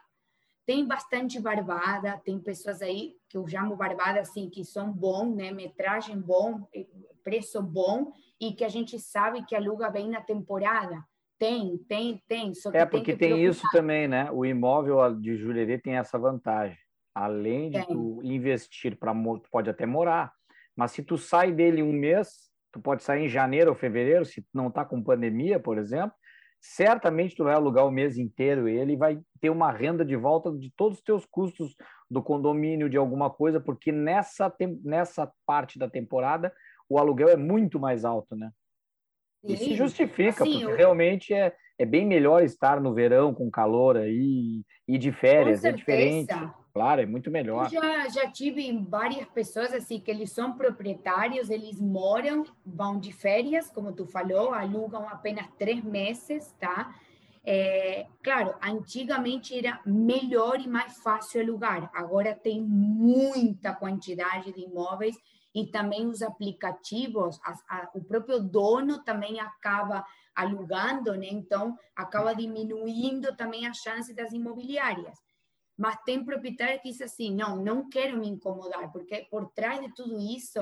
Tem 0.65 0.85
bastante 0.85 1.39
barbada, 1.39 2.17
tem 2.25 2.37
pessoas 2.41 2.81
aí 2.81 3.15
que 3.29 3.37
eu 3.37 3.47
chamo 3.47 3.77
barbada 3.77 4.19
assim, 4.19 4.49
que 4.49 4.65
são 4.65 4.91
bom, 4.91 5.33
né? 5.33 5.51
Metragem 5.51 6.19
bom, 6.19 6.67
preço 7.23 7.63
bom, 7.63 8.11
e 8.41 8.51
que 8.51 8.65
a 8.65 8.69
gente 8.69 8.99
sabe 8.99 9.45
que 9.45 9.55
aluga 9.55 9.89
bem 9.89 10.09
na 10.09 10.19
temporada. 10.19 11.01
Tem, 11.39 11.77
tem, 11.87 12.21
tem. 12.27 12.51
É, 12.73 12.85
porque 12.85 13.15
tem, 13.15 13.33
tem 13.33 13.45
isso 13.45 13.63
também, 13.71 14.07
né? 14.07 14.29
O 14.31 14.45
imóvel 14.45 15.13
de 15.15 15.37
Jurerê 15.37 15.77
tem 15.77 15.97
essa 15.97 16.17
vantagem. 16.17 16.77
Além 17.13 17.69
de 17.69 17.85
tu 17.85 18.19
investir 18.23 18.97
para 18.97 19.13
tu 19.13 19.49
pode 19.51 19.69
até 19.69 19.85
morar, 19.85 20.31
mas 20.75 20.91
se 20.91 21.03
tu 21.03 21.17
sai 21.17 21.51
dele 21.51 21.81
um 21.81 21.91
mês, 21.91 22.49
tu 22.71 22.79
pode 22.79 23.03
sair 23.03 23.25
em 23.25 23.29
janeiro 23.29 23.71
ou 23.71 23.75
fevereiro, 23.75 24.23
se 24.25 24.45
não 24.53 24.67
está 24.67 24.85
com 24.85 25.01
pandemia, 25.01 25.59
por 25.59 25.77
exemplo, 25.77 26.15
certamente 26.59 27.35
tu 27.35 27.43
vai 27.43 27.53
alugar 27.53 27.85
o 27.85 27.91
mês 27.91 28.17
inteiro 28.17 28.67
ele 28.67 28.95
vai 28.95 29.19
ter 29.39 29.49
uma 29.49 29.71
renda 29.71 30.03
de 30.03 30.15
volta 30.15 30.51
de 30.51 30.71
todos 30.75 30.97
os 30.97 31.03
teus 31.03 31.25
custos 31.25 31.75
do 32.09 32.21
condomínio, 32.21 32.89
de 32.89 32.97
alguma 32.97 33.29
coisa, 33.29 33.59
porque 33.59 33.91
nessa, 33.91 34.53
nessa 34.83 35.31
parte 35.45 35.79
da 35.79 35.89
temporada 35.89 36.53
o 36.89 36.97
aluguel 36.97 37.29
é 37.29 37.35
muito 37.35 37.79
mais 37.79 38.05
alto, 38.05 38.35
né? 38.35 38.51
E 39.43 39.55
se 39.55 39.75
justifica, 39.75 40.43
assim, 40.43 40.59
porque 40.59 40.65
eu... 40.65 40.75
realmente 40.75 41.33
é, 41.33 41.53
é 41.77 41.85
bem 41.85 42.05
melhor 42.05 42.43
estar 42.43 42.81
no 42.81 42.93
verão 42.93 43.33
com 43.33 43.49
calor 43.49 43.97
aí 43.97 44.63
e 44.87 44.97
de 44.97 45.11
férias, 45.11 45.63
é 45.63 45.71
diferente. 45.71 46.33
Claro, 46.73 47.01
é 47.01 47.05
muito 47.05 47.31
melhor. 47.31 47.65
Eu 47.65 47.81
já, 47.81 48.09
já 48.09 48.31
tive 48.31 48.71
várias 48.87 49.25
pessoas 49.29 49.73
assim 49.73 49.99
que 49.99 50.11
eles 50.11 50.31
são 50.31 50.53
proprietários, 50.53 51.49
eles 51.49 51.79
moram, 51.79 52.43
vão 52.63 52.99
de 52.99 53.11
férias, 53.11 53.69
como 53.69 53.91
tu 53.93 54.05
falou, 54.05 54.53
alugam 54.53 55.07
apenas 55.09 55.47
três 55.57 55.83
meses, 55.83 56.53
tá? 56.59 56.93
É, 57.43 58.05
claro, 58.21 58.53
antigamente 58.61 59.57
era 59.57 59.79
melhor 59.85 60.59
e 60.59 60.67
mais 60.67 60.97
fácil 60.97 61.41
alugar. 61.41 61.89
Agora 61.95 62.35
tem 62.35 62.61
muita 62.61 63.73
quantidade 63.73 64.51
de 64.51 64.65
imóveis 64.65 65.15
e 65.57 65.65
também 65.65 66.05
os 66.05 66.21
aplicativos, 66.21 67.39
a, 67.43 67.53
a, 67.67 67.89
o 67.95 68.03
próprio 68.03 68.39
dono 68.39 69.03
também 69.03 69.39
acaba 69.39 70.05
alugando, 70.35 71.15
né? 71.15 71.29
Então 71.31 71.75
acaba 71.95 72.35
diminuindo 72.35 73.35
também 73.35 73.65
a 73.65 73.73
chance 73.73 74.13
das 74.13 74.33
imobiliárias. 74.33 75.17
Mas 75.75 75.99
tem 76.05 76.23
proprietário 76.23 76.79
que 76.79 76.91
diz 76.91 77.01
assim, 77.01 77.33
não, 77.33 77.55
não 77.55 77.89
quero 77.89 78.19
me 78.19 78.27
incomodar, 78.27 78.91
porque 78.91 79.25
por 79.31 79.49
trás 79.49 79.81
de 79.81 79.91
tudo 79.95 80.19
isso, 80.19 80.59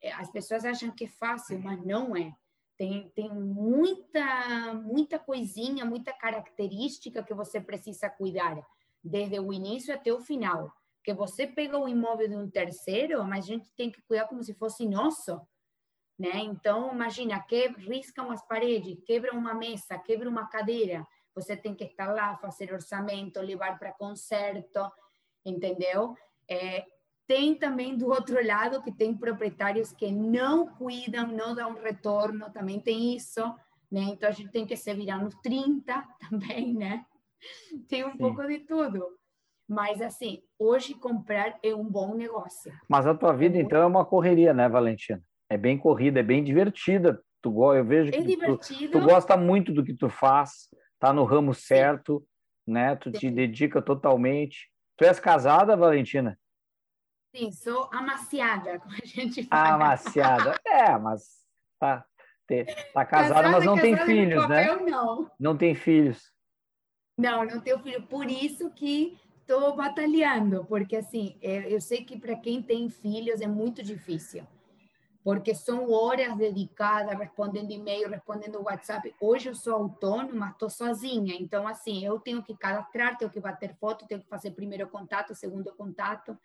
eh, 0.00 0.10
as 0.12 0.30
pessoas 0.30 0.64
acham 0.64 0.90
que 0.90 1.04
é 1.04 1.08
fácil, 1.08 1.60
mas 1.60 1.84
não 1.84 2.16
é. 2.16 2.34
Tem, 2.78 3.10
tem 3.10 3.30
muita, 3.30 4.72
muita 4.72 5.18
coisinha, 5.18 5.84
muita 5.84 6.14
característica 6.14 7.22
que 7.22 7.34
você 7.34 7.60
precisa 7.60 8.08
cuidar, 8.08 8.58
desde 9.04 9.38
o 9.38 9.52
início 9.52 9.94
até 9.94 10.10
o 10.10 10.20
final. 10.22 10.72
Que 11.10 11.14
você 11.14 11.44
pega 11.44 11.76
o 11.76 11.88
imóvel 11.88 12.28
de 12.28 12.36
um 12.36 12.48
terceiro, 12.48 13.24
mas 13.24 13.44
a 13.44 13.48
gente 13.48 13.68
tem 13.76 13.90
que 13.90 14.00
cuidar 14.02 14.28
como 14.28 14.44
se 14.44 14.54
fosse 14.54 14.86
nosso. 14.88 15.40
Né? 16.16 16.36
Então, 16.36 16.92
imagina, 16.92 17.40
que 17.40 17.66
riscam 17.66 18.30
as 18.30 18.46
paredes, 18.46 19.02
quebra 19.04 19.32
uma 19.32 19.52
mesa, 19.52 19.98
quebra 19.98 20.28
uma 20.28 20.46
cadeira, 20.46 21.04
você 21.34 21.56
tem 21.56 21.74
que 21.74 21.82
estar 21.82 22.12
lá, 22.12 22.36
fazer 22.36 22.72
orçamento, 22.72 23.40
levar 23.40 23.76
para 23.76 23.92
concerto, 23.92 24.88
entendeu? 25.44 26.14
É, 26.48 26.86
tem 27.26 27.56
também 27.56 27.96
do 27.96 28.06
outro 28.06 28.46
lado 28.46 28.80
que 28.80 28.92
tem 28.92 29.12
proprietários 29.12 29.90
que 29.92 30.12
não 30.12 30.68
cuidam, 30.76 31.26
não 31.26 31.56
dão 31.56 31.74
retorno, 31.74 32.52
também 32.52 32.78
tem 32.78 33.16
isso, 33.16 33.42
né? 33.90 34.02
Então 34.02 34.28
a 34.28 34.32
gente 34.32 34.52
tem 34.52 34.64
que 34.64 34.76
se 34.76 34.94
virar 34.94 35.18
nos 35.18 35.34
30 35.42 36.06
também, 36.30 36.72
né? 36.72 37.04
Tem 37.88 38.04
um 38.04 38.12
Sim. 38.12 38.18
pouco 38.18 38.46
de 38.46 38.60
tudo. 38.60 39.19
Mas 39.70 40.02
assim, 40.02 40.42
hoje 40.58 40.94
comprar 40.94 41.56
é 41.62 41.72
um 41.72 41.84
bom 41.84 42.16
negócio. 42.16 42.72
Mas 42.88 43.06
a 43.06 43.14
tua 43.14 43.32
vida 43.32 43.56
é 43.56 43.60
então 43.60 43.80
é 43.80 43.86
uma 43.86 44.04
correria, 44.04 44.52
né, 44.52 44.68
Valentina? 44.68 45.22
É 45.48 45.56
bem 45.56 45.78
corrida, 45.78 46.18
é 46.18 46.24
bem 46.24 46.42
divertida. 46.42 47.22
Tu, 47.40 47.74
eu 47.74 47.84
vejo 47.84 48.12
é 48.12 48.20
que 48.20 48.36
tu, 48.36 48.58
tu 48.90 49.00
gosta 49.00 49.36
muito 49.36 49.72
do 49.72 49.84
que 49.84 49.94
tu 49.94 50.10
faz 50.10 50.68
tá 50.98 51.12
no 51.12 51.22
ramo 51.22 51.54
certo, 51.54 52.18
Sim. 52.64 52.72
né? 52.72 52.96
Tu 52.96 53.12
Sim. 53.12 53.18
te 53.18 53.30
dedica 53.30 53.80
totalmente. 53.80 54.68
Tu 54.96 55.04
és 55.04 55.20
casada, 55.20 55.76
Valentina? 55.76 56.36
Sim, 57.34 57.52
sou 57.52 57.88
amaciada, 57.92 58.76
como 58.82 58.92
a 58.92 59.06
gente 59.06 59.44
fala. 59.44 59.74
Amaciada, 59.76 60.60
é, 60.66 60.98
mas 60.98 61.22
tá, 61.78 62.04
tá 62.92 63.04
casada, 63.06 63.06
casada 63.06 63.48
mas 63.50 63.64
não 63.64 63.76
tem 63.76 63.96
filhos, 63.96 64.48
né? 64.48 64.74
Não. 64.78 65.30
Não 65.38 65.56
tem 65.56 65.76
filhos. 65.76 66.32
Não, 67.16 67.44
não 67.44 67.60
tenho 67.60 67.78
filho. 67.78 68.02
Por 68.02 68.28
isso 68.28 68.68
que 68.70 69.16
estou 69.50 69.74
batalhando, 69.74 70.64
porque 70.66 70.96
assim, 70.96 71.36
é, 71.42 71.72
eu 71.72 71.80
sei 71.80 72.04
que 72.04 72.16
para 72.16 72.36
quem 72.36 72.62
tem 72.62 72.88
filhos 72.88 73.40
é 73.40 73.48
muito 73.48 73.82
difícil 73.82 74.46
porque 75.22 75.54
são 75.54 75.90
horas 75.92 76.34
dedicadas 76.36 77.18
respondendo 77.18 77.70
e-mail, 77.70 78.08
respondendo 78.08 78.62
WhatsApp. 78.62 79.14
Hoje 79.20 79.50
eu 79.50 79.54
sou 79.54 79.74
autônoma, 79.74 80.48
estou 80.48 80.70
sozinha, 80.70 81.36
então 81.38 81.68
assim, 81.68 82.02
eu 82.04 82.18
tenho 82.18 82.42
que 82.42 82.56
cadastrar, 82.56 83.18
tenho 83.18 83.30
que 83.30 83.38
bater 83.38 83.74
foto, 83.74 84.06
tenho 84.06 84.22
que 84.22 84.28
fazer 84.28 84.52
primeiro 84.52 84.88
contato, 84.88 85.34
segundo 85.34 85.74
contato, 85.74 86.36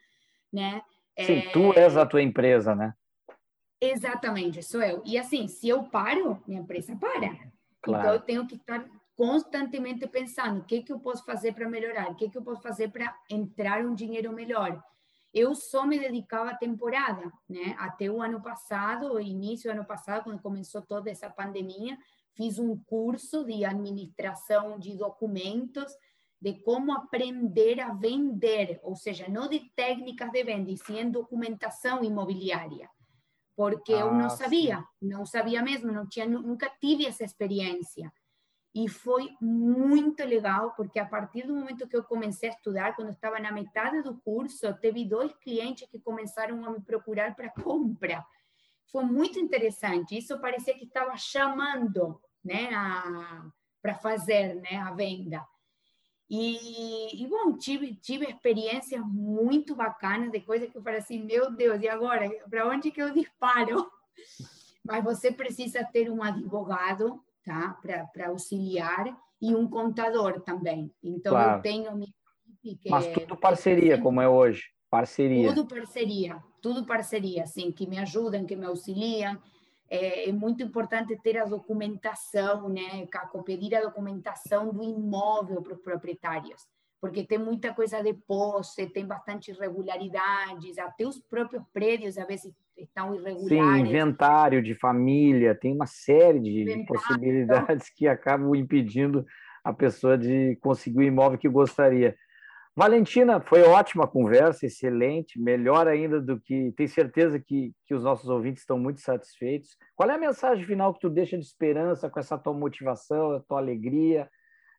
né? 0.52 0.82
Sim, 1.18 1.38
é... 1.38 1.50
tu 1.52 1.72
és 1.74 1.96
a 1.96 2.06
tua 2.06 2.22
empresa, 2.22 2.76
né? 2.76 2.94
Exatamente, 3.80 4.62
sou 4.62 4.82
eu. 4.82 5.02
E 5.06 5.18
assim, 5.18 5.48
se 5.48 5.70
eu 5.70 5.84
paro, 5.84 6.44
minha 6.46 6.60
empresa 6.60 6.96
para. 6.98 7.34
Claro. 7.82 8.04
Então 8.04 8.14
eu 8.14 8.20
tenho 8.20 8.46
que 8.46 8.56
estar 8.56 8.86
constantemente 9.16 10.08
pensando 10.08 10.60
o 10.60 10.66
que 10.66 10.84
que 10.84 10.92
eu 10.92 11.00
posso 11.00 11.24
fazer 11.26 11.54
para 11.54 11.70
melhorar, 11.70 12.12
o 12.12 12.16
que 12.16 12.30
que 12.30 12.38
eu 12.38 12.44
posso 12.44 12.62
fazer 12.62 12.90
para 12.90 13.16
entrar 13.30 13.86
um 13.86 13.96
dinheiro 13.96 14.34
melhor 14.34 14.84
eu 15.36 15.54
só 15.54 15.86
me 15.86 16.00
dedicava 16.00 16.52
à 16.52 16.56
temporada, 16.56 17.30
né? 17.48 17.76
Até 17.78 18.10
o 18.10 18.22
ano 18.22 18.42
passado, 18.42 19.12
o 19.12 19.20
início 19.20 19.70
do 19.70 19.76
ano 19.76 19.86
passado, 19.86 20.24
quando 20.24 20.42
começou 20.42 20.82
toda 20.82 21.12
essa 21.12 21.30
pandemia, 21.30 21.98
fiz 22.34 22.58
um 22.58 22.78
curso 22.86 23.44
de 23.44 23.66
administração 23.66 24.80
de 24.80 24.96
documentos, 24.96 25.92
de 26.42 26.54
como 26.62 26.94
aprender 26.94 27.82
a 27.82 27.94
vender, 27.94 28.80
ou 28.82 28.96
seja, 28.96 29.28
não 29.28 29.50
de 29.50 29.60
técnicas 29.76 30.32
de 30.32 30.42
venda, 30.42 30.72
e 30.72 30.78
sim 30.78 31.00
em 31.00 31.12
documentação 31.12 32.02
imobiliária, 32.02 32.90
porque 33.58 33.94
ah, 33.94 34.00
eu 34.00 34.14
não 34.14 34.30
sabia, 34.30 34.78
sim. 34.78 35.10
não 35.10 35.26
sabia 35.26 35.62
mesmo, 35.62 35.92
não 35.92 36.08
tinha, 36.08 36.26
nunca 36.26 36.72
tive 36.80 37.06
essa 37.06 37.26
experiência. 37.26 38.10
E 38.76 38.90
foi 38.90 39.30
muito 39.40 40.22
legal, 40.26 40.74
porque 40.76 41.00
a 41.00 41.06
partir 41.06 41.48
do 41.48 41.56
momento 41.56 41.88
que 41.88 41.96
eu 41.96 42.04
comecei 42.04 42.50
a 42.50 42.52
estudar, 42.52 42.94
quando 42.94 43.12
estava 43.12 43.40
na 43.40 43.50
metade 43.50 44.02
do 44.02 44.18
curso, 44.18 44.74
teve 44.82 45.06
dois 45.06 45.34
clientes 45.38 45.88
que 45.90 45.98
começaram 45.98 46.66
a 46.66 46.72
me 46.72 46.82
procurar 46.82 47.34
para 47.34 47.50
compra. 47.50 48.26
foi 48.92 49.06
muito 49.06 49.40
interessante. 49.40 50.18
Isso 50.18 50.38
parecia 50.42 50.78
que 50.78 50.84
estava 50.84 51.16
chamando, 51.16 52.20
né, 52.44 52.70
para 53.82 53.96
fazer, 53.96 54.56
né, 54.56 54.76
a 54.76 54.92
venda. 54.92 55.42
E, 56.30 57.24
e, 57.24 57.28
bom, 57.28 57.58
tive, 57.58 57.96
tive 57.96 58.26
experiências 58.26 59.02
muito 59.06 59.74
bacanas 59.74 60.32
de 60.32 60.42
coisas 60.42 60.70
que 60.70 60.78
eu 60.78 60.84
falei 60.84 61.00
assim, 61.00 61.24
meu 61.24 61.50
Deus, 61.50 61.82
e 61.82 61.88
agora? 61.88 62.30
Para 62.50 62.68
onde 62.68 62.92
que 62.92 63.02
eu 63.02 63.14
disparo? 63.14 63.90
Mas 64.84 65.04
você 65.04 65.32
precisa 65.32 65.84
ter 65.84 66.12
um 66.12 66.22
advogado, 66.22 67.24
tá? 67.46 67.80
Para 68.12 68.28
auxiliar 68.28 69.06
e 69.42 69.56
um 69.56 69.70
contador 69.70 70.42
também. 70.42 70.92
Então, 71.04 71.34
claro. 71.34 71.60
eu 71.60 71.62
tenho 71.62 71.96
minha 71.96 72.10
equipe 72.64 72.84
que... 72.84 72.90
Mas 72.90 73.08
tudo 73.08 73.38
parceria, 73.38 74.02
como 74.02 74.20
é 74.20 74.28
hoje. 74.28 74.64
Parceria. 74.90 75.54
Tudo 75.54 75.68
parceria, 75.68 76.44
tudo 76.62 76.86
parceria, 76.86 77.44
assim, 77.44 77.72
que 77.72 77.88
me 77.88 78.00
ajudam, 78.00 78.46
que 78.46 78.56
me 78.56 78.66
auxiliam. 78.66 79.40
É, 79.90 80.30
é, 80.30 80.32
muito 80.32 80.64
importante 80.64 81.16
ter 81.22 81.38
a 81.38 81.46
documentação, 81.46 82.70
né, 82.70 83.06
Caco? 83.08 83.44
Pedir 83.44 83.76
a 83.76 83.82
documentação 83.82 84.74
do 84.74 84.84
imóvel 84.84 85.62
para 85.62 85.74
os 85.74 85.82
proprietários, 85.82 86.66
porque 87.00 87.24
tem 87.24 87.38
muita 87.38 87.74
coisa 87.74 88.02
de 88.02 88.14
posse, 88.14 88.88
tem 88.88 89.06
bastante 89.06 89.52
irregularidades, 89.52 90.78
até 90.80 91.06
os 91.06 91.20
próprios 91.20 91.64
prédios 91.72 92.18
às 92.18 92.26
vezes 92.26 92.54
estão 92.78 93.16
irregulares. 93.16 93.48
Sim, 93.48 93.90
inventário 93.90 94.62
de 94.62 94.76
família, 94.76 95.56
tem 95.56 95.74
uma 95.74 95.86
série 95.86 96.40
de 96.40 96.62
inventário. 96.62 96.86
possibilidades 96.86 97.90
que 97.90 98.08
acabam 98.08 98.56
impedindo 98.56 99.26
a 99.64 99.74
pessoa 99.74 100.18
de 100.18 100.58
conseguir 100.62 101.00
o 101.00 101.04
imóvel 101.04 101.40
que 101.40 101.50
gostaria. 101.50 102.16
Valentina, 102.78 103.40
foi 103.40 103.62
ótima 103.64 104.06
conversa, 104.06 104.66
excelente, 104.66 105.40
melhor 105.40 105.88
ainda 105.88 106.20
do 106.20 106.40
que. 106.40 106.74
Tenho 106.74 106.90
certeza 106.90 107.40
que, 107.40 107.72
que 107.86 107.96
os 107.96 108.04
nossos 108.04 108.30
ouvintes 108.30 108.64
estão 108.64 108.78
muito 108.78 109.00
satisfeitos. 109.00 109.78
Qual 109.96 110.10
é 110.10 110.16
a 110.16 110.20
mensagem 110.20 110.66
final 110.66 110.94
que 110.94 111.00
tu 111.00 111.10
deixa 111.10 111.38
de 111.38 111.46
esperança 111.46 112.10
com 112.10 112.20
essa 112.20 112.38
tua 112.38 112.54
motivação, 112.54 113.32
a 113.32 113.40
tua 113.40 113.60
alegria, 113.60 114.30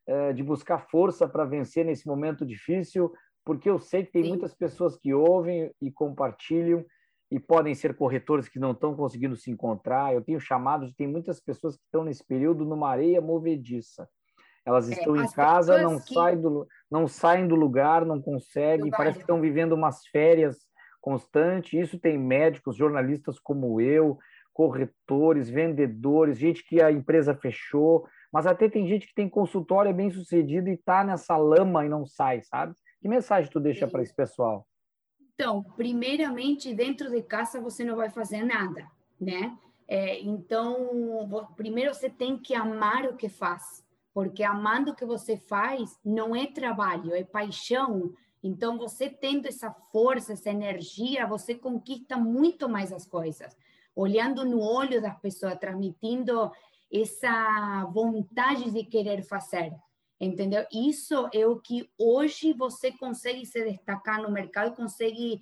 é, 0.07 0.35
de 0.35 0.43
buscar 0.43 0.87
força 0.91 1.27
para 1.27 1.47
vencer 1.47 1.87
nesse 1.87 2.07
momento 2.07 2.45
difícil? 2.45 3.11
Porque 3.43 3.71
eu 3.71 3.79
sei 3.79 4.05
que 4.05 4.13
tem 4.13 4.25
Sim. 4.25 4.29
muitas 4.29 4.55
pessoas 4.55 4.99
que 4.99 5.15
ouvem 5.15 5.73
e 5.81 5.91
compartilham 5.91 6.85
e 7.31 7.41
podem 7.41 7.75
ser 7.75 7.97
corretores 7.97 8.49
que 8.49 8.59
não 8.59 8.73
estão 8.73 8.95
conseguindo 8.95 9.37
se 9.37 9.51
encontrar. 9.51 10.15
Eu 10.15 10.23
tenho 10.23 10.39
chamado 10.39 10.87
de 10.87 10.95
tem 10.95 11.07
muitas 11.07 11.41
pessoas 11.41 11.77
que 11.77 11.83
estão 11.85 12.05
nesse 12.05 12.25
período 12.25 12.65
numa 12.65 12.89
areia 12.89 13.21
movediça. 13.21 14.09
Elas 14.65 14.91
é, 14.91 14.95
estão 14.95 15.17
é, 15.17 15.25
em 15.25 15.31
casa, 15.31 15.83
não, 15.83 15.99
que... 15.99 16.13
saem 16.13 16.41
do, 16.41 16.67
não 16.91 17.07
saem 17.07 17.47
do 17.47 17.55
lugar, 17.55 18.05
não 18.05 18.21
conseguem, 18.21 18.91
parece 18.91 19.19
que 19.19 19.23
estão 19.23 19.41
vivendo 19.41 19.73
umas 19.73 20.07
férias 20.07 20.59
constantes. 21.01 21.73
Isso 21.73 21.99
tem 21.99 22.19
médicos, 22.19 22.77
jornalistas 22.77 23.39
como 23.39 23.81
eu, 23.81 24.19
corretores, 24.53 25.49
vendedores, 25.49 26.39
gente 26.39 26.65
que 26.65 26.83
a 26.83 26.91
empresa 26.91 27.35
fechou, 27.35 28.07
mas 28.33 28.47
até 28.47 28.69
tem 28.69 28.87
gente 28.87 29.07
que 29.07 29.15
tem 29.15 29.29
consultório 29.29 29.89
é 29.89 29.93
bem 29.93 30.11
sucedido 30.11 30.69
e 30.69 30.75
está 30.75 31.05
nessa 31.05 31.37
lama 31.37 31.85
e 31.85 31.89
não 31.89 32.05
sai, 32.05 32.43
sabe? 32.43 32.75
Que 33.01 33.09
mensagem 33.09 33.51
tu 33.51 33.61
deixa 33.61 33.87
para 33.87 34.03
esse 34.03 34.15
pessoal? 34.15 34.67
Então, 35.37 35.63
primeiramente, 35.77 36.75
dentro 36.75 37.09
de 37.09 37.23
casa 37.23 37.61
você 37.61 37.85
não 37.85 37.95
vai 37.95 38.11
fazer 38.11 38.43
nada, 38.43 38.91
né? 39.21 39.57
É, 39.87 40.21
então, 40.21 41.47
primeiro 41.55 41.95
você 41.95 42.11
tem 42.11 42.37
que 42.37 42.55
amar 42.55 43.05
o 43.05 43.17
que 43.17 43.29
faz 43.29 43.87
porque 44.17 44.43
amando 44.43 44.93
o 44.93 44.95
que 44.95 45.05
você 45.05 45.37
faz 45.37 46.01
não 46.03 46.35
é 46.35 46.47
trabalho, 46.47 47.15
é 47.15 47.23
paixão. 47.23 48.15
Então, 48.43 48.79
você 48.79 49.11
tendo 49.11 49.47
essa 49.47 49.71
força, 49.93 50.33
essa 50.33 50.49
energia, 50.49 51.27
você 51.27 51.55
conquista 51.55 52.17
muito 52.17 52.67
mais 52.67 52.95
as 52.95 53.05
coisas. 53.05 53.55
Olhando 53.95 54.43
no 54.43 54.59
olho 54.59 55.03
das 55.03 55.21
pessoas, 55.21 55.59
transmitindo 55.59 56.51
essa 56.91 57.85
vontade 57.93 58.71
de 58.71 58.85
querer 58.85 59.23
fazer, 59.23 59.75
entendeu? 60.21 60.67
Isso 60.73 61.29
é 61.33 61.47
o 61.47 61.59
que 61.59 61.91
hoje 61.99 62.53
você 62.53 62.91
consegue 62.93 63.45
se 63.45 63.63
destacar 63.65 64.23
no 64.23 64.31
mercado, 64.31 64.75
consegue 64.75 65.41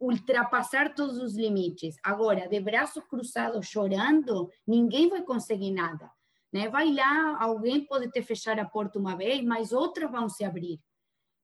ultrapassar 0.00 0.94
todos 0.94 1.18
os 1.18 1.34
limites. 1.36 1.96
Agora, 2.02 2.48
de 2.48 2.60
braços 2.60 3.02
cruzados, 3.04 3.66
chorando, 3.66 4.50
ninguém 4.66 5.08
vai 5.08 5.22
conseguir 5.22 5.70
nada. 5.70 6.10
Né? 6.52 6.68
Vai 6.68 6.92
lá, 6.92 7.36
alguém 7.40 7.84
pode 7.84 8.10
ter 8.10 8.22
fechado 8.22 8.60
a 8.60 8.64
porta 8.64 8.98
uma 8.98 9.16
vez, 9.16 9.42
mas 9.42 9.72
outras 9.72 10.10
vão 10.10 10.28
se 10.28 10.44
abrir, 10.44 10.80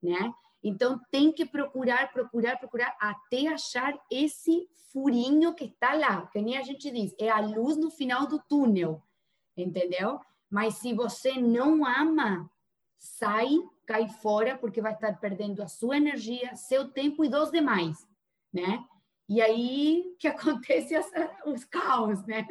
né? 0.00 0.32
Então 0.62 1.00
tem 1.10 1.32
que 1.32 1.46
procurar, 1.46 2.12
procurar, 2.12 2.58
procurar 2.58 2.94
até 3.00 3.48
achar 3.48 3.98
esse 4.10 4.68
furinho 4.92 5.54
que 5.54 5.64
está 5.64 5.94
lá, 5.94 6.26
que 6.26 6.40
nem 6.40 6.58
a 6.58 6.62
gente 6.62 6.90
diz, 6.90 7.14
é 7.18 7.30
a 7.30 7.40
luz 7.40 7.76
no 7.76 7.90
final 7.90 8.26
do 8.26 8.38
túnel, 8.38 9.02
entendeu? 9.56 10.20
Mas 10.50 10.74
se 10.74 10.92
você 10.92 11.40
não 11.40 11.84
ama, 11.84 12.50
sai, 13.00 13.48
cai 13.86 14.08
fora, 14.08 14.58
porque 14.58 14.82
vai 14.82 14.92
estar 14.92 15.18
perdendo 15.18 15.62
a 15.62 15.66
sua 15.66 15.96
energia, 15.96 16.54
seu 16.54 16.90
tempo 16.90 17.24
e 17.24 17.30
dos 17.30 17.50
demais, 17.50 18.06
né? 18.52 18.84
E 19.26 19.40
aí 19.40 20.04
que 20.18 20.28
acontece 20.28 20.94
os 21.46 21.64
caos, 21.64 22.24
né? 22.26 22.46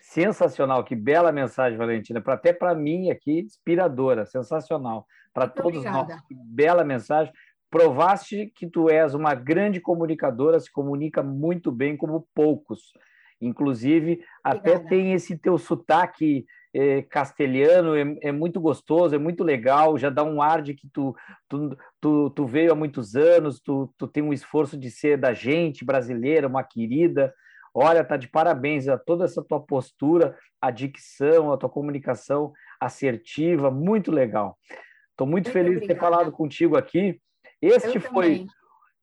Sensacional, 0.00 0.82
que 0.82 0.96
bela 0.96 1.30
mensagem, 1.30 1.76
Valentina. 1.76 2.20
Pra, 2.20 2.34
até 2.34 2.52
para 2.52 2.74
mim 2.74 3.10
aqui, 3.10 3.40
inspiradora, 3.40 4.24
sensacional. 4.24 5.06
Para 5.34 5.46
todos 5.46 5.80
obrigada. 5.80 6.14
nós, 6.14 6.22
que 6.26 6.34
bela 6.34 6.82
mensagem. 6.82 7.32
Provaste 7.70 8.50
que 8.56 8.66
tu 8.66 8.88
és 8.88 9.14
uma 9.14 9.34
grande 9.34 9.80
comunicadora, 9.80 10.58
se 10.58 10.72
comunica 10.72 11.22
muito 11.22 11.70
bem 11.70 11.96
como 11.96 12.26
poucos. 12.34 12.92
Inclusive, 13.40 14.24
obrigada. 14.44 14.76
até 14.76 14.78
tem 14.88 15.12
esse 15.12 15.38
teu 15.38 15.56
sotaque 15.58 16.46
é, 16.72 17.02
castelhano, 17.02 17.96
é, 17.96 18.28
é, 18.28 18.32
muito 18.32 18.60
gostoso, 18.60 19.14
é 19.14 19.18
muito 19.18 19.42
legal, 19.42 19.98
já 19.98 20.08
dá 20.08 20.22
um 20.22 20.40
ar 20.40 20.62
de 20.62 20.74
que 20.74 20.88
tu, 20.92 21.14
tu, 21.48 21.76
tu, 22.00 22.30
tu 22.30 22.46
veio 22.46 22.72
há 22.72 22.74
muitos 22.74 23.16
anos, 23.16 23.60
tu, 23.60 23.92
tu 23.98 24.06
tem 24.06 24.22
um 24.22 24.32
esforço 24.32 24.76
de 24.76 24.90
ser 24.90 25.16
da 25.16 25.32
gente 25.32 25.84
brasileira, 25.84 26.46
uma 26.46 26.62
querida. 26.62 27.34
Olha, 27.74 28.04
tá 28.04 28.16
de 28.16 28.28
parabéns 28.28 28.88
a 28.88 28.98
toda 28.98 29.24
essa 29.24 29.42
tua 29.42 29.60
postura, 29.60 30.36
a 30.60 30.70
dicção, 30.70 31.52
a 31.52 31.56
tua 31.56 31.68
comunicação 31.68 32.52
assertiva, 32.80 33.70
muito 33.70 34.10
legal. 34.10 34.56
Estou 35.10 35.26
muito, 35.26 35.46
muito, 35.46 35.50
feliz 35.50 35.76
obrigada. 35.76 35.94
de 35.94 35.94
ter 35.94 36.00
falado 36.00 36.32
contigo 36.32 36.76
aqui. 36.76 37.20
Este 37.60 37.96
eu 37.96 38.00
foi. 38.00 38.46